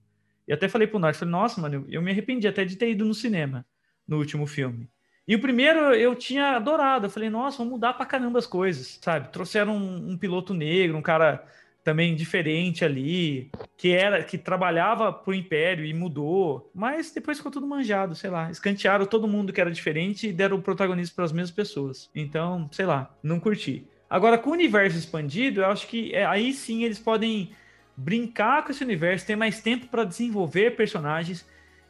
[0.47, 3.05] E até falei pro Norte, falei, nossa, mano, eu, me arrependi até de ter ido
[3.05, 3.67] no cinema
[4.07, 4.89] no último filme.
[5.27, 7.05] E o primeiro eu tinha adorado.
[7.05, 9.29] Eu falei, nossa, vamos mudar pra caramba as coisas, sabe?
[9.31, 11.45] Trouxeram um, um piloto negro, um cara
[11.89, 16.71] também diferente ali, que era que trabalhava pro Império e mudou.
[16.75, 18.51] Mas depois ficou tudo manjado, sei lá.
[18.51, 22.11] Escantearam todo mundo que era diferente e deram o protagonismo para as mesmas pessoas.
[22.15, 23.87] Então, sei lá, não curti.
[24.11, 27.53] Agora, com o universo expandido, eu acho que é, aí sim eles podem
[27.97, 31.47] brincar com esse universo, ter mais tempo para desenvolver personagens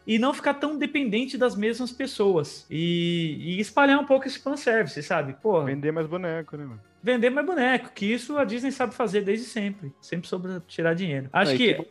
[0.07, 2.65] e não ficar tão dependente das mesmas pessoas.
[2.71, 5.35] E, e espalhar um pouco esse fanservice, sabe?
[5.43, 6.88] Pô, Vender mais boneco, né, mano?
[7.03, 9.93] Vender mais boneco, que isso a Disney sabe fazer desde sempre.
[10.01, 11.29] Sempre soube tirar dinheiro.
[11.33, 11.75] Acho e que.
[11.75, 11.85] bom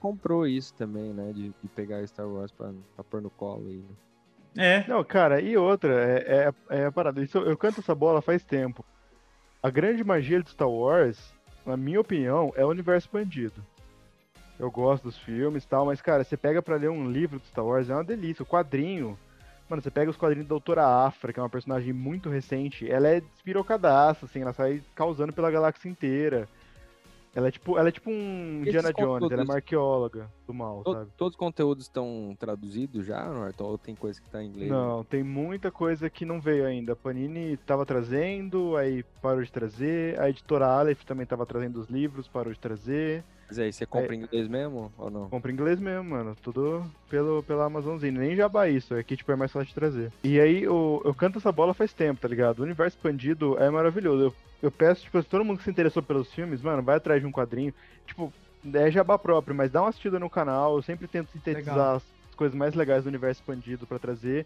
[0.00, 1.32] comprou isso também, né?
[1.32, 3.94] De, de pegar Star Wars pra, pra pôr no colo aí, né?
[4.56, 4.88] É.
[4.88, 7.22] Não, cara, e outra, é, é, é a parada.
[7.22, 8.84] Isso, eu canto essa bola faz tempo.
[9.62, 11.32] A grande magia de Star Wars,
[11.64, 13.64] na minha opinião, é o universo expandido.
[14.58, 17.46] Eu gosto dos filmes e tal, mas, cara, você pega pra ler um livro de
[17.46, 18.42] Star Wars, é uma delícia.
[18.42, 19.18] O quadrinho.
[19.68, 22.90] Mano, você pega os quadrinhos da Doutora Afra, que é uma personagem muito recente.
[22.90, 26.48] Ela é despirocadaça, assim, ela sai causando pela galáxia inteira.
[27.34, 30.54] Ela é tipo, ela é tipo um Esses Indiana Jones, ela é uma arqueóloga do
[30.54, 31.10] mal, sabe?
[31.16, 33.64] Todos os conteúdos estão traduzidos já, Norton?
[33.64, 34.70] Ou tem coisa que tá em inglês?
[34.70, 36.94] Não, tem muita coisa que não veio ainda.
[36.94, 40.18] A Panini tava trazendo, aí parou de trazer.
[40.18, 43.22] A editora Aleph também tava trazendo os livros, parou de trazer.
[43.48, 45.30] Mas aí, você compra em inglês mesmo ou não?
[45.30, 46.36] Compra em inglês mesmo, mano.
[46.42, 48.20] Tudo pelo, pela Amazonzinho.
[48.20, 48.94] Nem jabá isso.
[48.94, 50.12] Aqui, tipo, é mais fácil de trazer.
[50.22, 52.58] E aí, o, eu canto essa bola faz tempo, tá ligado?
[52.58, 54.24] O universo expandido é maravilhoso.
[54.24, 54.34] Eu,
[54.64, 57.26] eu peço, tipo, se todo mundo que se interessou pelos filmes, mano, vai atrás de
[57.26, 57.72] um quadrinho.
[58.06, 58.30] Tipo,
[58.74, 60.76] é jabá próprio, mas dá uma assistida no canal.
[60.76, 61.96] Eu sempre tento sintetizar Legal.
[61.96, 62.04] as
[62.36, 64.44] coisas mais legais do universo expandido pra trazer.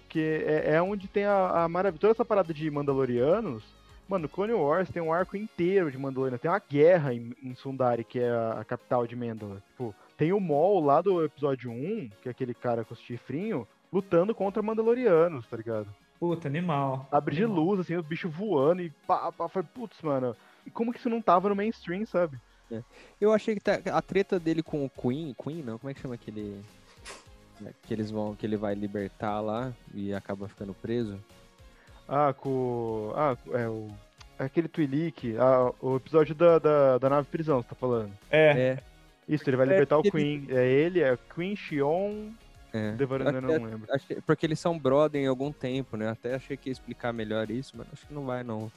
[0.00, 2.00] Porque é, é onde tem a, a maravilha.
[2.00, 3.62] Toda essa parada de Mandalorianos.
[4.10, 6.36] Mano, Clone Wars tem um arco inteiro de Mandalorian.
[6.36, 9.62] Tem uma guerra em, em Sundari, que é a, a capital de Mandalore.
[9.70, 13.68] Tipo, tem o Maul lá do episódio 1, que é aquele cara com os chifrinhos,
[13.92, 15.86] lutando contra Mandalorianos, tá ligado?
[16.18, 17.06] Puta, animal.
[17.12, 20.34] Abre de luz, assim, os bichos voando e pá, pá, foi, putz, mano.
[20.66, 22.36] E como que isso não tava no mainstream, sabe?
[23.20, 26.00] Eu achei que tá, a treta dele com o Queen, Queen não, como é que
[26.00, 26.60] chama aquele
[27.82, 31.16] que eles vão, que ele vai libertar lá e acaba ficando preso?
[32.12, 33.12] Ah, com.
[33.14, 33.88] Ah, é o.
[34.38, 38.10] Aquele Twi'lek, ah, o episódio da, da, da nave prisão, você tá falando.
[38.30, 38.48] É.
[38.70, 38.78] É,
[39.28, 40.46] Isso, ele vai É, libertar o ele- Queen.
[40.50, 42.30] É ele, é Queen, Shion,
[42.72, 42.92] é.
[42.92, 43.82] Devaran, eu não lembro.
[43.90, 46.08] achei- porque eles são brother em algum tempo, né?
[46.08, 48.72] Até achei que ia explicar melhor isso, mas acho que não vai não.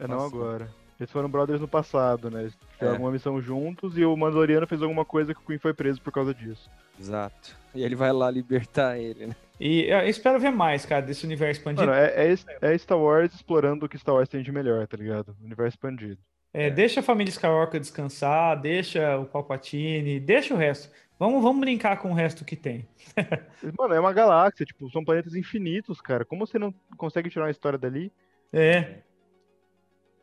[0.00, 0.68] É não agora.
[0.98, 2.42] Eles foram brothers no passado, né?
[2.42, 2.98] Eles fizeram É.
[2.98, 6.12] uma missão juntos e o Mandaloriano fez alguma coisa que o Queen foi preso por
[6.12, 6.70] causa disso.
[6.98, 7.56] Exato.
[7.74, 9.36] E ele vai lá libertar ele, né?
[9.60, 11.86] E eu espero ver mais, cara, desse universo expandido.
[11.86, 12.34] Mano, é, é,
[12.72, 15.36] é Star Wars explorando o que Star Wars tem de melhor, tá ligado?
[15.42, 16.18] Universo expandido.
[16.52, 20.90] É, deixa a família Skywalker descansar, deixa o Palpatine, deixa o resto.
[21.18, 22.86] Vamos, vamos brincar com o resto que tem.
[23.78, 26.24] Mano, é uma galáxia, tipo, são planetas infinitos, cara.
[26.24, 28.12] Como você não consegue tirar uma história dali?
[28.52, 28.98] É.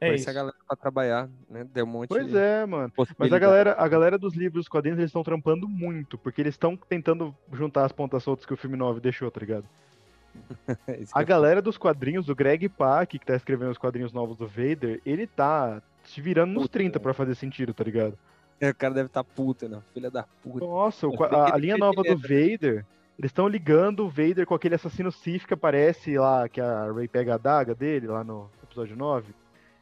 [0.03, 0.23] É isso.
[0.29, 1.63] essa galera pra trabalhar, né?
[1.73, 2.91] Deu um monte Pois de é, mano.
[3.17, 6.53] Mas a galera, a galera dos livros, dos quadrinhos, eles estão trampando muito, porque eles
[6.53, 9.65] estão tentando juntar as pontas soltas que o filme 9 deixou, tá ligado?
[11.13, 14.47] A eu- galera dos quadrinhos, o Greg Pak, que tá escrevendo os quadrinhos novos do
[14.47, 17.03] Vader, ele tá se virando nos Puta, 30 velho.
[17.03, 18.17] pra fazer sentido, tá ligado?
[18.59, 19.79] É, o cara deve estar puta, né?
[19.93, 20.65] Filha da puta.
[20.65, 22.21] Nossa, o a, a linha nova do direto.
[22.21, 22.85] Vader,
[23.19, 27.07] eles estão ligando o Vader com aquele assassino Sith que aparece lá, que a Rey
[27.07, 29.33] pega a daga dele, lá no episódio 9.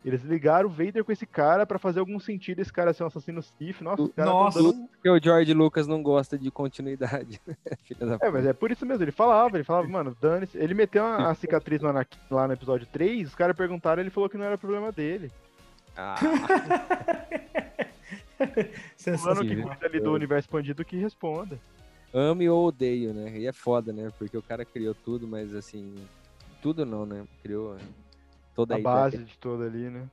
[0.03, 3.07] Eles ligaram o Vader com esse cara pra fazer algum sentido esse cara ser um
[3.07, 3.81] assassino Sith.
[3.81, 4.59] Nossa, tão Nossa.
[4.61, 7.39] dando- Porque o George Lucas não gosta de continuidade.
[7.85, 9.03] Filha da É, mas é por isso mesmo.
[9.03, 10.57] Ele falava, ele falava, mano, dane-se.
[10.57, 14.09] Ele meteu uma, a cicatriz no Anakin lá no episódio 3, os caras perguntaram, ele
[14.09, 15.31] falou que não era problema dele.
[15.95, 16.15] Ah.
[19.19, 21.59] Falando que cuida ali do universo expandido que responda.
[22.13, 23.37] ame ou odeio, né?
[23.37, 24.11] E é foda, né?
[24.17, 25.93] Porque o cara criou tudo, mas assim.
[26.61, 27.23] Tudo não, né?
[27.43, 27.75] Criou
[28.55, 28.95] toda a, A ideia.
[28.95, 30.03] base de toda ali, né?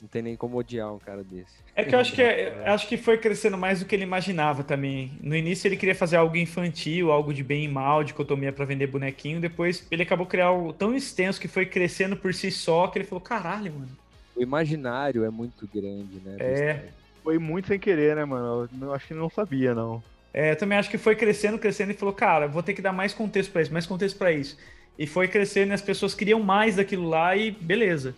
[0.00, 1.56] Não tem nem como odiar um cara desse.
[1.74, 4.04] É que eu acho que, é- eu acho que foi crescendo mais do que ele
[4.04, 5.10] imaginava também.
[5.20, 8.86] No início ele queria fazer algo infantil, algo de bem e mal, dicotomia pra vender
[8.86, 9.40] bonequinho.
[9.40, 13.04] Depois ele acabou criando algo tão extenso que foi crescendo por si só que ele
[13.06, 13.88] falou: caralho, mano.
[14.36, 16.36] O imaginário é muito grande, né?
[16.38, 16.84] É.
[17.24, 18.68] Foi muito sem querer, né, mano?
[18.80, 20.00] Eu, eu acho que ele não sabia, não.
[20.32, 22.92] É, eu também acho que foi crescendo, crescendo e falou: cara, vou ter que dar
[22.92, 24.56] mais contexto pra isso, mais contexto pra isso.
[24.98, 28.14] E foi crescendo e as pessoas queriam mais daquilo lá e beleza.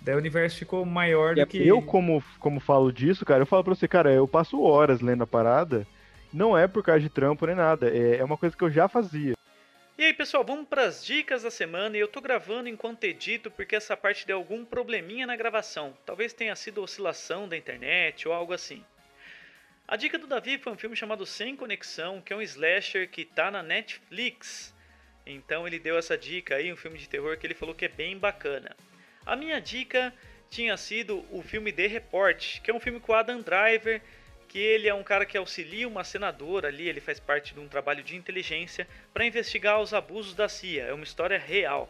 [0.00, 1.66] Daí o universo ficou maior E é do que.
[1.66, 5.22] Eu, como, como falo disso, cara, eu falo pra você, cara, eu passo horas lendo
[5.22, 5.86] a parada.
[6.32, 7.88] Não é por causa de trampo nem nada.
[7.88, 9.34] É, é uma coisa que eu já fazia.
[9.98, 11.96] E aí, pessoal, vamos para as dicas da semana.
[11.96, 15.94] E eu tô gravando enquanto edito porque essa parte deu algum probleminha na gravação.
[16.06, 18.82] Talvez tenha sido oscilação da internet ou algo assim.
[19.86, 23.24] A dica do Davi foi um filme chamado Sem Conexão, que é um slasher que
[23.24, 24.74] tá na Netflix.
[25.26, 27.88] Então ele deu essa dica aí, um filme de terror que ele falou que é
[27.88, 28.74] bem bacana.
[29.24, 30.12] A minha dica
[30.50, 34.02] tinha sido o filme The Report, que é um filme com o Adam Driver,
[34.48, 37.68] que ele é um cara que auxilia uma senadora ali, ele faz parte de um
[37.68, 40.84] trabalho de inteligência para investigar os abusos da CIA.
[40.84, 41.88] É uma história real.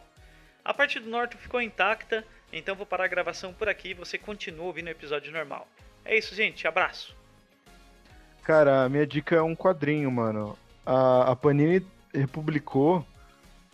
[0.63, 4.17] A parte do norte ficou intacta, então vou parar a gravação por aqui e você
[4.17, 5.67] continua ouvindo o episódio normal.
[6.05, 6.65] É isso, gente.
[6.65, 7.13] Abraço.
[8.43, 10.57] Cara, a minha dica é um quadrinho, mano.
[10.85, 13.05] A, a Panini republicou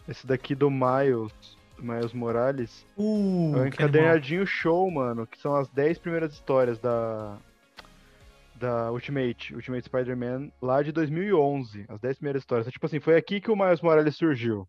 [0.09, 2.85] esse daqui do Miles, Miles Morales.
[2.97, 7.37] Uh, é um encadernadinho show, mano, que são as 10 primeiras histórias da
[8.55, 12.65] da Ultimate, Ultimate Spider-Man, lá de 2011, as 10 primeiras histórias.
[12.65, 14.67] Então, tipo assim, foi aqui que o Miles Morales surgiu.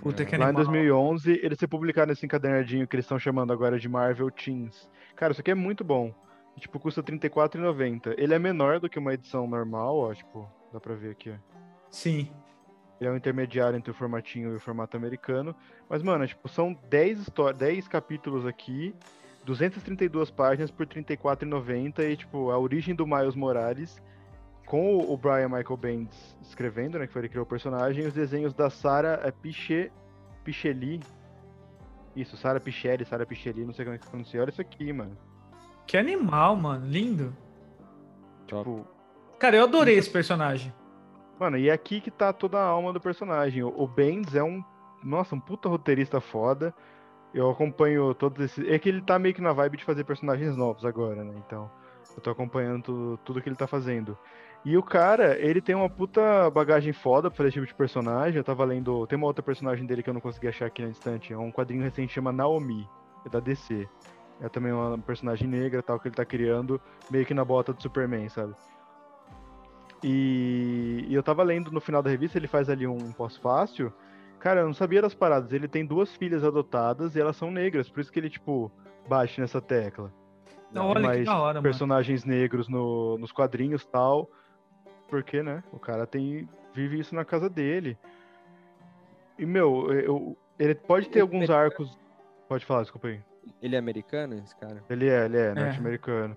[0.00, 0.64] Puta que Lá em animal.
[0.64, 4.88] 2011, eles se publicaram esse encadernadinho que eles estão chamando agora de Marvel Teens.
[5.14, 6.12] Cara, isso aqui é muito bom.
[6.58, 8.14] Tipo, custa R$ 34,90.
[8.16, 11.34] Ele é menor do que uma edição normal, ó, tipo, dá pra ver aqui, ó.
[11.90, 12.30] Sim.
[13.00, 15.54] Ele é um intermediário entre o formatinho e o formato americano.
[15.88, 18.94] Mas, mano, tipo, são 10, histó- 10 capítulos aqui,
[19.44, 24.00] 232 páginas por R$ 34,90 e, tipo, a origem do Miles Morales
[24.64, 28.06] com o- Brian Michael Bendis escrevendo, né, que foi ele que criou o personagem, e
[28.06, 29.90] os desenhos da Sarah é, Piche,
[30.44, 31.00] Picheli.
[32.16, 34.40] Isso, Sarah Pichelli, Sarah Picheli, não sei como é que pronuncia.
[34.40, 35.18] Olha isso aqui, mano.
[35.86, 36.86] Que animal, mano.
[36.86, 37.36] Lindo.
[38.46, 38.86] Tipo,
[39.38, 40.72] Cara, eu adorei esse personagem.
[41.38, 43.62] Mano, e é aqui que tá toda a alma do personagem.
[43.64, 44.62] O, Bendis é um,
[45.02, 46.74] nossa, um puta roteirista foda.
[47.32, 48.68] Eu acompanho todos esses.
[48.68, 51.34] É que ele tá meio que na vibe de fazer personagens novos agora, né?
[51.44, 51.68] Então,
[52.16, 54.16] eu tô acompanhando tudo, tudo que ele tá fazendo.
[54.64, 58.38] E o cara, ele tem uma puta bagagem foda pra fazer esse tipo de personagem.
[58.38, 59.04] Eu tava lendo.
[59.08, 61.32] Tem uma outra personagem dele que eu não consegui achar aqui na instante.
[61.32, 62.88] É um quadrinho recente que chama Naomi,
[63.26, 63.88] é da DC.
[64.40, 66.80] É também uma personagem negra tal que ele tá criando,
[67.10, 68.54] meio que na bota do Superman, sabe?
[70.06, 73.90] E, e eu tava lendo no final da revista, ele faz ali um pós-fácil.
[74.38, 75.50] Cara, eu não sabia das paradas.
[75.52, 78.70] Ele tem duas filhas adotadas e elas são negras, por isso que ele, tipo,
[79.08, 80.12] bate nessa tecla.
[80.70, 81.62] Não, olha que mais da hora, mano.
[81.62, 84.28] personagens negros no- nos quadrinhos tal.
[85.08, 85.62] Porque, né?
[85.72, 86.46] O cara tem.
[86.74, 87.96] vive isso na casa dele.
[89.38, 91.96] E, meu, eu- ele pode ter alguns arcos.
[92.48, 93.20] Pode falar, desculpa aí.
[93.62, 94.82] Ele é americano, esse cara?
[94.90, 96.36] Ele é, ele é, norte-americano.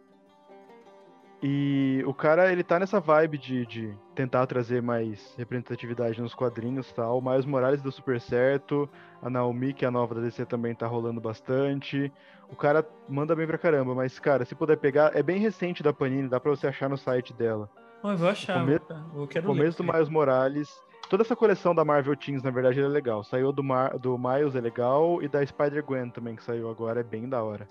[1.41, 6.89] E o cara, ele tá nessa vibe de, de tentar trazer mais representatividade nos quadrinhos
[6.89, 7.19] e tal.
[7.19, 8.89] O Miles Morales deu super certo.
[9.21, 12.11] A Naomi, que é a nova da DC, também tá rolando bastante.
[12.49, 15.93] O cara manda bem pra caramba, mas, cara, se puder pegar, é bem recente da
[15.93, 17.69] Panini, dá pra você achar no site dela.
[18.01, 18.59] Ó, eu vou achar.
[18.59, 18.79] come-
[19.15, 19.57] Eu O quero ler.
[19.59, 20.69] começo do Miles Morales.
[21.09, 23.23] Toda essa coleção da Marvel Teens, na verdade, ela é legal.
[23.23, 27.03] Saiu do, Mar- do Miles, é legal, e da Spider-Gwen também, que saiu agora, é
[27.03, 27.67] bem da hora.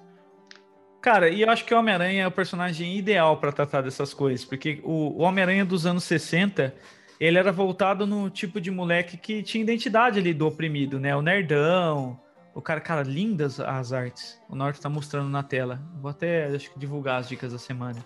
[1.07, 4.45] Cara, e eu acho que o Homem-Aranha é o personagem ideal pra tratar dessas coisas,
[4.45, 6.75] porque o, o Homem-Aranha dos anos 60,
[7.21, 11.15] ele era voltado no tipo de moleque que tinha identidade ali do oprimido, né?
[11.15, 12.19] O nerdão,
[12.53, 14.37] o cara, cara, lindas as artes.
[14.49, 15.81] O Norte tá mostrando na tela.
[16.03, 18.05] Vou até, acho que, divulgar as dicas da semana.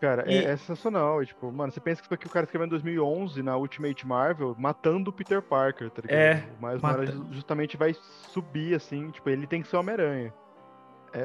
[0.00, 1.20] Cara, E- é, é sensacional.
[1.20, 4.06] e, tipo, mano, você pensa que isso aqui o cara escreveu em 2011 na Ultimate
[4.06, 6.16] Marvel, matando o Peter Parker, tá ligado?
[6.16, 7.96] É, O Miles mata- justamente vai
[8.32, 10.32] subir, assim, tipo, ele tem que ser Homem-Aranha.
[11.12, 11.24] É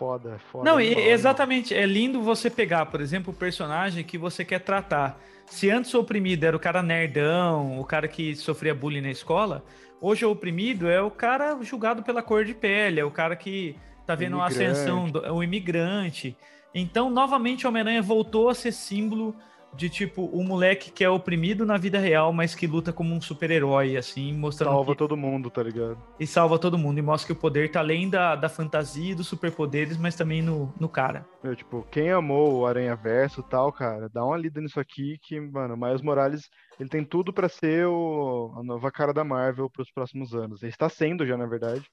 [0.00, 0.64] foda, é foda.
[0.64, 1.08] Não, e- né?
[1.10, 1.74] exatamente.
[1.74, 5.20] É lindo você pegar, por exemplo, o personagem que você quer tratar.
[5.46, 9.62] Se antes o oprimido era o cara nerdão, o cara que sofria bullying na escola,
[10.00, 13.76] hoje o oprimido é o cara julgado pela cor de pele, é o cara que
[14.06, 14.70] tá vendo a Imigrante.
[14.72, 16.36] ascensão do o imigrante.
[16.74, 19.34] Então, novamente, o Homem-Aranha voltou a ser símbolo
[19.72, 23.20] de tipo o moleque que é oprimido na vida real, mas que luta como um
[23.20, 25.96] super-herói, assim, mostrando Salva que- todo mundo, tá ligado?
[26.18, 29.14] e salva todo mundo e mostra que o poder tá além da, da fantasia e
[29.14, 31.26] dos superpoderes, mas também no, no cara.
[31.42, 35.18] Meu, tipo, quem amou o Aranha Verso e tal, cara, dá uma lida nisso aqui
[35.22, 39.24] que, mano, o Miles Morales, ele tem tudo pra ser o, a nova cara da
[39.24, 40.62] Marvel pros próximos anos.
[40.62, 41.86] Ele está sendo já, na verdade,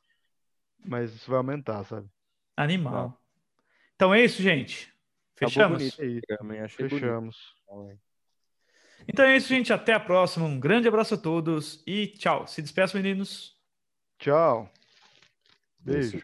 [0.84, 2.08] mas isso vai aumentar, sabe?
[2.56, 3.18] Animal.
[3.96, 4.92] Então é isso, gente.
[5.36, 5.78] Acabou Fechamos?
[5.96, 6.24] bonito.
[6.30, 7.00] É achei bonito.
[7.00, 7.57] fechamos.
[9.08, 9.72] Então é isso, gente.
[9.72, 10.46] Até a próxima.
[10.46, 12.48] Um grande abraço a todos e tchau.
[12.48, 13.56] Se despeçam, meninos.
[14.20, 14.72] Tchau.
[15.80, 16.22] Beijo.